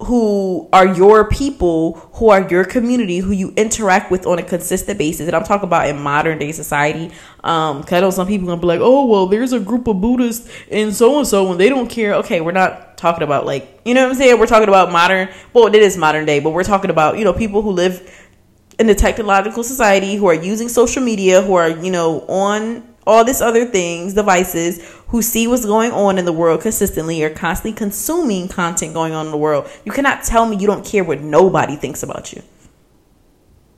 who 0.00 0.68
are 0.72 0.86
your 0.86 1.28
people, 1.28 1.94
who 2.14 2.28
are 2.28 2.48
your 2.48 2.64
community, 2.64 3.18
who 3.18 3.32
you 3.32 3.52
interact 3.56 4.10
with 4.10 4.26
on 4.26 4.38
a 4.38 4.42
consistent 4.42 4.98
basis. 4.98 5.26
And 5.26 5.36
I'm 5.36 5.44
talking 5.44 5.66
about 5.66 5.88
in 5.88 6.00
modern 6.00 6.38
day 6.38 6.52
society. 6.52 7.12
Um, 7.44 7.82
cause 7.82 7.92
I 7.92 8.00
know 8.00 8.10
some 8.10 8.26
people 8.26 8.46
gonna 8.46 8.60
be 8.60 8.66
like, 8.66 8.80
oh 8.82 9.06
well, 9.06 9.26
there's 9.26 9.52
a 9.52 9.60
group 9.60 9.86
of 9.86 10.00
Buddhists 10.00 10.50
and 10.70 10.94
so 10.94 11.18
and 11.18 11.26
so, 11.26 11.50
and 11.52 11.60
they 11.60 11.68
don't 11.68 11.88
care. 11.88 12.14
Okay, 12.16 12.40
we're 12.40 12.52
not 12.52 12.98
talking 12.98 13.22
about 13.22 13.46
like 13.46 13.80
you 13.84 13.94
know 13.94 14.02
what 14.02 14.10
I'm 14.10 14.16
saying. 14.16 14.38
We're 14.38 14.46
talking 14.46 14.68
about 14.68 14.90
modern. 14.90 15.28
Well, 15.52 15.66
it 15.66 15.74
is 15.76 15.96
modern 15.96 16.26
day, 16.26 16.40
but 16.40 16.50
we're 16.50 16.64
talking 16.64 16.90
about 16.90 17.18
you 17.18 17.24
know 17.24 17.32
people 17.32 17.62
who 17.62 17.70
live 17.70 18.30
in 18.78 18.86
the 18.88 18.94
technological 18.94 19.62
society 19.62 20.16
who 20.16 20.26
are 20.26 20.34
using 20.34 20.68
social 20.68 21.02
media, 21.02 21.40
who 21.40 21.54
are 21.54 21.68
you 21.68 21.90
know 21.90 22.20
on 22.22 22.94
all 23.06 23.24
this 23.24 23.40
other 23.40 23.66
things, 23.66 24.14
devices, 24.14 24.82
who 25.14 25.22
see 25.22 25.46
what's 25.46 25.64
going 25.64 25.92
on 25.92 26.18
in 26.18 26.24
the 26.24 26.32
world 26.32 26.60
consistently, 26.60 27.22
are 27.22 27.30
constantly 27.30 27.72
consuming 27.72 28.48
content 28.48 28.92
going 28.92 29.12
on 29.12 29.26
in 29.26 29.30
the 29.30 29.38
world. 29.38 29.70
You 29.84 29.92
cannot 29.92 30.24
tell 30.24 30.44
me 30.44 30.56
you 30.56 30.66
don't 30.66 30.84
care 30.84 31.04
what 31.04 31.20
nobody 31.20 31.76
thinks 31.76 32.02
about 32.02 32.32
you. 32.32 32.42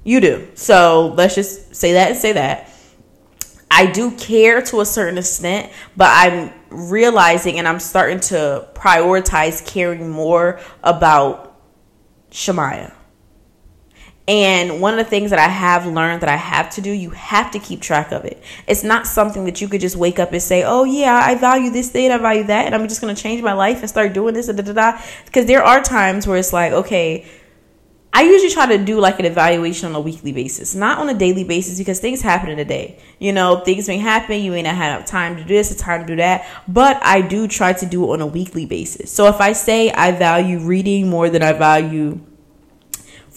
You 0.02 0.22
do. 0.22 0.48
So 0.54 1.12
let's 1.14 1.34
just 1.34 1.76
say 1.76 1.92
that 1.92 2.12
and 2.12 2.18
say 2.18 2.32
that. 2.32 2.70
I 3.70 3.84
do 3.84 4.12
care 4.12 4.62
to 4.62 4.80
a 4.80 4.86
certain 4.86 5.18
extent, 5.18 5.70
but 5.94 6.08
I'm 6.10 6.54
realizing 6.70 7.58
and 7.58 7.68
I'm 7.68 7.80
starting 7.80 8.20
to 8.20 8.66
prioritize 8.72 9.62
caring 9.66 10.08
more 10.08 10.58
about 10.82 11.60
Shemaya. 12.30 12.94
And 14.28 14.80
one 14.80 14.92
of 14.92 14.98
the 14.98 15.08
things 15.08 15.30
that 15.30 15.38
I 15.38 15.46
have 15.46 15.86
learned 15.86 16.22
that 16.22 16.28
I 16.28 16.36
have 16.36 16.70
to 16.70 16.80
do, 16.80 16.90
you 16.90 17.10
have 17.10 17.52
to 17.52 17.60
keep 17.60 17.80
track 17.80 18.10
of 18.10 18.24
it. 18.24 18.42
It's 18.66 18.82
not 18.82 19.06
something 19.06 19.44
that 19.44 19.60
you 19.60 19.68
could 19.68 19.80
just 19.80 19.94
wake 19.94 20.18
up 20.18 20.32
and 20.32 20.42
say, 20.42 20.64
oh, 20.64 20.82
yeah, 20.82 21.14
I 21.14 21.36
value 21.36 21.70
this 21.70 21.90
thing, 21.90 22.10
I 22.10 22.18
value 22.18 22.42
that, 22.44 22.66
and 22.66 22.74
I'm 22.74 22.88
just 22.88 23.00
going 23.00 23.14
to 23.14 23.22
change 23.22 23.40
my 23.40 23.52
life 23.52 23.80
and 23.80 23.88
start 23.88 24.14
doing 24.14 24.34
this, 24.34 24.48
da 24.48 24.52
da 24.52 24.72
da. 24.72 25.00
Because 25.26 25.46
there 25.46 25.62
are 25.62 25.80
times 25.80 26.26
where 26.26 26.38
it's 26.38 26.52
like, 26.52 26.72
okay, 26.72 27.24
I 28.16 28.22
usually 28.22 28.50
try 28.50 28.64
to 28.74 28.82
do 28.82 28.98
like 28.98 29.20
an 29.20 29.26
evaluation 29.26 29.90
on 29.90 29.94
a 29.94 30.00
weekly 30.00 30.32
basis, 30.32 30.74
not 30.74 30.98
on 30.98 31.08
a 31.10 31.14
daily 31.14 31.44
basis 31.44 31.76
because 31.76 32.00
things 32.00 32.22
happen 32.22 32.48
in 32.48 32.58
a 32.58 32.64
day. 32.64 32.98
You 33.18 33.30
know, 33.32 33.60
things 33.60 33.88
may 33.88 33.98
happen. 33.98 34.40
You 34.40 34.52
may 34.52 34.62
not 34.62 34.74
have 34.74 35.04
time 35.04 35.36
to 35.36 35.42
do 35.42 35.48
this, 35.48 35.76
time 35.76 36.00
to 36.00 36.06
do 36.06 36.16
that. 36.16 36.48
But 36.66 36.98
I 37.04 37.20
do 37.20 37.46
try 37.46 37.74
to 37.74 37.84
do 37.84 38.04
it 38.04 38.14
on 38.14 38.22
a 38.22 38.26
weekly 38.26 38.64
basis. 38.64 39.12
So 39.12 39.26
if 39.26 39.38
I 39.38 39.52
say 39.52 39.90
I 39.90 40.12
value 40.12 40.60
reading 40.60 41.10
more 41.10 41.28
than 41.28 41.42
I 41.42 41.52
value 41.52 42.18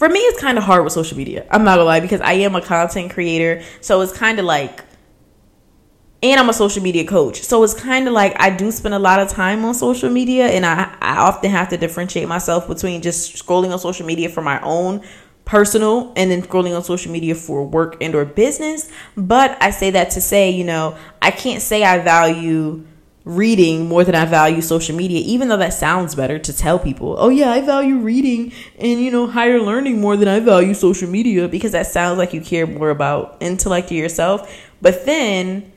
for 0.00 0.08
me 0.08 0.18
it's 0.20 0.40
kind 0.40 0.56
of 0.56 0.64
hard 0.64 0.82
with 0.82 0.94
social 0.94 1.14
media. 1.14 1.46
I'm 1.50 1.62
not 1.62 1.72
gonna 1.72 1.84
lie 1.84 2.00
because 2.00 2.22
i 2.22 2.32
am 2.32 2.56
a 2.56 2.62
content 2.62 3.10
creator 3.10 3.62
so 3.82 4.00
it's 4.00 4.16
kind 4.16 4.38
of 4.38 4.46
like 4.46 4.82
and 6.22 6.40
i'm 6.40 6.48
a 6.48 6.54
social 6.54 6.82
media 6.82 7.06
coach. 7.06 7.42
So 7.42 7.62
it's 7.62 7.74
kind 7.74 8.08
of 8.08 8.14
like 8.14 8.34
i 8.40 8.48
do 8.48 8.70
spend 8.70 8.94
a 8.94 8.98
lot 8.98 9.20
of 9.20 9.28
time 9.28 9.62
on 9.62 9.74
social 9.74 10.08
media 10.08 10.46
and 10.46 10.64
I, 10.64 10.96
I 11.02 11.18
often 11.18 11.50
have 11.50 11.68
to 11.68 11.76
differentiate 11.76 12.26
myself 12.28 12.66
between 12.66 13.02
just 13.02 13.36
scrolling 13.36 13.72
on 13.72 13.78
social 13.78 14.06
media 14.06 14.30
for 14.30 14.40
my 14.40 14.58
own 14.62 15.02
personal 15.44 16.14
and 16.16 16.30
then 16.30 16.40
scrolling 16.40 16.74
on 16.74 16.82
social 16.82 17.12
media 17.12 17.34
for 17.34 17.66
work 17.66 17.98
and 18.00 18.14
or 18.14 18.24
business. 18.24 18.90
But 19.18 19.58
i 19.62 19.68
say 19.68 19.90
that 19.90 20.12
to 20.12 20.22
say 20.22 20.48
you 20.48 20.64
know 20.64 20.96
i 21.20 21.30
can't 21.30 21.60
say 21.60 21.84
i 21.84 21.98
value 21.98 22.86
reading 23.36 23.86
more 23.86 24.04
than 24.04 24.14
I 24.14 24.24
value 24.24 24.60
social 24.60 24.96
media, 24.96 25.20
even 25.24 25.48
though 25.48 25.56
that 25.56 25.72
sounds 25.72 26.14
better 26.14 26.38
to 26.38 26.52
tell 26.56 26.78
people, 26.78 27.16
oh 27.18 27.28
yeah, 27.28 27.50
I 27.50 27.60
value 27.60 27.98
reading 27.98 28.52
and 28.78 29.00
you 29.00 29.10
know 29.10 29.26
higher 29.26 29.60
learning 29.60 30.00
more 30.00 30.16
than 30.16 30.28
I 30.28 30.40
value 30.40 30.74
social 30.74 31.08
media 31.08 31.48
because 31.48 31.72
that 31.72 31.86
sounds 31.86 32.18
like 32.18 32.32
you 32.32 32.40
care 32.40 32.66
more 32.66 32.90
about 32.90 33.36
intellect 33.40 33.92
yourself. 33.92 34.54
But 34.80 35.06
then 35.06 35.72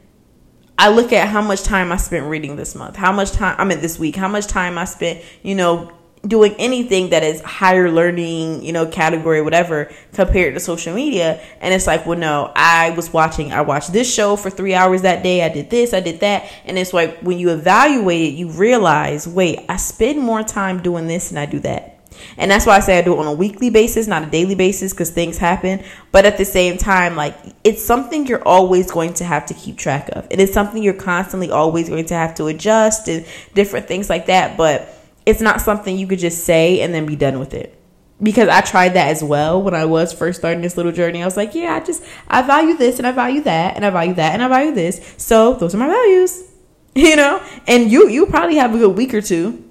I 0.77 0.89
look 0.89 1.13
at 1.13 1.27
how 1.27 1.41
much 1.41 1.63
time 1.63 1.91
I 1.91 1.97
spent 1.97 2.25
reading 2.25 2.55
this 2.55 2.75
month, 2.75 2.95
how 2.95 3.11
much 3.11 3.31
time 3.31 3.55
I 3.59 3.63
mean 3.63 3.81
this 3.81 3.99
week, 3.99 4.15
how 4.15 4.27
much 4.27 4.47
time 4.47 4.77
I 4.77 4.85
spent, 4.85 5.23
you 5.43 5.55
know, 5.55 5.91
doing 6.25 6.55
anything 6.57 7.09
that 7.09 7.21
is 7.21 7.41
higher 7.41 7.91
learning, 7.91 8.63
you 8.63 8.71
know, 8.71 8.85
category, 8.85 9.41
whatever, 9.41 9.91
compared 10.13 10.53
to 10.53 10.59
social 10.59 10.93
media. 10.95 11.41
And 11.59 11.73
it's 11.73 11.85
like, 11.85 12.05
well, 12.05 12.17
no, 12.17 12.51
I 12.55 12.91
was 12.91 13.11
watching, 13.11 13.51
I 13.51 13.61
watched 13.61 13.91
this 13.91 14.11
show 14.11 14.37
for 14.37 14.49
three 14.49 14.73
hours 14.73 15.01
that 15.01 15.21
day. 15.21 15.43
I 15.43 15.49
did 15.49 15.69
this, 15.69 15.93
I 15.93 15.99
did 15.99 16.21
that. 16.21 16.49
And 16.63 16.77
it's 16.77 16.93
like, 16.93 17.19
when 17.19 17.39
you 17.39 17.49
evaluate 17.49 18.21
it, 18.21 18.35
you 18.35 18.49
realize, 18.49 19.27
wait, 19.27 19.65
I 19.67 19.75
spend 19.75 20.19
more 20.19 20.43
time 20.43 20.81
doing 20.81 21.07
this 21.07 21.29
than 21.29 21.37
I 21.37 21.45
do 21.45 21.59
that. 21.59 21.89
And 22.37 22.49
that's 22.49 22.65
why 22.65 22.77
I 22.77 22.79
say 22.79 22.97
I 22.97 23.01
do 23.01 23.13
it 23.13 23.19
on 23.19 23.27
a 23.27 23.33
weekly 23.33 23.69
basis, 23.69 24.07
not 24.07 24.23
a 24.23 24.27
daily 24.27 24.55
basis, 24.55 24.93
because 24.93 25.09
things 25.09 25.37
happen. 25.37 25.83
But 26.11 26.25
at 26.25 26.37
the 26.37 26.45
same 26.45 26.77
time, 26.77 27.15
like 27.15 27.35
it's 27.63 27.83
something 27.83 28.27
you're 28.27 28.47
always 28.47 28.91
going 28.91 29.13
to 29.15 29.25
have 29.25 29.45
to 29.47 29.53
keep 29.53 29.77
track 29.77 30.09
of. 30.13 30.27
It 30.29 30.39
is 30.39 30.53
something 30.53 30.81
you're 30.81 30.93
constantly 30.93 31.51
always 31.51 31.89
going 31.89 32.05
to 32.05 32.13
have 32.13 32.35
to 32.35 32.45
adjust 32.45 33.07
and 33.09 33.25
different 33.53 33.87
things 33.87 34.09
like 34.09 34.27
that. 34.27 34.55
But 34.57 35.02
it's 35.25 35.41
not 35.41 35.61
something 35.61 35.97
you 35.97 36.07
could 36.07 36.19
just 36.19 36.43
say 36.45 36.81
and 36.81 36.93
then 36.93 37.05
be 37.05 37.15
done 37.15 37.39
with 37.39 37.53
it 37.53 37.79
because 38.21 38.47
I 38.47 38.61
tried 38.61 38.93
that 38.93 39.09
as 39.09 39.23
well 39.23 39.61
when 39.61 39.73
I 39.73 39.85
was 39.85 40.13
first 40.13 40.39
starting 40.39 40.61
this 40.61 40.77
little 40.77 40.91
journey. 40.91 41.21
I 41.21 41.25
was 41.25 41.37
like, 41.37 41.53
yeah, 41.53 41.75
I 41.75 41.79
just 41.81 42.03
I 42.27 42.41
value 42.41 42.77
this 42.77 42.97
and 42.97 43.05
I 43.05 43.11
value 43.11 43.41
that 43.41 43.75
and 43.75 43.85
I 43.85 43.89
value 43.89 44.13
that 44.15 44.33
and 44.33 44.41
I 44.41 44.47
value 44.47 44.73
this. 44.73 45.15
So 45.17 45.53
those 45.53 45.75
are 45.75 45.77
my 45.77 45.87
values. 45.87 46.43
You 46.95 47.15
know? 47.15 47.41
And 47.65 47.91
you 47.91 48.07
you 48.07 48.27
probably 48.27 48.57
have 48.57 48.75
a 48.75 48.77
good 48.77 48.95
week 48.95 49.15
or 49.15 49.21
two. 49.21 49.63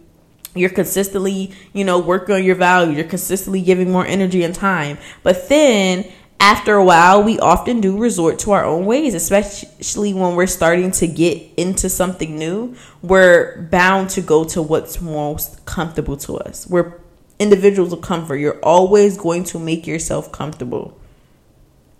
You're 0.57 0.71
consistently, 0.71 1.53
you 1.73 1.85
know, 1.85 2.01
working 2.01 2.35
on 2.35 2.43
your 2.43 2.57
value. 2.57 2.97
You're 2.97 3.05
consistently 3.05 3.62
giving 3.62 3.93
more 3.93 4.05
energy 4.05 4.43
and 4.43 4.53
time. 4.53 4.99
But 5.23 5.49
then 5.49 6.11
after 6.42 6.74
a 6.74 6.85
while, 6.85 7.22
we 7.22 7.38
often 7.38 7.81
do 7.81 7.96
resort 7.96 8.40
to 8.40 8.50
our 8.50 8.64
own 8.64 8.85
ways, 8.85 9.14
especially 9.14 10.12
when 10.12 10.35
we're 10.35 10.48
starting 10.48 10.90
to 10.90 11.07
get 11.07 11.40
into 11.57 11.88
something 11.88 12.37
new. 12.37 12.74
We're 13.00 13.62
bound 13.70 14.11
to 14.11 14.22
go 14.22 14.42
to 14.46 14.61
what's 14.61 15.00
most 15.00 15.64
comfortable 15.66 16.16
to 16.16 16.38
us. 16.38 16.66
We're 16.66 17.00
individuals 17.38 17.92
of 17.92 18.00
comfort. 18.00 18.37
You're 18.37 18.59
always 18.59 19.16
going 19.16 19.44
to 19.44 19.61
make 19.61 19.87
yourself 19.87 20.33
comfortable 20.33 20.98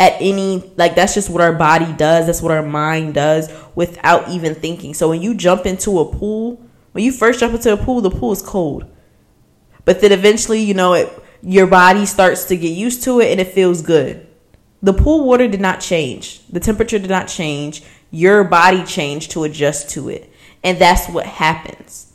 at 0.00 0.14
any 0.20 0.72
like 0.76 0.96
that's 0.96 1.14
just 1.14 1.31
what 1.31 1.40
our 1.40 1.52
body 1.52 1.92
does 1.92 2.26
that's 2.26 2.42
what 2.42 2.50
our 2.50 2.62
mind 2.62 3.14
does 3.14 3.48
without 3.76 4.28
even 4.31 4.52
thinking 4.52 4.94
so 4.94 5.09
when 5.09 5.22
you 5.22 5.33
jump 5.33 5.64
into 5.64 6.00
a 6.00 6.05
pool 6.05 6.61
when 6.90 7.05
you 7.05 7.12
first 7.12 7.38
jump 7.38 7.55
into 7.55 7.72
a 7.72 7.76
pool 7.76 8.00
the 8.00 8.11
pool 8.11 8.33
is 8.33 8.42
cold 8.42 8.85
but 9.85 10.00
then 10.00 10.11
eventually 10.11 10.61
you 10.61 10.74
know 10.74 10.94
it 10.94 11.09
your 11.42 11.68
body 11.68 12.05
starts 12.05 12.46
to 12.46 12.57
get 12.57 12.70
used 12.70 13.05
to 13.05 13.20
it 13.20 13.31
and 13.31 13.38
it 13.38 13.46
feels 13.48 13.81
good 13.83 14.26
the 14.83 14.92
pool 14.92 15.25
water 15.25 15.47
did 15.49 15.61
not 15.61 15.81
change. 15.81 16.47
The 16.49 16.61
temperature 16.61 16.99
did 16.99 17.11
not 17.11 17.29
change. 17.29 17.83
Your 18.11 18.45
body 18.45 18.85
changed 18.85 19.31
to 19.33 19.45
adjust 19.45 19.90
to 19.90 20.09
it. 20.09 20.33
And 20.64 20.79
that's 20.79 21.09
what 21.09 21.27
happens. 21.27 22.12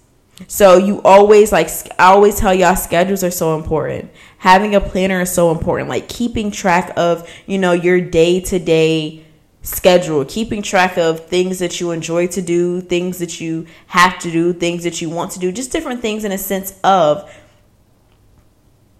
So 0.47 0.77
you 0.77 1.01
always 1.01 1.51
like 1.51 1.69
I 1.97 2.11
always 2.11 2.35
tell 2.35 2.53
y'all 2.53 2.75
schedules 2.75 3.23
are 3.23 3.31
so 3.31 3.55
important. 3.57 4.11
Having 4.37 4.75
a 4.75 4.81
planner 4.81 5.21
is 5.21 5.33
so 5.33 5.51
important. 5.51 5.89
Like 5.89 6.07
keeping 6.07 6.51
track 6.51 6.93
of, 6.95 7.27
you 7.47 7.57
know, 7.57 7.71
your 7.71 7.99
day-to-day 7.99 9.25
schedule, 9.63 10.23
keeping 10.25 10.61
track 10.61 10.97
of 10.97 11.25
things 11.27 11.59
that 11.59 11.81
you 11.81 11.91
enjoy 11.91 12.27
to 12.27 12.41
do, 12.41 12.81
things 12.81 13.17
that 13.17 13.41
you 13.41 13.65
have 13.87 14.19
to 14.19 14.31
do, 14.31 14.53
things 14.53 14.83
that 14.83 15.01
you 15.01 15.09
want 15.09 15.31
to 15.31 15.39
do, 15.39 15.51
just 15.51 15.71
different 15.71 16.01
things 16.01 16.23
in 16.23 16.31
a 16.31 16.37
sense 16.37 16.79
of 16.83 17.29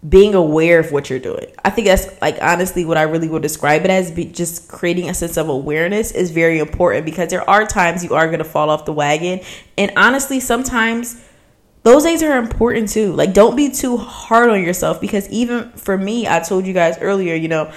being 0.07 0.35
aware 0.35 0.79
of 0.79 0.91
what 0.91 1.09
you're 1.09 1.19
doing. 1.19 1.47
I 1.65 1.69
think 1.69 1.87
that's 1.87 2.21
like 2.21 2.37
honestly 2.41 2.85
what 2.85 2.97
I 2.97 3.03
really 3.03 3.27
would 3.27 3.41
describe 3.41 3.83
it 3.83 3.89
as. 3.89 4.11
Be 4.11 4.25
just 4.25 4.67
creating 4.67 5.09
a 5.09 5.13
sense 5.13 5.37
of 5.37 5.49
awareness 5.49 6.11
is 6.11 6.31
very 6.31 6.59
important 6.59 7.05
because 7.05 7.29
there 7.29 7.47
are 7.49 7.65
times 7.65 8.03
you 8.03 8.13
are 8.13 8.27
going 8.27 8.39
to 8.39 8.45
fall 8.45 8.69
off 8.69 8.85
the 8.85 8.93
wagon, 8.93 9.41
and 9.77 9.91
honestly, 9.97 10.39
sometimes 10.39 11.23
those 11.83 12.03
days 12.03 12.21
are 12.21 12.37
important 12.37 12.89
too. 12.89 13.13
Like, 13.13 13.33
don't 13.33 13.55
be 13.55 13.69
too 13.71 13.97
hard 13.97 14.49
on 14.49 14.61
yourself 14.61 14.99
because 14.99 15.27
even 15.29 15.71
for 15.71 15.97
me, 15.97 16.27
I 16.27 16.41
told 16.41 16.67
you 16.67 16.73
guys 16.73 16.97
earlier, 16.99 17.33
you 17.33 17.47
know, 17.47 17.71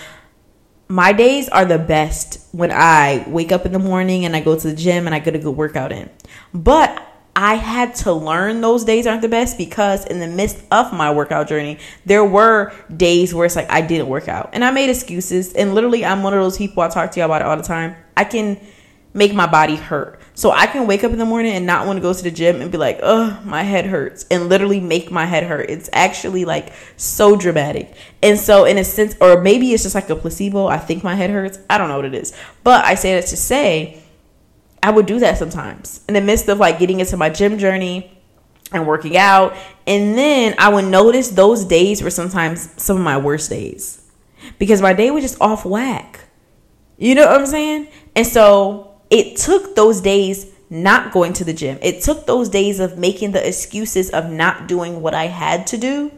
my 0.88 1.12
days 1.12 1.48
are 1.48 1.64
the 1.64 1.78
best 1.78 2.48
when 2.52 2.72
I 2.72 3.24
wake 3.28 3.52
up 3.52 3.64
in 3.64 3.72
the 3.72 3.78
morning 3.78 4.24
and 4.24 4.35
I 4.35 4.40
go 4.40 4.59
to 4.59 4.68
the 4.68 4.74
gym 4.74 5.06
and 5.06 5.14
I 5.14 5.20
get 5.20 5.37
a 5.37 5.38
good 5.38 5.56
workout 5.56 5.92
in. 5.92 6.11
But 6.52 7.00
I 7.40 7.55
had 7.55 7.94
to 7.96 8.12
learn 8.12 8.61
those 8.61 8.85
days 8.85 9.07
aren't 9.07 9.22
the 9.22 9.29
best 9.29 9.57
because 9.57 10.05
in 10.05 10.20
the 10.20 10.26
midst 10.26 10.62
of 10.70 10.92
my 10.92 11.11
workout 11.11 11.48
journey, 11.48 11.79
there 12.05 12.22
were 12.22 12.70
days 12.94 13.33
where 13.33 13.46
it's 13.46 13.57
like 13.57 13.70
I 13.70 13.81
didn't 13.81 14.09
work 14.09 14.29
out 14.29 14.50
and 14.53 14.62
I 14.62 14.70
made 14.70 14.90
excuses. 14.90 15.55
And 15.55 15.74
literally, 15.74 16.05
I'm 16.05 16.22
one 16.22 16.35
of 16.35 16.40
those 16.40 16.59
people 16.59 16.83
I 16.83 16.90
talk 16.90 17.12
to 17.12 17.20
you 17.20 17.24
about 17.24 17.40
it 17.40 17.46
all 17.46 17.57
the 17.57 17.62
time. 17.62 17.96
I 18.14 18.24
can 18.24 18.61
make 19.14 19.33
my 19.33 19.46
body 19.46 19.76
hurt. 19.76 20.20
So 20.35 20.50
I 20.50 20.66
can 20.66 20.87
wake 20.87 21.03
up 21.03 21.12
in 21.12 21.18
the 21.18 21.24
morning 21.24 21.53
and 21.53 21.64
not 21.64 21.87
want 21.87 21.96
to 21.96 22.03
go 22.03 22.12
to 22.12 22.22
the 22.22 22.31
gym 22.31 22.61
and 22.61 22.70
be 22.70 22.76
like, 22.76 23.00
oh, 23.03 23.40
my 23.42 23.62
head 23.62 23.87
hurts, 23.87 24.26
and 24.31 24.50
literally 24.50 24.79
make 24.79 25.11
my 25.11 25.24
head 25.24 25.44
hurt. 25.44 25.70
It's 25.70 25.88
actually 25.94 26.44
like 26.44 26.74
so 26.98 27.37
dramatic. 27.37 27.94
And 28.22 28.38
so, 28.38 28.66
in 28.66 28.76
a 28.76 28.85
sense, 28.85 29.16
or 29.18 29.40
maybe 29.40 29.72
it's 29.72 29.83
just 29.85 29.94
like 29.94 30.11
a 30.11 30.16
placebo, 30.16 30.66
I 30.66 30.76
think 30.76 31.03
my 31.03 31.14
head 31.14 31.31
hurts. 31.31 31.59
I 31.70 31.79
don't 31.79 31.88
know 31.88 31.96
what 31.96 32.05
it 32.05 32.14
is. 32.14 32.37
But 32.64 32.85
I 32.85 32.96
say 32.96 33.14
that 33.14 33.29
to 33.29 33.37
say, 33.38 33.99
I 34.83 34.90
would 34.90 35.07
do 35.07 35.19
that 35.21 35.38
sometimes 35.38 36.03
in 36.09 36.14
the 36.14 36.21
midst 36.21 36.49
of 36.49 36.59
like 36.59 36.79
getting 36.79 37.01
into 37.01 37.16
my 37.16 37.29
gym 37.29 37.59
journey 37.59 38.16
and 38.73 38.87
working 38.87 39.16
out. 39.16 39.55
And 39.87 40.16
then 40.16 40.55
I 40.59 40.73
would 40.73 40.87
notice 40.87 41.29
those 41.31 41.64
days 41.64 42.03
were 42.03 42.11
sometimes 42.11 42.71
some 42.83 42.97
of 42.97 43.03
my 43.03 43.19
worst 43.19 43.51
days 43.51 44.11
because 44.59 44.81
my 44.81 44.93
day 44.93 45.11
was 45.11 45.23
just 45.23 45.40
off 45.40 45.64
whack. 45.64 46.21
You 46.97 47.14
know 47.14 47.27
what 47.27 47.40
I'm 47.40 47.47
saying? 47.47 47.88
And 48.14 48.27
so 48.27 49.01
it 49.11 49.37
took 49.37 49.75
those 49.75 50.01
days 50.01 50.53
not 50.71 51.12
going 51.12 51.33
to 51.35 51.45
the 51.45 51.53
gym. 51.53 51.79
It 51.83 52.03
took 52.03 52.27
those 52.27 52.49
days 52.49 52.79
of 52.79 52.97
making 52.97 53.33
the 53.33 53.47
excuses 53.47 54.11
of 54.11 54.31
not 54.31 54.69
doing 54.69 55.03
what 55.03 55.14
I 55.14 55.27
had 55.27 55.66
to 55.69 55.77
do 55.77 56.12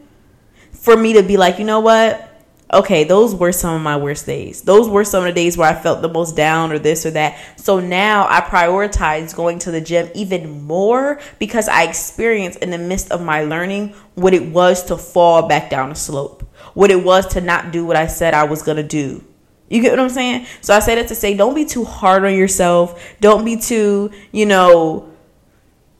for 0.71 0.95
me 0.95 1.13
to 1.13 1.23
be 1.23 1.37
like, 1.37 1.57
you 1.57 1.65
know 1.65 1.79
what? 1.79 2.29
Okay, 2.73 3.03
those 3.03 3.35
were 3.35 3.51
some 3.51 3.75
of 3.75 3.81
my 3.81 3.95
worst 3.95 4.25
days. 4.25 4.61
Those 4.61 4.89
were 4.89 5.03
some 5.03 5.23
of 5.23 5.27
the 5.27 5.33
days 5.33 5.57
where 5.57 5.69
I 5.69 5.79
felt 5.79 6.01
the 6.01 6.09
most 6.09 6.35
down 6.35 6.71
or 6.71 6.79
this 6.79 7.05
or 7.05 7.11
that. 7.11 7.39
So 7.59 7.79
now 7.79 8.27
I 8.29 8.41
prioritize 8.41 9.35
going 9.35 9.59
to 9.59 9.71
the 9.71 9.81
gym 9.81 10.09
even 10.13 10.63
more 10.63 11.19
because 11.39 11.67
I 11.67 11.83
experienced 11.83 12.59
in 12.59 12.71
the 12.71 12.77
midst 12.77 13.11
of 13.11 13.21
my 13.21 13.43
learning 13.43 13.93
what 14.15 14.33
it 14.33 14.45
was 14.51 14.83
to 14.85 14.97
fall 14.97 15.47
back 15.47 15.69
down 15.69 15.89
the 15.89 15.95
slope, 15.95 16.43
what 16.73 16.91
it 16.91 17.03
was 17.03 17.27
to 17.27 17.41
not 17.41 17.71
do 17.71 17.85
what 17.85 17.95
I 17.95 18.07
said 18.07 18.33
I 18.33 18.43
was 18.43 18.63
going 18.63 18.77
to 18.77 18.83
do. 18.83 19.23
You 19.69 19.81
get 19.81 19.91
what 19.91 19.99
I'm 19.99 20.09
saying? 20.09 20.45
So 20.61 20.73
I 20.75 20.79
say 20.79 20.95
that 20.95 21.07
to 21.07 21.15
say 21.15 21.35
don't 21.35 21.55
be 21.55 21.65
too 21.65 21.83
hard 21.83 22.25
on 22.25 22.35
yourself. 22.35 23.15
Don't 23.21 23.45
be 23.45 23.57
too, 23.57 24.11
you 24.31 24.45
know, 24.45 25.12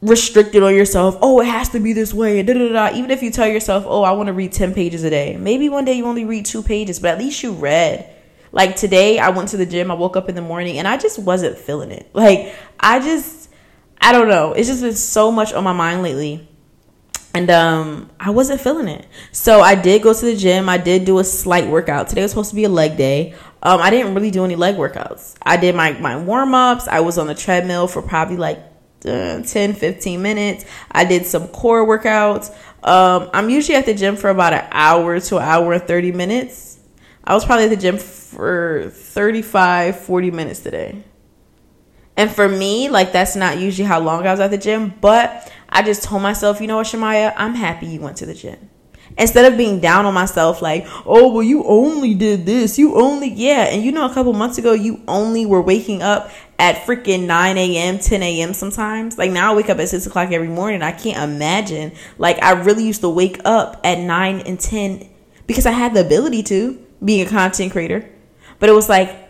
restricted 0.03 0.61
on 0.63 0.75
yourself. 0.75 1.17
Oh, 1.21 1.39
it 1.39 1.47
has 1.47 1.69
to 1.69 1.79
be 1.79 1.93
this 1.93 2.13
way. 2.13 2.43
Da, 2.43 2.53
da, 2.53 2.67
da. 2.69 2.95
Even 2.95 3.09
if 3.09 3.23
you 3.23 3.31
tell 3.31 3.47
yourself, 3.47 3.85
oh, 3.87 4.03
I 4.03 4.11
want 4.11 4.27
to 4.27 4.33
read 4.33 4.51
10 4.51 4.73
pages 4.73 5.03
a 5.03 5.09
day. 5.09 5.37
Maybe 5.37 5.69
one 5.69 5.85
day 5.85 5.93
you 5.93 6.05
only 6.05 6.25
read 6.25 6.45
two 6.45 6.61
pages, 6.61 6.99
but 6.99 7.11
at 7.11 7.17
least 7.17 7.41
you 7.41 7.53
read. 7.53 8.09
Like 8.51 8.75
today, 8.75 9.17
I 9.17 9.29
went 9.29 9.49
to 9.49 9.57
the 9.57 9.65
gym. 9.65 9.89
I 9.89 9.93
woke 9.93 10.17
up 10.17 10.29
in 10.29 10.35
the 10.35 10.41
morning 10.41 10.77
and 10.77 10.87
I 10.87 10.97
just 10.97 11.17
wasn't 11.19 11.57
feeling 11.57 11.91
it. 11.91 12.09
Like, 12.13 12.53
I 12.79 12.99
just, 12.99 13.49
I 14.01 14.11
don't 14.11 14.27
know. 14.27 14.53
It's 14.53 14.67
just 14.67 14.81
been 14.81 14.93
so 14.93 15.31
much 15.31 15.53
on 15.53 15.63
my 15.63 15.73
mind 15.73 16.03
lately. 16.03 16.47
And 17.33 17.49
um, 17.49 18.11
I 18.19 18.29
wasn't 18.29 18.61
feeling 18.61 18.87
it. 18.87 19.07
So 19.31 19.61
I 19.61 19.73
did 19.73 20.03
go 20.03 20.13
to 20.13 20.25
the 20.25 20.35
gym. 20.35 20.69
I 20.69 20.77
did 20.77 21.05
do 21.05 21.17
a 21.17 21.23
slight 21.23 21.67
workout. 21.67 22.09
Today 22.09 22.21
was 22.21 22.31
supposed 22.31 22.51
to 22.51 22.55
be 22.55 22.65
a 22.65 22.69
leg 22.69 22.95
day. 22.95 23.33
Um, 23.63 23.81
I 23.81 23.89
didn't 23.89 24.13
really 24.13 24.29
do 24.29 24.45
any 24.45 24.55
leg 24.55 24.75
workouts. 24.75 25.35
I 25.41 25.57
did 25.57 25.73
my, 25.75 25.93
my 25.93 26.21
warm 26.21 26.53
ups. 26.53 26.87
I 26.87 26.99
was 26.99 27.17
on 27.17 27.27
the 27.27 27.33
treadmill 27.33 27.87
for 27.87 28.01
probably 28.03 28.37
like 28.37 28.72
uh, 29.05 29.41
10 29.41 29.73
15 29.73 30.21
minutes. 30.21 30.65
I 30.91 31.05
did 31.05 31.25
some 31.25 31.47
core 31.49 31.85
workouts. 31.85 32.53
Um, 32.83 33.29
i'm 33.33 33.49
usually 33.49 33.77
at 33.77 33.85
the 33.85 33.93
gym 33.93 34.17
for 34.17 34.29
about 34.29 34.51
an 34.51 34.67
hour 34.71 35.17
to 35.17 35.37
an 35.37 35.43
hour 35.43 35.73
and 35.73 35.83
30 35.83 36.11
minutes. 36.11 36.79
I 37.23 37.33
was 37.33 37.45
probably 37.45 37.65
at 37.65 37.69
the 37.69 37.77
gym 37.77 37.97
for 37.97 38.89
35 38.89 39.99
40 40.01 40.31
minutes 40.31 40.59
today. 40.59 41.03
And 42.17 42.29
for 42.29 42.47
me 42.47 42.89
like 42.89 43.11
that's 43.11 43.35
not 43.35 43.57
usually 43.57 43.87
how 43.87 43.99
long 43.99 44.27
i 44.27 44.31
was 44.31 44.39
at 44.39 44.51
the 44.51 44.57
gym 44.57 44.93
but 45.01 45.51
i 45.69 45.81
just 45.81 46.03
told 46.03 46.21
myself 46.21 46.61
you 46.61 46.67
know 46.67 46.77
what 46.77 46.87
shamaya? 46.87 47.33
I'm 47.37 47.55
happy 47.55 47.87
you 47.87 48.01
went 48.01 48.17
to 48.17 48.25
the 48.25 48.33
gym. 48.33 48.69
Instead 49.17 49.51
of 49.51 49.57
being 49.57 49.79
down 49.79 50.05
on 50.05 50.13
myself 50.13 50.61
like 50.61 50.85
oh 51.05 51.31
well 51.31 51.43
you 51.43 51.63
only 51.63 52.13
did 52.15 52.45
this. 52.45 52.77
You 52.77 52.95
only 52.95 53.29
yeah. 53.29 53.65
And 53.65 53.83
you 53.83 53.91
know 53.91 54.05
a 54.09 54.13
couple 54.13 54.33
months 54.33 54.57
ago 54.57 54.73
you 54.73 55.01
only 55.07 55.45
were 55.45 55.61
waking 55.61 56.01
up 56.01 56.31
at 56.59 56.77
freaking 56.85 57.25
9 57.25 57.57
a.m 57.57 57.99
10 57.99 58.23
a.m 58.23 58.53
sometimes. 58.53 59.17
Like 59.17 59.31
now 59.31 59.53
i 59.53 59.55
wake 59.55 59.69
up 59.69 59.79
at 59.79 59.89
6 59.89 60.05
o'clock 60.05 60.31
every 60.31 60.47
morning. 60.47 60.81
I 60.81 60.91
can't 60.91 61.21
imagine. 61.31 61.93
Like 62.17 62.41
i 62.43 62.51
really 62.51 62.83
used 62.85 63.01
to 63.01 63.09
wake 63.09 63.41
up 63.45 63.81
at 63.83 63.99
9 63.99 64.39
and 64.41 64.59
10 64.59 65.09
because 65.47 65.65
i 65.65 65.71
had 65.71 65.93
the 65.93 66.05
ability 66.05 66.43
to 66.43 66.85
being 67.03 67.25
a 67.25 67.29
content 67.29 67.71
creator. 67.71 68.09
But 68.59 68.69
it 68.69 68.73
was 68.73 68.89
like 68.89 69.29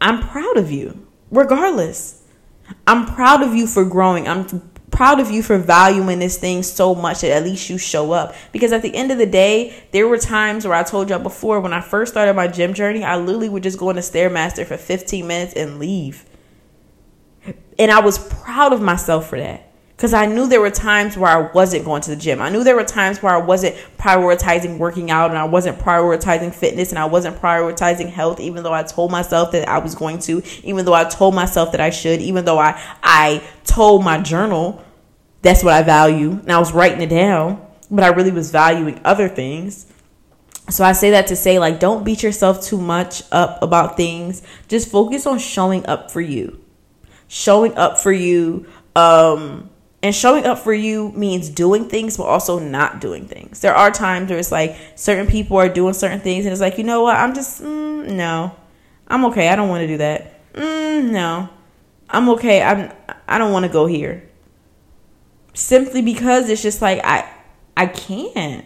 i'm 0.00 0.20
proud 0.20 0.56
of 0.56 0.70
you 0.70 1.06
regardless. 1.30 2.22
I'm 2.86 3.06
proud 3.06 3.42
of 3.42 3.54
you 3.54 3.66
for 3.66 3.84
growing. 3.84 4.28
I'm 4.28 4.69
proud 4.90 5.20
of 5.20 5.30
you 5.30 5.42
for 5.42 5.58
valuing 5.58 6.18
this 6.18 6.38
thing 6.38 6.62
so 6.62 6.94
much 6.94 7.20
that 7.20 7.30
at 7.30 7.44
least 7.44 7.70
you 7.70 7.78
show 7.78 8.12
up. 8.12 8.34
Because 8.52 8.72
at 8.72 8.82
the 8.82 8.94
end 8.94 9.10
of 9.10 9.18
the 9.18 9.26
day, 9.26 9.74
there 9.92 10.08
were 10.08 10.18
times 10.18 10.66
where 10.66 10.74
I 10.74 10.82
told 10.82 11.10
y'all 11.10 11.18
before 11.18 11.60
when 11.60 11.72
I 11.72 11.80
first 11.80 12.12
started 12.12 12.34
my 12.34 12.48
gym 12.48 12.74
journey, 12.74 13.04
I 13.04 13.16
literally 13.16 13.48
would 13.48 13.62
just 13.62 13.78
go 13.78 13.90
in 13.90 13.96
the 13.96 14.02
Stairmaster 14.02 14.66
for 14.66 14.76
15 14.76 15.26
minutes 15.26 15.54
and 15.54 15.78
leave. 15.78 16.24
And 17.78 17.90
I 17.90 18.00
was 18.00 18.18
proud 18.18 18.72
of 18.72 18.82
myself 18.82 19.28
for 19.28 19.38
that. 19.38 19.69
Because 20.00 20.14
I 20.14 20.24
knew 20.24 20.48
there 20.48 20.62
were 20.62 20.70
times 20.70 21.18
where 21.18 21.30
I 21.30 21.52
wasn't 21.52 21.84
going 21.84 22.00
to 22.00 22.08
the 22.08 22.16
gym. 22.16 22.40
I 22.40 22.48
knew 22.48 22.64
there 22.64 22.74
were 22.74 22.84
times 22.84 23.22
where 23.22 23.34
I 23.34 23.36
wasn't 23.36 23.76
prioritizing 23.98 24.78
working 24.78 25.10
out 25.10 25.28
and 25.28 25.38
I 25.38 25.44
wasn't 25.44 25.78
prioritizing 25.78 26.54
fitness 26.54 26.88
and 26.88 26.98
I 26.98 27.04
wasn't 27.04 27.36
prioritizing 27.36 28.08
health, 28.08 28.40
even 28.40 28.62
though 28.62 28.72
I 28.72 28.82
told 28.82 29.10
myself 29.10 29.52
that 29.52 29.68
I 29.68 29.76
was 29.76 29.94
going 29.94 30.18
to, 30.20 30.42
even 30.62 30.86
though 30.86 30.94
I 30.94 31.04
told 31.04 31.34
myself 31.34 31.72
that 31.72 31.82
I 31.82 31.90
should, 31.90 32.22
even 32.22 32.46
though 32.46 32.58
I, 32.58 32.80
I 33.02 33.42
told 33.64 34.02
my 34.02 34.18
journal 34.22 34.82
that's 35.42 35.62
what 35.62 35.74
I 35.74 35.82
value. 35.82 36.30
And 36.30 36.50
I 36.50 36.58
was 36.58 36.72
writing 36.72 37.02
it 37.02 37.10
down, 37.10 37.60
but 37.90 38.02
I 38.02 38.08
really 38.08 38.32
was 38.32 38.50
valuing 38.50 39.02
other 39.04 39.28
things. 39.28 39.84
So 40.70 40.82
I 40.82 40.92
say 40.92 41.10
that 41.10 41.26
to 41.26 41.36
say, 41.36 41.58
like, 41.58 41.78
don't 41.78 42.04
beat 42.04 42.22
yourself 42.22 42.62
too 42.62 42.78
much 42.80 43.22
up 43.32 43.62
about 43.62 43.98
things. 43.98 44.40
Just 44.66 44.90
focus 44.90 45.26
on 45.26 45.38
showing 45.38 45.84
up 45.84 46.10
for 46.10 46.22
you. 46.22 46.58
Showing 47.28 47.76
up 47.76 47.98
for 47.98 48.12
you. 48.12 48.66
Um, 48.96 49.69
and 50.02 50.14
showing 50.14 50.44
up 50.46 50.58
for 50.58 50.72
you 50.72 51.12
means 51.12 51.50
doing 51.50 51.88
things, 51.88 52.16
but 52.16 52.24
also 52.24 52.58
not 52.58 53.00
doing 53.00 53.26
things. 53.26 53.60
There 53.60 53.74
are 53.74 53.90
times 53.90 54.30
where 54.30 54.38
it's 54.38 54.50
like 54.50 54.76
certain 54.94 55.26
people 55.26 55.58
are 55.58 55.68
doing 55.68 55.92
certain 55.92 56.20
things, 56.20 56.46
and 56.46 56.52
it's 56.52 56.60
like, 56.60 56.78
you 56.78 56.84
know 56.84 57.02
what? 57.02 57.16
I'm 57.16 57.34
just, 57.34 57.62
mm, 57.62 58.08
no. 58.08 58.56
I'm 59.08 59.24
okay. 59.26 59.48
I 59.48 59.56
don't 59.56 59.68
want 59.68 59.82
to 59.82 59.86
do 59.86 59.98
that. 59.98 60.52
Mm, 60.54 61.10
no. 61.10 61.48
I'm 62.08 62.28
okay. 62.30 62.62
I'm, 62.62 62.92
I 63.28 63.38
don't 63.38 63.52
want 63.52 63.66
to 63.66 63.72
go 63.72 63.86
here. 63.86 64.28
Simply 65.52 66.00
because 66.00 66.48
it's 66.48 66.62
just 66.62 66.80
like, 66.80 67.00
I, 67.04 67.30
I 67.76 67.86
can't. 67.86 68.64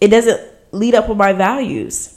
It 0.00 0.08
doesn't 0.08 0.40
lead 0.72 0.94
up 0.94 1.08
with 1.08 1.18
my 1.18 1.32
values. 1.32 2.14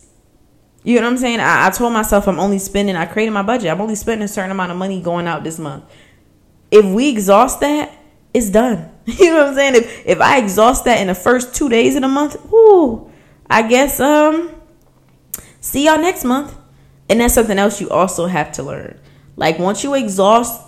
You 0.84 0.96
know 0.96 1.04
what 1.04 1.12
I'm 1.12 1.18
saying? 1.20 1.40
I, 1.40 1.68
I 1.68 1.70
told 1.70 1.94
myself 1.94 2.28
I'm 2.28 2.40
only 2.40 2.58
spending, 2.58 2.96
I 2.96 3.06
created 3.06 3.32
my 3.32 3.44
budget. 3.44 3.70
I'm 3.70 3.82
only 3.82 3.96
spending 3.96 4.26
a 4.26 4.28
certain 4.28 4.50
amount 4.50 4.72
of 4.72 4.78
money 4.78 5.00
going 5.00 5.28
out 5.28 5.44
this 5.44 5.60
month 5.60 5.84
if 6.72 6.86
we 6.86 7.10
exhaust 7.10 7.60
that, 7.60 7.94
it's 8.34 8.50
done. 8.50 8.90
You 9.06 9.32
know 9.32 9.40
what 9.40 9.48
I'm 9.50 9.56
saying? 9.56 9.76
If 9.76 10.06
if 10.06 10.22
I 10.22 10.38
exhaust 10.38 10.86
that 10.86 11.02
in 11.02 11.08
the 11.08 11.16
first 11.16 11.56
two 11.56 11.70
days 11.70 11.96
of 11.96 12.04
the 12.04 12.08
month, 12.08 12.38
whoo, 12.50 13.12
I 13.50 13.68
guess 13.68 14.00
um 14.00 14.52
see 15.60 15.86
y'all 15.86 15.98
next 15.98 16.24
month. 16.24 16.56
And 17.10 17.20
that's 17.20 17.34
something 17.34 17.58
else 17.58 17.82
you 17.82 17.90
also 17.90 18.28
have 18.28 18.54
to 18.54 18.64
learn. 18.64 19.00
Like 19.36 19.60
once 19.60 19.84
you 19.84 19.96
exhaust 19.96 20.62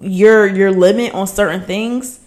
your 0.00 0.46
your 0.46 0.72
limit 0.72 1.14
on 1.14 1.26
certain 1.28 1.62
things, 1.62 2.20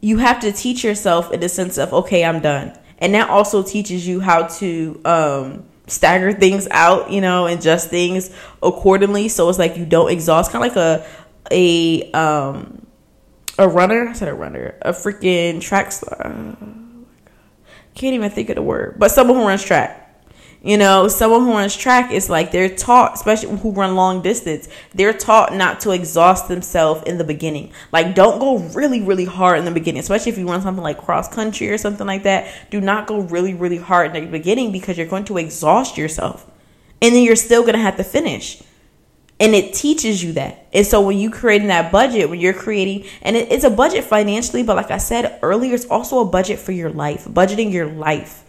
you 0.00 0.18
have 0.18 0.40
to 0.40 0.52
teach 0.52 0.84
yourself 0.84 1.32
in 1.32 1.40
the 1.40 1.48
sense 1.48 1.78
of 1.78 1.92
okay, 1.92 2.24
I'm 2.24 2.40
done. 2.40 2.78
And 2.98 3.14
that 3.14 3.30
also 3.30 3.62
teaches 3.62 4.06
you 4.06 4.20
how 4.20 4.46
to 4.58 5.00
um 5.06 5.64
stagger 5.86 6.32
things 6.32 6.68
out, 6.70 7.10
you 7.10 7.20
know, 7.20 7.46
and 7.46 7.58
adjust 7.58 7.88
things 7.88 8.30
accordingly. 8.62 9.28
So 9.28 9.48
it's 9.48 9.58
like 9.58 9.76
you 9.76 9.86
don't 9.86 10.10
exhaust, 10.10 10.52
kind 10.52 10.64
of 10.64 10.68
like 10.68 10.76
a 10.76 11.06
a 11.50 12.10
um 12.12 12.86
a 13.58 13.68
runner. 13.68 14.08
I 14.08 14.12
said 14.14 14.28
a 14.28 14.34
runner, 14.34 14.78
a 14.82 14.92
freaking 14.92 15.60
track 15.60 15.92
star. 15.92 16.22
Oh 16.24 16.66
can't 18.00 18.14
even 18.14 18.30
think 18.30 18.48
of 18.48 18.56
the 18.56 18.62
word, 18.62 18.96
but 18.98 19.10
someone 19.10 19.36
who 19.36 19.46
runs 19.46 19.62
track. 19.62 19.96
You 20.62 20.76
know, 20.76 21.08
someone 21.08 21.40
who 21.42 21.52
runs 21.52 21.74
track 21.74 22.12
is 22.12 22.28
like 22.28 22.52
they're 22.52 22.74
taught, 22.74 23.14
especially 23.14 23.56
who 23.58 23.72
run 23.72 23.94
long 23.94 24.20
distance, 24.20 24.68
they're 24.94 25.14
taught 25.14 25.54
not 25.54 25.80
to 25.80 25.90
exhaust 25.92 26.48
themselves 26.48 27.02
in 27.06 27.16
the 27.16 27.24
beginning. 27.24 27.72
Like, 27.92 28.14
don't 28.14 28.38
go 28.38 28.58
really, 28.58 29.00
really 29.00 29.24
hard 29.24 29.58
in 29.58 29.64
the 29.64 29.70
beginning, 29.70 30.00
especially 30.00 30.32
if 30.32 30.38
you 30.38 30.46
run 30.46 30.60
something 30.60 30.82
like 30.82 30.98
cross 30.98 31.28
country 31.32 31.70
or 31.70 31.78
something 31.78 32.06
like 32.06 32.24
that. 32.24 32.70
Do 32.70 32.78
not 32.78 33.06
go 33.06 33.20
really, 33.20 33.54
really 33.54 33.78
hard 33.78 34.14
in 34.14 34.24
the 34.24 34.30
beginning 34.30 34.70
because 34.70 34.98
you're 34.98 35.06
going 35.06 35.24
to 35.26 35.38
exhaust 35.38 35.96
yourself. 35.96 36.46
And 37.00 37.14
then 37.14 37.22
you're 37.22 37.36
still 37.36 37.62
going 37.62 37.74
to 37.74 37.80
have 37.80 37.96
to 37.96 38.04
finish. 38.04 38.62
And 39.40 39.54
it 39.54 39.72
teaches 39.72 40.22
you 40.22 40.34
that. 40.34 40.66
And 40.72 40.86
so 40.86 41.00
when 41.00 41.18
you 41.18 41.30
creating 41.30 41.68
that 41.68 41.90
budget, 41.90 42.28
when 42.28 42.38
you're 42.38 42.52
creating, 42.52 43.06
and 43.22 43.34
it, 43.36 43.50
it's 43.50 43.64
a 43.64 43.70
budget 43.70 44.04
financially, 44.04 44.62
but 44.62 44.76
like 44.76 44.90
I 44.90 44.98
said 44.98 45.38
earlier, 45.42 45.74
it's 45.74 45.86
also 45.86 46.20
a 46.20 46.26
budget 46.26 46.58
for 46.58 46.72
your 46.72 46.90
life, 46.90 47.24
budgeting 47.24 47.72
your 47.72 47.86
life 47.86 48.44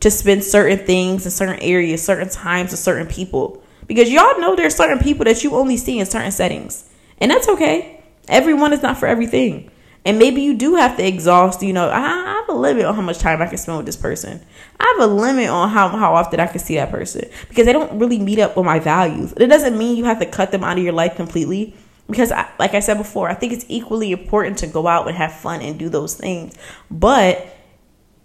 to 0.00 0.10
spend 0.12 0.44
certain 0.44 0.78
things 0.78 1.24
in 1.24 1.32
certain 1.32 1.58
areas, 1.60 2.04
certain 2.04 2.28
times 2.28 2.70
with 2.70 2.78
certain 2.78 3.08
people. 3.08 3.62
Because 3.88 4.10
y'all 4.10 4.38
know 4.38 4.54
there's 4.54 4.76
certain 4.76 5.00
people 5.00 5.24
that 5.24 5.42
you 5.42 5.54
only 5.56 5.76
see 5.76 5.98
in 5.98 6.06
certain 6.06 6.30
settings. 6.30 6.88
And 7.18 7.30
that's 7.32 7.48
okay. 7.48 8.00
Everyone 8.28 8.72
is 8.72 8.82
not 8.82 8.98
for 8.98 9.06
everything. 9.06 9.70
And 10.04 10.18
maybe 10.18 10.40
you 10.40 10.56
do 10.56 10.76
have 10.76 10.96
to 10.96 11.06
exhaust, 11.06 11.62
you 11.62 11.72
know, 11.72 11.90
I 11.90 12.00
have 12.00 12.48
a 12.48 12.52
limit 12.52 12.84
on 12.84 12.94
how 12.94 13.02
much 13.02 13.18
time 13.18 13.42
I 13.42 13.46
can 13.46 13.58
spend 13.58 13.78
with 13.78 13.86
this 13.86 13.96
person. 13.96 14.40
I 14.80 14.94
have 14.96 15.10
a 15.10 15.12
limit 15.12 15.50
on 15.50 15.68
how, 15.68 15.88
how 15.88 16.14
often 16.14 16.40
I 16.40 16.46
can 16.46 16.60
see 16.60 16.76
that 16.76 16.90
person 16.90 17.28
because 17.48 17.66
they 17.66 17.72
don't 17.72 17.98
really 17.98 18.18
meet 18.18 18.38
up 18.38 18.56
with 18.56 18.64
my 18.64 18.78
values. 18.78 19.32
It 19.36 19.46
doesn't 19.48 19.76
mean 19.76 19.96
you 19.96 20.04
have 20.04 20.20
to 20.20 20.26
cut 20.26 20.50
them 20.50 20.64
out 20.64 20.78
of 20.78 20.84
your 20.84 20.92
life 20.92 21.16
completely 21.16 21.74
because 22.08 22.32
I, 22.32 22.48
like 22.58 22.74
I 22.74 22.80
said 22.80 22.96
before, 22.96 23.28
I 23.28 23.34
think 23.34 23.52
it's 23.52 23.66
equally 23.68 24.12
important 24.12 24.58
to 24.58 24.66
go 24.66 24.86
out 24.86 25.08
and 25.08 25.16
have 25.16 25.34
fun 25.34 25.60
and 25.60 25.78
do 25.78 25.88
those 25.88 26.14
things. 26.14 26.54
But 26.90 27.46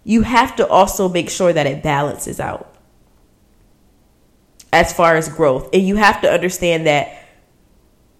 you 0.04 0.22
have 0.22 0.56
to 0.56 0.66
also 0.66 1.08
make 1.08 1.28
sure 1.28 1.52
that 1.52 1.66
it 1.66 1.82
balances 1.82 2.40
out 2.40 2.74
as 4.72 4.92
far 4.92 5.16
as 5.16 5.28
growth. 5.28 5.70
And 5.72 5.86
you 5.86 5.96
have 5.96 6.20
to 6.22 6.30
understand 6.30 6.86
that 6.86 7.20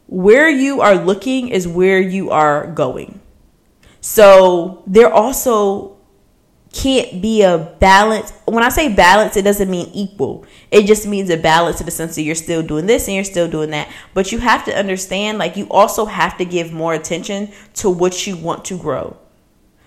where 0.07 0.49
you 0.49 0.81
are 0.83 0.95
looking 0.95 1.49
is 1.49 1.67
where 1.67 2.01
you 2.01 2.31
are 2.31 2.67
going. 2.67 3.21
So 4.07 4.83
there 4.87 5.11
also 5.11 5.97
can't 6.75 7.23
be 7.23 7.41
a 7.41 7.75
balance. 7.81 8.35
When 8.45 8.63
I 8.63 8.69
say 8.69 8.93
balance, 8.93 9.35
it 9.39 9.45
doesn't 9.45 9.71
mean 9.71 9.91
equal. 9.95 10.45
It 10.71 10.85
just 10.85 11.07
means 11.07 11.31
a 11.31 11.39
balance 11.39 11.81
in 11.81 11.87
the 11.87 11.91
sense 11.91 12.15
that 12.17 12.21
you're 12.21 12.35
still 12.35 12.63
doing 12.63 12.85
this 12.85 13.09
and 13.09 13.15
you're 13.15 13.25
still 13.25 13.49
doing 13.49 13.71
that. 13.71 13.91
But 14.13 14.31
you 14.31 14.41
have 14.41 14.67
to 14.67 14.77
understand, 14.77 15.39
like, 15.39 15.57
you 15.57 15.67
also 15.71 16.05
have 16.05 16.37
to 16.37 16.45
give 16.45 16.71
more 16.71 16.93
attention 16.93 17.51
to 17.77 17.89
what 17.89 18.27
you 18.27 18.37
want 18.37 18.67
to 18.67 18.77
grow. 18.77 19.17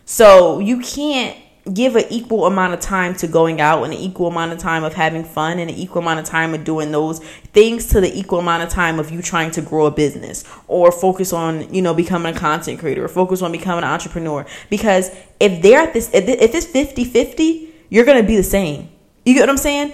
So 0.05 0.57
you 0.57 0.79
can't 0.79 1.37
give 1.73 1.95
an 1.95 2.05
equal 2.09 2.45
amount 2.45 2.73
of 2.73 2.79
time 2.79 3.13
to 3.15 3.27
going 3.27 3.59
out 3.59 3.83
and 3.83 3.93
an 3.93 3.99
equal 3.99 4.27
amount 4.27 4.51
of 4.51 4.57
time 4.57 4.83
of 4.83 4.93
having 4.93 5.23
fun 5.23 5.59
and 5.59 5.69
an 5.69 5.75
equal 5.75 6.01
amount 6.01 6.19
of 6.19 6.25
time 6.25 6.53
of 6.53 6.63
doing 6.63 6.91
those 6.91 7.19
things 7.53 7.87
to 7.87 8.01
the 8.01 8.17
equal 8.17 8.39
amount 8.39 8.63
of 8.63 8.69
time 8.69 8.99
of 8.99 9.11
you 9.11 9.21
trying 9.21 9.51
to 9.51 9.61
grow 9.61 9.85
a 9.85 9.91
business 9.91 10.43
or 10.67 10.91
focus 10.91 11.33
on 11.33 11.73
you 11.73 11.81
know 11.81 11.93
becoming 11.93 12.35
a 12.35 12.37
content 12.37 12.79
creator 12.79 13.03
or 13.03 13.07
focus 13.07 13.41
on 13.41 13.51
becoming 13.51 13.83
an 13.83 13.89
entrepreneur. 13.89 14.45
Because 14.69 15.11
if 15.39 15.61
they're 15.61 15.81
at 15.81 15.93
this 15.93 16.09
if 16.13 16.27
it's 16.27 16.65
50 16.65 17.03
50 17.03 17.73
you're 17.89 18.05
gonna 18.05 18.23
be 18.23 18.35
the 18.35 18.43
same. 18.43 18.89
You 19.25 19.33
get 19.33 19.41
what 19.41 19.49
i'm 19.49 19.57
saying? 19.57 19.93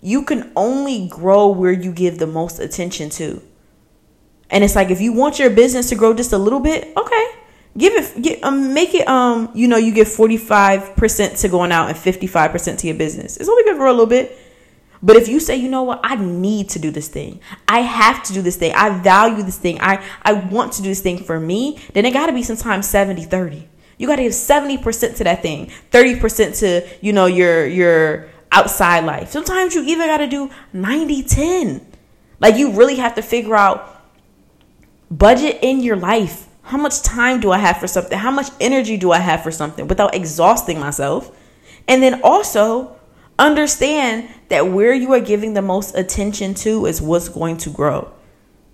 You 0.00 0.24
can 0.24 0.52
only 0.56 1.06
grow 1.08 1.48
where 1.48 1.72
you 1.72 1.92
give 1.92 2.18
the 2.18 2.26
most 2.26 2.58
attention 2.58 3.08
to. 3.10 3.40
And 4.50 4.64
it's 4.64 4.74
like 4.74 4.90
if 4.90 5.00
you 5.00 5.12
want 5.12 5.38
your 5.38 5.50
business 5.50 5.88
to 5.90 5.94
grow 5.94 6.12
just 6.12 6.32
a 6.32 6.38
little 6.38 6.60
bit 6.60 6.96
okay 6.96 7.41
give 7.76 7.92
it 7.94 8.22
get, 8.22 8.44
um, 8.44 8.74
make 8.74 8.94
it 8.94 9.08
um 9.08 9.50
you 9.54 9.68
know 9.68 9.76
you 9.76 9.92
get 9.92 10.06
45% 10.06 11.40
to 11.40 11.48
going 11.48 11.72
out 11.72 11.88
and 11.88 11.96
55% 11.96 12.78
to 12.78 12.86
your 12.86 12.96
business. 12.96 13.36
It's 13.36 13.48
only 13.48 13.64
gonna 13.64 13.78
grow 13.78 13.90
a 13.90 13.92
little 13.92 14.06
bit. 14.06 14.38
But 15.04 15.16
if 15.16 15.26
you 15.26 15.40
say 15.40 15.56
you 15.56 15.68
know 15.68 15.82
what? 15.82 16.00
I 16.04 16.16
need 16.16 16.68
to 16.70 16.78
do 16.78 16.90
this 16.90 17.08
thing. 17.08 17.40
I 17.66 17.80
have 17.80 18.22
to 18.24 18.32
do 18.32 18.40
this 18.40 18.56
thing. 18.56 18.72
I 18.74 18.90
value 19.00 19.42
this 19.42 19.58
thing. 19.58 19.80
I 19.80 20.04
i 20.22 20.32
want 20.32 20.74
to 20.74 20.82
do 20.82 20.88
this 20.88 21.00
thing 21.00 21.18
for 21.24 21.38
me 21.40 21.78
then 21.92 22.04
it 22.04 22.12
got 22.12 22.26
to 22.26 22.32
be 22.32 22.42
sometimes 22.42 22.88
70 22.88 23.24
30 23.24 23.68
you 23.98 24.08
got 24.08 24.16
to 24.16 24.22
give 24.22 24.32
70% 24.32 25.16
to 25.16 25.24
that 25.24 25.42
thing 25.42 25.70
30% 25.90 26.58
to 26.60 26.88
you 27.00 27.12
know 27.12 27.26
your 27.26 27.66
your 27.66 28.28
outside 28.50 29.04
life. 29.04 29.30
Sometimes 29.30 29.74
you 29.74 29.82
even 29.84 30.06
got 30.06 30.18
to 30.18 30.26
do 30.26 30.50
90 30.72 31.22
10 31.22 31.86
like 32.38 32.56
you 32.56 32.72
really 32.72 32.96
have 32.96 33.14
to 33.14 33.22
figure 33.22 33.56
out 33.56 34.02
budget 35.10 35.58
in 35.62 35.80
your 35.80 35.96
life 35.96 36.48
how 36.62 36.78
much 36.78 37.02
time 37.02 37.40
do 37.40 37.50
I 37.50 37.58
have 37.58 37.78
for 37.78 37.86
something? 37.86 38.16
How 38.16 38.30
much 38.30 38.48
energy 38.60 38.96
do 38.96 39.12
I 39.12 39.18
have 39.18 39.42
for 39.42 39.50
something 39.50 39.88
without 39.88 40.14
exhausting 40.14 40.78
myself? 40.78 41.36
And 41.88 42.02
then 42.02 42.20
also 42.22 42.96
understand 43.38 44.28
that 44.48 44.68
where 44.68 44.94
you 44.94 45.12
are 45.12 45.20
giving 45.20 45.54
the 45.54 45.62
most 45.62 45.96
attention 45.96 46.54
to 46.54 46.86
is 46.86 47.02
what's 47.02 47.28
going 47.28 47.56
to 47.58 47.70
grow. 47.70 48.12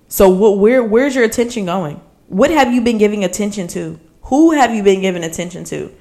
So 0.09 0.29
what 0.29 0.59
where 0.59 0.83
where's 0.83 1.15
your 1.15 1.25
attention 1.25 1.67
going? 1.67 2.01
What 2.29 2.51
have 2.51 2.73
you 2.73 2.83
been 2.83 2.99
giving 2.99 3.25
attention 3.25 3.69
to? 3.69 3.99
Who 4.25 4.53
have 4.53 4.75
you 4.75 4.83
been 4.83 5.01
giving 5.01 5.25
attention 5.25 5.65
to? 5.65 5.93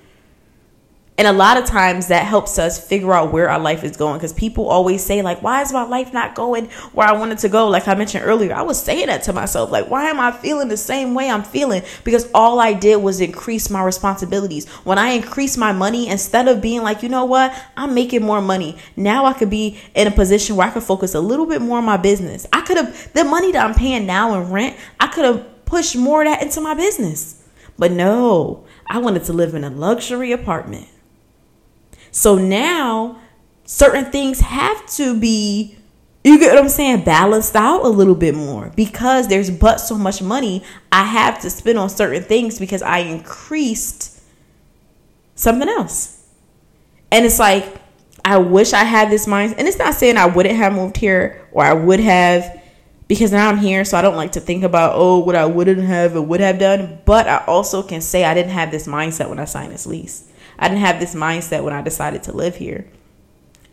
And 1.20 1.28
a 1.28 1.34
lot 1.34 1.58
of 1.58 1.66
times 1.66 2.10
that 2.10 2.28
helps 2.28 2.60
us 2.60 2.78
figure 2.78 3.12
out 3.12 3.32
where 3.32 3.50
our 3.50 3.58
life 3.58 3.84
is 3.84 3.98
going 3.98 4.20
because 4.20 4.34
people 4.34 4.70
always 4.70 5.04
say, 5.04 5.24
like, 5.24 5.42
why 5.42 5.64
is 5.64 5.74
my 5.74 5.82
life 5.82 6.14
not 6.14 6.36
going 6.36 6.66
where 6.94 7.08
I 7.08 7.14
wanted 7.14 7.40
to 7.40 7.50
go? 7.50 7.68
Like 7.68 7.88
I 7.88 7.96
mentioned 7.96 8.24
earlier, 8.24 8.54
I 8.54 8.62
was 8.62 8.80
saying 8.80 9.08
that 9.08 9.24
to 9.24 9.34
myself, 9.34 9.72
like, 9.72 9.90
why 9.90 10.06
am 10.10 10.20
I 10.20 10.32
feeling 10.32 10.68
the 10.68 10.78
same 10.78 11.16
way 11.16 11.32
I'm 11.32 11.42
feeling? 11.42 11.82
Because 12.04 12.30
all 12.36 12.60
I 12.60 12.74
did 12.74 12.98
was 12.98 13.20
increase 13.20 13.72
my 13.72 13.84
responsibilities. 13.84 14.70
When 14.84 15.00
I 15.00 15.10
increased 15.10 15.58
my 15.58 15.72
money, 15.72 16.08
instead 16.08 16.48
of 16.48 16.62
being 16.62 16.84
like, 16.84 17.02
you 17.02 17.10
know 17.10 17.26
what, 17.26 17.52
I'm 17.76 17.96
making 17.96 18.22
more 18.22 18.42
money. 18.42 18.78
Now 18.96 19.26
I 19.26 19.34
could 19.34 19.50
be 19.50 19.80
in 19.96 20.06
a 20.06 20.12
position 20.12 20.56
where 20.56 20.68
I 20.68 20.72
could 20.72 20.84
focus 20.84 21.16
a 21.16 21.20
little 21.20 21.48
bit 21.48 21.64
more 21.64 21.80
on 21.80 21.86
my 21.86 21.98
business. 21.98 22.46
I 22.54 22.62
could 22.62 22.78
have, 22.78 23.14
the 23.14 23.24
money 23.24 23.52
that 23.54 23.66
I'm 23.66 23.74
paying 23.74 24.06
now 24.06 24.40
in 24.40 24.52
rent, 24.52 24.78
I 25.00 25.08
could 25.08 25.26
have 25.26 25.66
pushed 25.66 25.96
more 25.96 26.22
of 26.22 26.28
that 26.28 26.44
into 26.44 26.62
my 26.62 26.76
business. 26.76 27.44
But 27.76 27.92
no, 27.92 28.66
I 28.86 29.00
wanted 29.00 29.24
to 29.24 29.34
live 29.34 29.56
in 29.56 29.64
a 29.64 29.72
luxury 29.72 30.32
apartment. 30.32 30.88
So 32.18 32.34
now 32.36 33.20
certain 33.66 34.06
things 34.12 34.40
have 34.40 34.88
to 34.96 35.20
be 35.20 35.78
you 36.24 36.40
get 36.40 36.56
what 36.56 36.64
I'm 36.64 36.68
saying? 36.68 37.04
Balanced 37.04 37.56
out 37.56 37.86
a 37.86 37.90
little 37.90 38.16
bit 38.16 38.34
more 38.34 38.74
because 38.76 39.28
there's 39.28 39.52
but 39.52 39.78
so 39.78 39.96
much 39.96 40.20
money 40.20 40.64
I 40.92 41.04
have 41.04 41.40
to 41.42 41.50
spend 41.52 41.78
on 41.78 41.90
certain 41.90 42.24
things 42.24 42.58
because 42.58 42.82
I 42.82 43.00
increased 43.00 44.20
something 45.36 45.70
else. 45.70 46.28
And 47.12 47.24
it's 47.24 47.38
like, 47.38 47.80
I 48.26 48.40
wish 48.40 48.74
I 48.74 48.84
had 48.84 49.12
this 49.12 49.28
mind. 49.28 49.54
And 49.60 49.68
it's 49.68 49.78
not 49.78 49.94
saying 49.94 50.18
I 50.18 50.26
wouldn't 50.26 50.56
have 50.56 50.74
moved 50.74 50.98
here 50.98 51.48
or 51.52 51.64
I 51.64 51.74
would 51.74 52.00
have 52.00 52.62
because 53.08 53.32
now 53.32 53.48
I'm 53.48 53.60
here. 53.60 53.86
So 53.86 53.96
I 53.96 54.02
don't 54.02 54.18
like 54.18 54.32
to 54.32 54.42
think 54.42 54.64
about, 54.64 54.94
oh, 54.96 55.20
what 55.20 55.36
I 55.36 55.46
wouldn't 55.46 55.84
have 55.84 56.16
or 56.16 56.24
would 56.24 56.40
have 56.40 56.58
done. 56.58 57.00
But 57.06 57.28
I 57.28 57.46
also 57.46 57.84
can 57.84 58.02
say 58.02 58.26
I 58.26 58.34
didn't 58.34 58.54
have 58.54 58.72
this 58.72 58.88
mindset 58.88 59.30
when 59.30 59.38
I 59.38 59.46
signed 59.46 59.72
this 59.72 59.86
lease. 59.86 60.28
I 60.60 60.68
didn't 60.68 60.82
have 60.82 61.00
this 61.00 61.16
mindset 61.16 61.64
when 61.64 61.74
I 61.74 61.82
decided 61.82 62.24
to 62.24 62.32
live 62.32 62.56
here. 62.56 62.88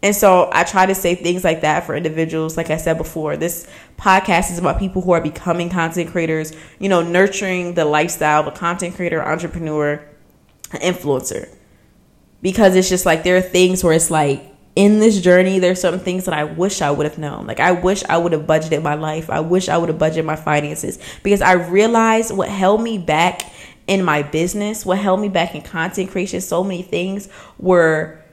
And 0.04 0.14
so 0.14 0.50
I 0.52 0.64
try 0.64 0.84
to 0.84 0.94
say 0.94 1.14
things 1.14 1.44
like 1.44 1.62
that 1.62 1.84
for 1.84 1.96
individuals. 1.96 2.58
Like 2.58 2.68
I 2.68 2.76
said 2.76 2.98
before, 2.98 3.38
this 3.38 3.66
podcast 3.96 4.52
is 4.52 4.58
about 4.58 4.78
people 4.78 5.00
who 5.00 5.12
are 5.12 5.20
becoming 5.20 5.70
content 5.70 6.10
creators, 6.10 6.52
you 6.78 6.90
know, 6.90 7.00
nurturing 7.00 7.72
the 7.72 7.86
lifestyle 7.86 8.42
of 8.42 8.46
a 8.46 8.50
content 8.50 8.96
creator, 8.96 9.24
entrepreneur, 9.24 10.04
influencer. 10.72 11.48
Because 12.42 12.76
it's 12.76 12.90
just 12.90 13.06
like 13.06 13.22
there 13.22 13.38
are 13.38 13.40
things 13.40 13.82
where 13.82 13.94
it's 13.94 14.10
like 14.10 14.54
in 14.76 14.98
this 14.98 15.22
journey, 15.22 15.58
there's 15.58 15.80
some 15.80 15.98
things 15.98 16.24
that 16.24 16.34
I 16.34 16.44
wish 16.44 16.82
I 16.82 16.90
would 16.90 17.06
have 17.06 17.16
known. 17.16 17.46
Like 17.46 17.60
I 17.60 17.72
wish 17.72 18.04
I 18.04 18.18
would 18.18 18.32
have 18.32 18.42
budgeted 18.42 18.82
my 18.82 18.94
life. 18.94 19.30
I 19.30 19.40
wish 19.40 19.70
I 19.70 19.78
would 19.78 19.88
have 19.88 19.98
budgeted 19.98 20.26
my 20.26 20.36
finances 20.36 20.98
because 21.22 21.40
I 21.40 21.52
realized 21.52 22.36
what 22.36 22.50
held 22.50 22.82
me 22.82 22.98
back 22.98 23.42
in 23.86 24.04
my 24.04 24.22
business, 24.22 24.86
what 24.86 24.98
held 24.98 25.20
me 25.20 25.28
back 25.28 25.54
in 25.54 25.62
content 25.62 26.10
creation, 26.10 26.40
so 26.40 26.64
many 26.64 26.82
things 26.82 27.28
were 27.58 28.24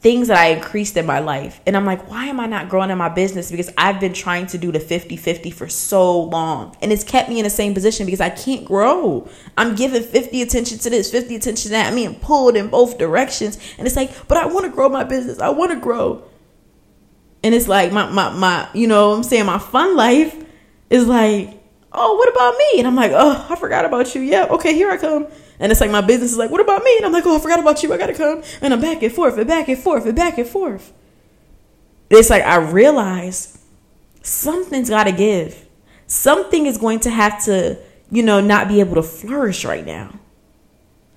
things 0.00 0.28
that 0.28 0.38
I 0.38 0.46
increased 0.46 0.96
in 0.96 1.04
my 1.04 1.18
life. 1.18 1.60
And 1.66 1.76
I'm 1.76 1.84
like, 1.84 2.08
why 2.08 2.26
am 2.26 2.40
I 2.40 2.46
not 2.46 2.70
growing 2.70 2.88
in 2.88 2.96
my 2.96 3.10
business? 3.10 3.50
Because 3.50 3.70
I've 3.76 4.00
been 4.00 4.14
trying 4.14 4.46
to 4.46 4.58
do 4.58 4.72
the 4.72 4.80
50 4.80 5.16
50 5.16 5.50
for 5.50 5.68
so 5.68 6.22
long. 6.22 6.74
And 6.80 6.90
it's 6.90 7.04
kept 7.04 7.28
me 7.28 7.38
in 7.38 7.44
the 7.44 7.50
same 7.50 7.74
position 7.74 8.06
because 8.06 8.20
I 8.20 8.30
can't 8.30 8.64
grow. 8.64 9.28
I'm 9.58 9.74
giving 9.74 10.02
50 10.02 10.40
attention 10.40 10.78
to 10.78 10.90
this, 10.90 11.10
50 11.10 11.36
attention 11.36 11.64
to 11.64 11.68
that. 11.70 11.92
I 11.92 11.94
mean, 11.94 12.14
pulled 12.14 12.56
in 12.56 12.68
both 12.68 12.96
directions. 12.96 13.58
And 13.76 13.86
it's 13.86 13.96
like, 13.96 14.10
but 14.26 14.38
I 14.38 14.46
want 14.46 14.64
to 14.64 14.72
grow 14.72 14.88
my 14.88 15.04
business. 15.04 15.38
I 15.38 15.50
want 15.50 15.72
to 15.72 15.78
grow. 15.78 16.24
And 17.42 17.54
it's 17.54 17.68
like, 17.68 17.92
my, 17.92 18.08
my, 18.10 18.30
my, 18.30 18.68
you 18.72 18.86
know, 18.86 19.12
I'm 19.12 19.22
saying 19.22 19.46
my 19.46 19.58
fun 19.58 19.96
life 19.96 20.34
is 20.88 21.06
like, 21.06 21.59
oh, 21.92 22.14
what 22.14 22.28
about 22.28 22.56
me? 22.56 22.78
And 22.78 22.86
I'm 22.86 22.94
like, 22.94 23.12
oh, 23.14 23.46
I 23.48 23.56
forgot 23.56 23.84
about 23.84 24.14
you. 24.14 24.20
Yeah, 24.20 24.46
okay, 24.46 24.74
here 24.74 24.90
I 24.90 24.96
come. 24.96 25.26
And 25.58 25.70
it's 25.70 25.80
like 25.80 25.90
my 25.90 26.00
business 26.00 26.32
is 26.32 26.38
like, 26.38 26.50
what 26.50 26.60
about 26.60 26.82
me? 26.82 26.96
And 26.96 27.06
I'm 27.06 27.12
like, 27.12 27.26
oh, 27.26 27.36
I 27.36 27.40
forgot 27.40 27.58
about 27.58 27.82
you. 27.82 27.92
I 27.92 27.98
gotta 27.98 28.14
come. 28.14 28.42
And 28.62 28.72
I'm 28.72 28.80
back 28.80 29.02
and 29.02 29.12
forth 29.12 29.36
and 29.36 29.46
back 29.46 29.68
and 29.68 29.78
forth 29.78 30.06
and 30.06 30.16
back 30.16 30.38
and 30.38 30.46
forth. 30.46 30.92
It's 32.08 32.30
like 32.30 32.42
I 32.42 32.56
realize 32.56 33.58
something's 34.22 34.90
gotta 34.90 35.12
give. 35.12 35.66
Something 36.06 36.66
is 36.66 36.78
going 36.78 37.00
to 37.00 37.10
have 37.10 37.44
to, 37.44 37.78
you 38.10 38.22
know, 38.22 38.40
not 38.40 38.68
be 38.68 38.80
able 38.80 38.96
to 38.96 39.02
flourish 39.02 39.64
right 39.64 39.84
now. 39.84 40.18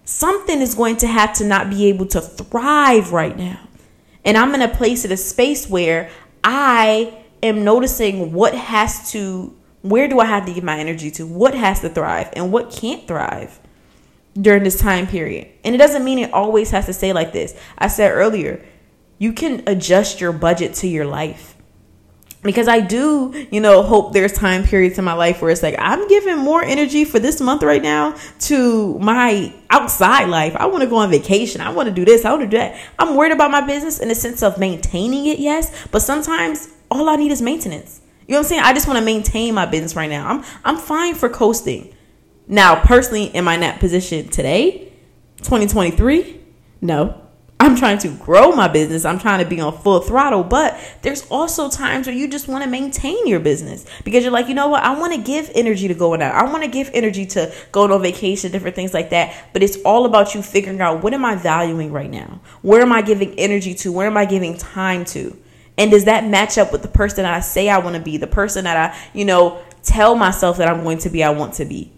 Something 0.05 0.59
is 0.59 0.75
going 0.75 0.97
to 0.97 1.07
have 1.07 1.33
to 1.35 1.45
not 1.45 1.69
be 1.69 1.85
able 1.87 2.05
to 2.07 2.21
thrive 2.21 3.13
right 3.13 3.35
now. 3.37 3.59
And 4.25 4.37
I'm 4.37 4.53
in 4.53 4.61
a 4.61 4.67
place 4.67 5.05
in 5.05 5.11
a 5.11 5.17
space 5.17 5.69
where 5.69 6.09
I 6.43 7.23
am 7.41 7.63
noticing 7.63 8.33
what 8.33 8.53
has 8.53 9.11
to 9.11 9.55
where 9.83 10.07
do 10.07 10.19
I 10.19 10.25
have 10.25 10.45
to 10.45 10.53
give 10.53 10.63
my 10.63 10.79
energy 10.79 11.11
to? 11.11 11.27
What 11.27 11.53
has 11.53 11.81
to 11.81 11.89
thrive 11.89 12.29
and 12.33 12.51
what 12.51 12.71
can't 12.71 13.05
thrive 13.05 13.59
during 14.33 14.63
this 14.63 14.79
time 14.79 15.05
period? 15.05 15.49
And 15.63 15.75
it 15.75 15.77
doesn't 15.77 16.05
mean 16.05 16.19
it 16.19 16.33
always 16.33 16.71
has 16.71 16.87
to 16.87 16.93
stay 16.93 17.13
like 17.13 17.33
this. 17.33 17.55
I 17.77 17.89
said 17.89 18.11
earlier, 18.11 18.65
you 19.19 19.33
can 19.33 19.61
adjust 19.67 20.21
your 20.21 20.31
budget 20.31 20.73
to 20.75 20.87
your 20.87 21.05
life. 21.05 21.55
Because 22.43 22.67
I 22.67 22.81
do, 22.81 23.47
you 23.51 23.61
know, 23.61 23.83
hope 23.83 24.11
there's 24.11 24.33
time 24.33 24.63
periods 24.63 24.97
in 24.97 25.05
my 25.05 25.13
life 25.13 25.41
where 25.41 25.49
it's 25.49 25.63
like 25.63 25.75
I'm 25.79 26.07
giving 26.09 26.37
more 26.37 26.61
energy 26.61 27.05
for 27.05 27.19
this 27.19 27.39
month 27.39 27.63
right 27.63 27.81
now 27.81 28.17
to 28.41 28.99
my 28.99 29.53
outside 29.69 30.25
life. 30.25 30.55
I 30.57 30.65
want 30.65 30.83
to 30.83 30.89
go 30.89 30.97
on 30.97 31.09
vacation. 31.09 31.61
I 31.61 31.71
want 31.71 31.87
to 31.87 31.95
do 31.95 32.03
this. 32.03 32.25
I 32.25 32.31
want 32.31 32.41
to 32.41 32.47
do 32.47 32.57
that. 32.57 32.77
I'm 32.99 33.15
worried 33.15 33.31
about 33.31 33.51
my 33.51 33.61
business 33.61 33.99
in 33.99 34.09
the 34.09 34.15
sense 34.15 34.43
of 34.43 34.57
maintaining 34.57 35.25
it, 35.25 35.39
yes. 35.39 35.87
But 35.89 36.01
sometimes 36.01 36.69
all 36.91 37.07
I 37.07 37.15
need 37.15 37.31
is 37.31 37.41
maintenance. 37.41 38.01
You 38.27 38.33
know 38.33 38.39
what 38.39 38.45
I'm 38.45 38.49
saying? 38.49 38.61
I 38.63 38.73
just 38.73 38.87
want 38.87 38.99
to 38.99 39.05
maintain 39.05 39.53
my 39.53 39.65
business 39.65 39.95
right 39.95 40.09
now. 40.09 40.27
I'm 40.27 40.43
I'm 40.63 40.77
fine 40.77 41.15
for 41.15 41.29
coasting. 41.29 41.93
Now, 42.47 42.81
personally, 42.81 43.33
am 43.35 43.47
I 43.47 43.55
in 43.55 43.61
that 43.61 43.79
position 43.79 44.27
today? 44.27 44.91
2023? 45.37 46.39
No. 46.81 47.19
I'm 47.59 47.77
trying 47.77 47.97
to 47.99 48.09
grow 48.09 48.51
my 48.51 48.67
business. 48.67 49.05
I'm 49.05 49.19
trying 49.19 49.41
to 49.41 49.49
be 49.49 49.61
on 49.61 49.77
full 49.77 50.01
throttle, 50.01 50.43
but 50.43 50.77
there's 51.01 51.25
also 51.31 51.69
times 51.69 52.07
where 52.07 52.15
you 52.15 52.27
just 52.27 52.49
want 52.49 52.63
to 52.65 52.69
maintain 52.69 53.25
your 53.25 53.39
business 53.39 53.85
because 54.03 54.23
you're 54.23 54.33
like, 54.33 54.49
you 54.49 54.53
know 54.53 54.67
what? 54.67 54.83
I 54.83 54.99
want 54.99 55.13
to 55.13 55.21
give 55.21 55.49
energy 55.55 55.87
to 55.87 55.93
going 55.93 56.21
out. 56.21 56.35
I 56.35 56.43
want 56.51 56.63
to 56.63 56.69
give 56.69 56.89
energy 56.93 57.25
to 57.27 57.53
going 57.71 57.91
on 57.91 58.01
vacation, 58.01 58.51
different 58.51 58.75
things 58.75 58.93
like 58.93 59.11
that. 59.11 59.49
But 59.53 59.63
it's 59.63 59.77
all 59.85 60.05
about 60.05 60.35
you 60.35 60.41
figuring 60.41 60.81
out 60.81 61.03
what 61.03 61.13
am 61.13 61.23
I 61.23 61.35
valuing 61.35 61.93
right 61.93 62.09
now? 62.09 62.41
Where 62.63 62.81
am 62.81 62.91
I 62.91 63.01
giving 63.01 63.33
energy 63.39 63.73
to? 63.75 63.93
Where 63.93 64.07
am 64.07 64.17
I 64.17 64.25
giving 64.25 64.57
time 64.57 65.05
to? 65.05 65.37
And 65.77 65.89
does 65.91 66.05
that 66.05 66.25
match 66.25 66.57
up 66.57 66.71
with 66.71 66.81
the 66.81 66.87
person 66.87 67.25
I 67.25 67.39
say 67.39 67.69
I 67.69 67.79
want 67.79 67.95
to 67.95 68.01
be, 68.01 68.17
the 68.17 68.27
person 68.27 68.65
that 68.65 68.77
I, 68.77 69.09
you 69.13 69.25
know, 69.25 69.61
tell 69.81 70.15
myself 70.15 70.57
that 70.57 70.67
I'm 70.67 70.83
going 70.83 70.99
to 70.99 71.09
be, 71.09 71.23
I 71.23 71.31
want 71.31 71.55
to 71.55 71.65
be? 71.65 71.91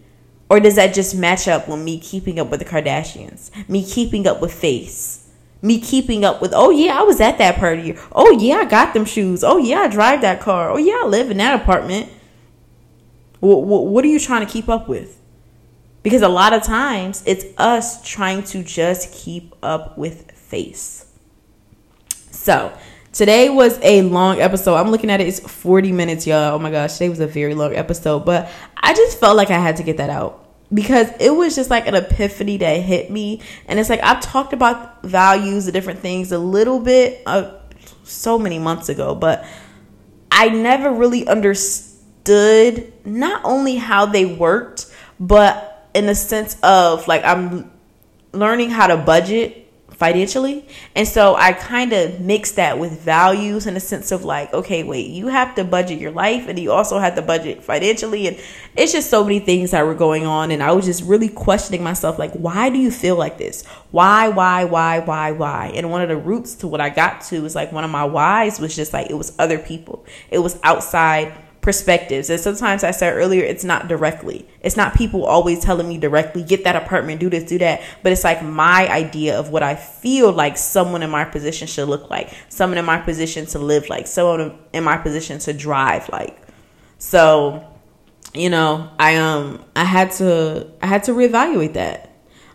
Or 0.50 0.60
does 0.60 0.76
that 0.76 0.94
just 0.94 1.16
match 1.16 1.48
up 1.48 1.68
with 1.68 1.80
me 1.80 2.00
keeping 2.00 2.40
up 2.40 2.50
with 2.50 2.60
the 2.60 2.66
Kardashians, 2.66 3.52
me 3.68 3.84
keeping 3.84 4.28
up 4.28 4.42
with 4.42 4.54
face, 4.54 5.30
me 5.62 5.82
keeping 5.82 6.24
up 6.24 6.42
with, 6.42 6.54
oh 6.54 6.70
yeah, 6.70 7.00
I 7.00 7.04
was 7.04 7.20
at 7.20 7.40
that 7.40 7.56
party. 7.56 7.98
Oh 8.12 8.32
yeah, 8.32 8.58
I 8.58 8.66
got 8.66 8.94
them 8.94 9.06
shoes. 9.06 9.44
Oh 9.44 9.58
yeah, 9.58 9.80
I 9.80 9.88
drive 9.88 10.22
that 10.22 10.40
car. 10.40 10.70
Oh 10.70 10.78
yeah, 10.78 11.02
I 11.04 11.08
live 11.08 11.32
in 11.32 11.38
that 11.38 11.60
apartment. 11.60 12.12
What, 13.40 13.64
what, 13.64 13.88
what 13.88 14.06
are 14.06 14.08
you 14.08 14.20
trying 14.20 14.46
to 14.46 14.52
keep 14.52 14.70
up 14.70 14.88
with? 14.88 15.20
Because 16.04 16.22
a 16.22 16.30
lot 16.30 16.54
of 16.54 16.62
times 16.62 17.24
it's 17.26 17.46
us 17.58 18.08
trying 18.08 18.44
to 18.44 18.64
just 18.64 19.12
keep 19.12 19.56
up 19.64 19.98
with 19.98 20.32
face. 20.32 21.12
So, 22.30 22.78
Today 23.16 23.48
was 23.48 23.80
a 23.82 24.02
long 24.02 24.42
episode. 24.42 24.76
I'm 24.76 24.92
looking 24.92 25.10
at 25.10 25.22
it, 25.22 25.28
it's 25.30 25.40
40 25.40 25.94
minutes, 25.94 26.28
y'all. 26.28 26.56
Oh 26.56 26.60
my 26.60 26.70
gosh, 26.70 26.92
today 26.96 27.08
was 27.08 27.22
a 27.22 27.28
very 27.28 27.56
long 27.56 27.74
episode, 27.74 28.26
but 28.26 28.52
I 28.76 28.94
just 28.94 29.22
felt 29.22 29.38
like 29.38 29.52
I 29.52 29.58
had 29.58 29.78
to 29.78 29.84
get 29.84 29.96
that 29.98 30.10
out 30.10 30.46
because 30.74 31.08
it 31.22 31.30
was 31.30 31.56
just 31.56 31.70
like 31.70 31.88
an 31.88 31.96
epiphany 31.96 32.58
that 32.58 32.82
hit 32.82 33.10
me. 33.10 33.42
And 33.70 33.80
it's 33.80 33.90
like 33.90 34.04
I've 34.04 34.20
talked 34.20 34.52
about 34.52 35.02
values, 35.04 35.66
the 35.66 35.72
different 35.72 36.02
things 36.02 36.34
a 36.34 36.38
little 36.38 36.82
bit 36.82 37.24
uh, 37.26 37.54
so 38.04 38.38
many 38.38 38.60
months 38.60 38.90
ago, 38.90 39.16
but 39.16 39.48
I 40.30 40.50
never 40.50 40.92
really 40.92 41.26
understood 41.26 42.92
not 43.06 43.40
only 43.46 43.78
how 43.78 44.08
they 44.08 44.26
worked, 44.26 44.94
but 45.22 45.90
in 45.94 46.06
the 46.06 46.16
sense 46.16 46.58
of 46.62 47.08
like 47.08 47.24
I'm 47.24 47.72
learning 48.34 48.72
how 48.72 48.88
to 48.88 48.98
budget 48.98 49.65
financially. 49.96 50.66
And 50.96 51.08
so 51.08 51.36
I 51.36 51.54
kind 51.54 51.94
of 51.94 52.20
mix 52.20 52.52
that 52.54 52.80
with 52.80 53.00
values 53.00 53.66
in 53.66 53.78
a 53.78 53.80
sense 53.80 54.12
of 54.12 54.26
like, 54.26 54.54
okay, 54.54 54.84
wait, 54.84 55.10
you 55.10 55.28
have 55.28 55.56
to 55.56 55.64
budget 55.64 56.00
your 56.00 56.12
life 56.12 56.48
and 56.48 56.60
you 56.60 56.72
also 56.72 57.00
have 57.00 57.16
to 57.16 57.22
budget 57.22 57.64
financially. 57.64 58.28
And 58.28 58.38
it's 58.76 58.92
just 58.92 59.10
so 59.10 59.24
many 59.24 59.40
things 59.40 59.72
that 59.72 59.86
were 59.86 59.96
going 59.96 60.26
on. 60.26 60.52
And 60.52 60.62
I 60.62 60.74
was 60.74 60.86
just 60.86 61.04
really 61.04 61.30
questioning 61.30 61.84
myself, 61.84 62.20
like, 62.20 62.34
why 62.34 62.70
do 62.70 62.78
you 62.78 62.92
feel 62.92 63.16
like 63.16 63.38
this? 63.38 63.66
Why, 63.92 64.28
why, 64.28 64.66
why, 64.66 65.00
why, 65.00 65.32
why? 65.32 65.72
And 65.76 65.90
one 65.90 66.02
of 66.02 66.10
the 66.10 66.18
roots 66.18 66.56
to 66.56 66.68
what 66.68 66.82
I 66.82 66.90
got 66.90 67.22
to 67.24 67.46
is 67.46 67.56
like 67.56 67.72
one 67.72 67.86
of 67.86 67.90
my 67.90 68.04
whys 68.04 68.60
was 68.60 68.76
just 68.76 68.92
like, 68.92 69.10
it 69.10 69.16
was 69.16 69.34
other 69.40 69.58
people, 69.58 70.06
it 70.30 70.40
was 70.40 70.60
outside 70.64 71.34
perspectives. 71.66 72.30
And 72.30 72.40
sometimes 72.40 72.84
I 72.84 72.92
said 72.92 73.16
earlier, 73.16 73.44
it's 73.44 73.64
not 73.64 73.88
directly. 73.88 74.48
It's 74.62 74.78
not 74.78 74.94
people 74.94 75.26
always 75.26 75.60
telling 75.60 75.90
me 75.90 75.98
directly, 75.98 76.44
get 76.44 76.64
that 76.64 76.76
apartment, 76.76 77.20
do 77.20 77.28
this, 77.28 77.44
do 77.44 77.58
that. 77.58 77.82
But 78.04 78.12
it's 78.12 78.24
like 78.24 78.44
my 78.44 78.88
idea 78.88 79.38
of 79.40 79.50
what 79.50 79.64
I 79.64 79.74
feel 79.74 80.32
like 80.32 80.58
someone 80.58 81.02
in 81.02 81.10
my 81.10 81.26
position 81.26 81.68
should 81.68 81.90
look 81.90 82.08
like, 82.12 82.30
someone 82.50 82.78
in 82.78 82.86
my 82.86 83.00
position 83.00 83.48
to 83.48 83.58
live 83.58 83.90
like, 83.90 84.06
someone 84.06 84.60
in 84.74 84.84
my 84.84 84.96
position 84.96 85.40
to 85.40 85.54
drive 85.54 86.08
like. 86.10 86.40
So, 87.00 87.66
you 88.36 88.52
know, 88.52 88.88
I 89.00 89.16
um 89.16 89.66
I 89.76 89.86
had 89.86 90.12
to 90.12 90.70
I 90.84 90.86
had 90.86 91.04
to 91.06 91.14
reevaluate 91.14 91.74
that. 91.74 92.12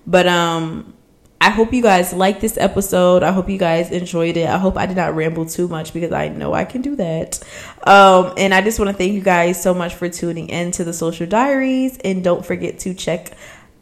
But 0.07 0.29
um 0.29 0.95
I 1.43 1.49
hope 1.49 1.73
you 1.73 1.81
guys 1.81 2.13
liked 2.13 2.43
this 2.43 2.59
episode. 2.59 3.23
I 3.23 3.33
hope 3.33 3.49
you 3.49 3.57
guys 3.57 3.91
enjoyed 3.91 4.37
it. 4.37 4.47
I 4.47 4.59
hope 4.59 4.77
I 4.77 4.85
did 4.85 4.99
not 4.99 5.15
ramble 5.15 5.47
too 5.47 5.69
much 5.69 5.95
because 5.95 6.13
I 6.13 6.29
know 6.29 6.53
I 6.53 6.67
can 6.67 6.83
do 6.83 6.97
that. 6.97 7.43
Um, 7.85 8.35
and 8.37 8.53
I 8.53 8.61
just 8.61 8.79
want 8.79 8.91
to 8.91 8.97
thank 8.97 9.15
you 9.15 9.23
guys 9.23 9.61
so 9.61 9.73
much 9.73 9.95
for 9.95 10.09
tuning 10.11 10.51
in 10.51 10.71
to 10.73 10.85
the 10.85 10.93
Social 10.93 11.27
Diaries. 11.27 11.97
And 12.05 12.23
don't 12.23 12.45
forget 12.45 12.79
to 12.81 12.93
check 12.93 13.33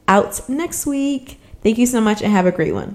out 0.06 0.48
next 0.48 0.86
week. 0.86 1.40
Thank 1.64 1.78
you 1.78 1.86
so 1.86 2.00
much 2.00 2.22
and 2.22 2.30
have 2.30 2.46
a 2.46 2.52
great 2.52 2.74
one. 2.74 2.94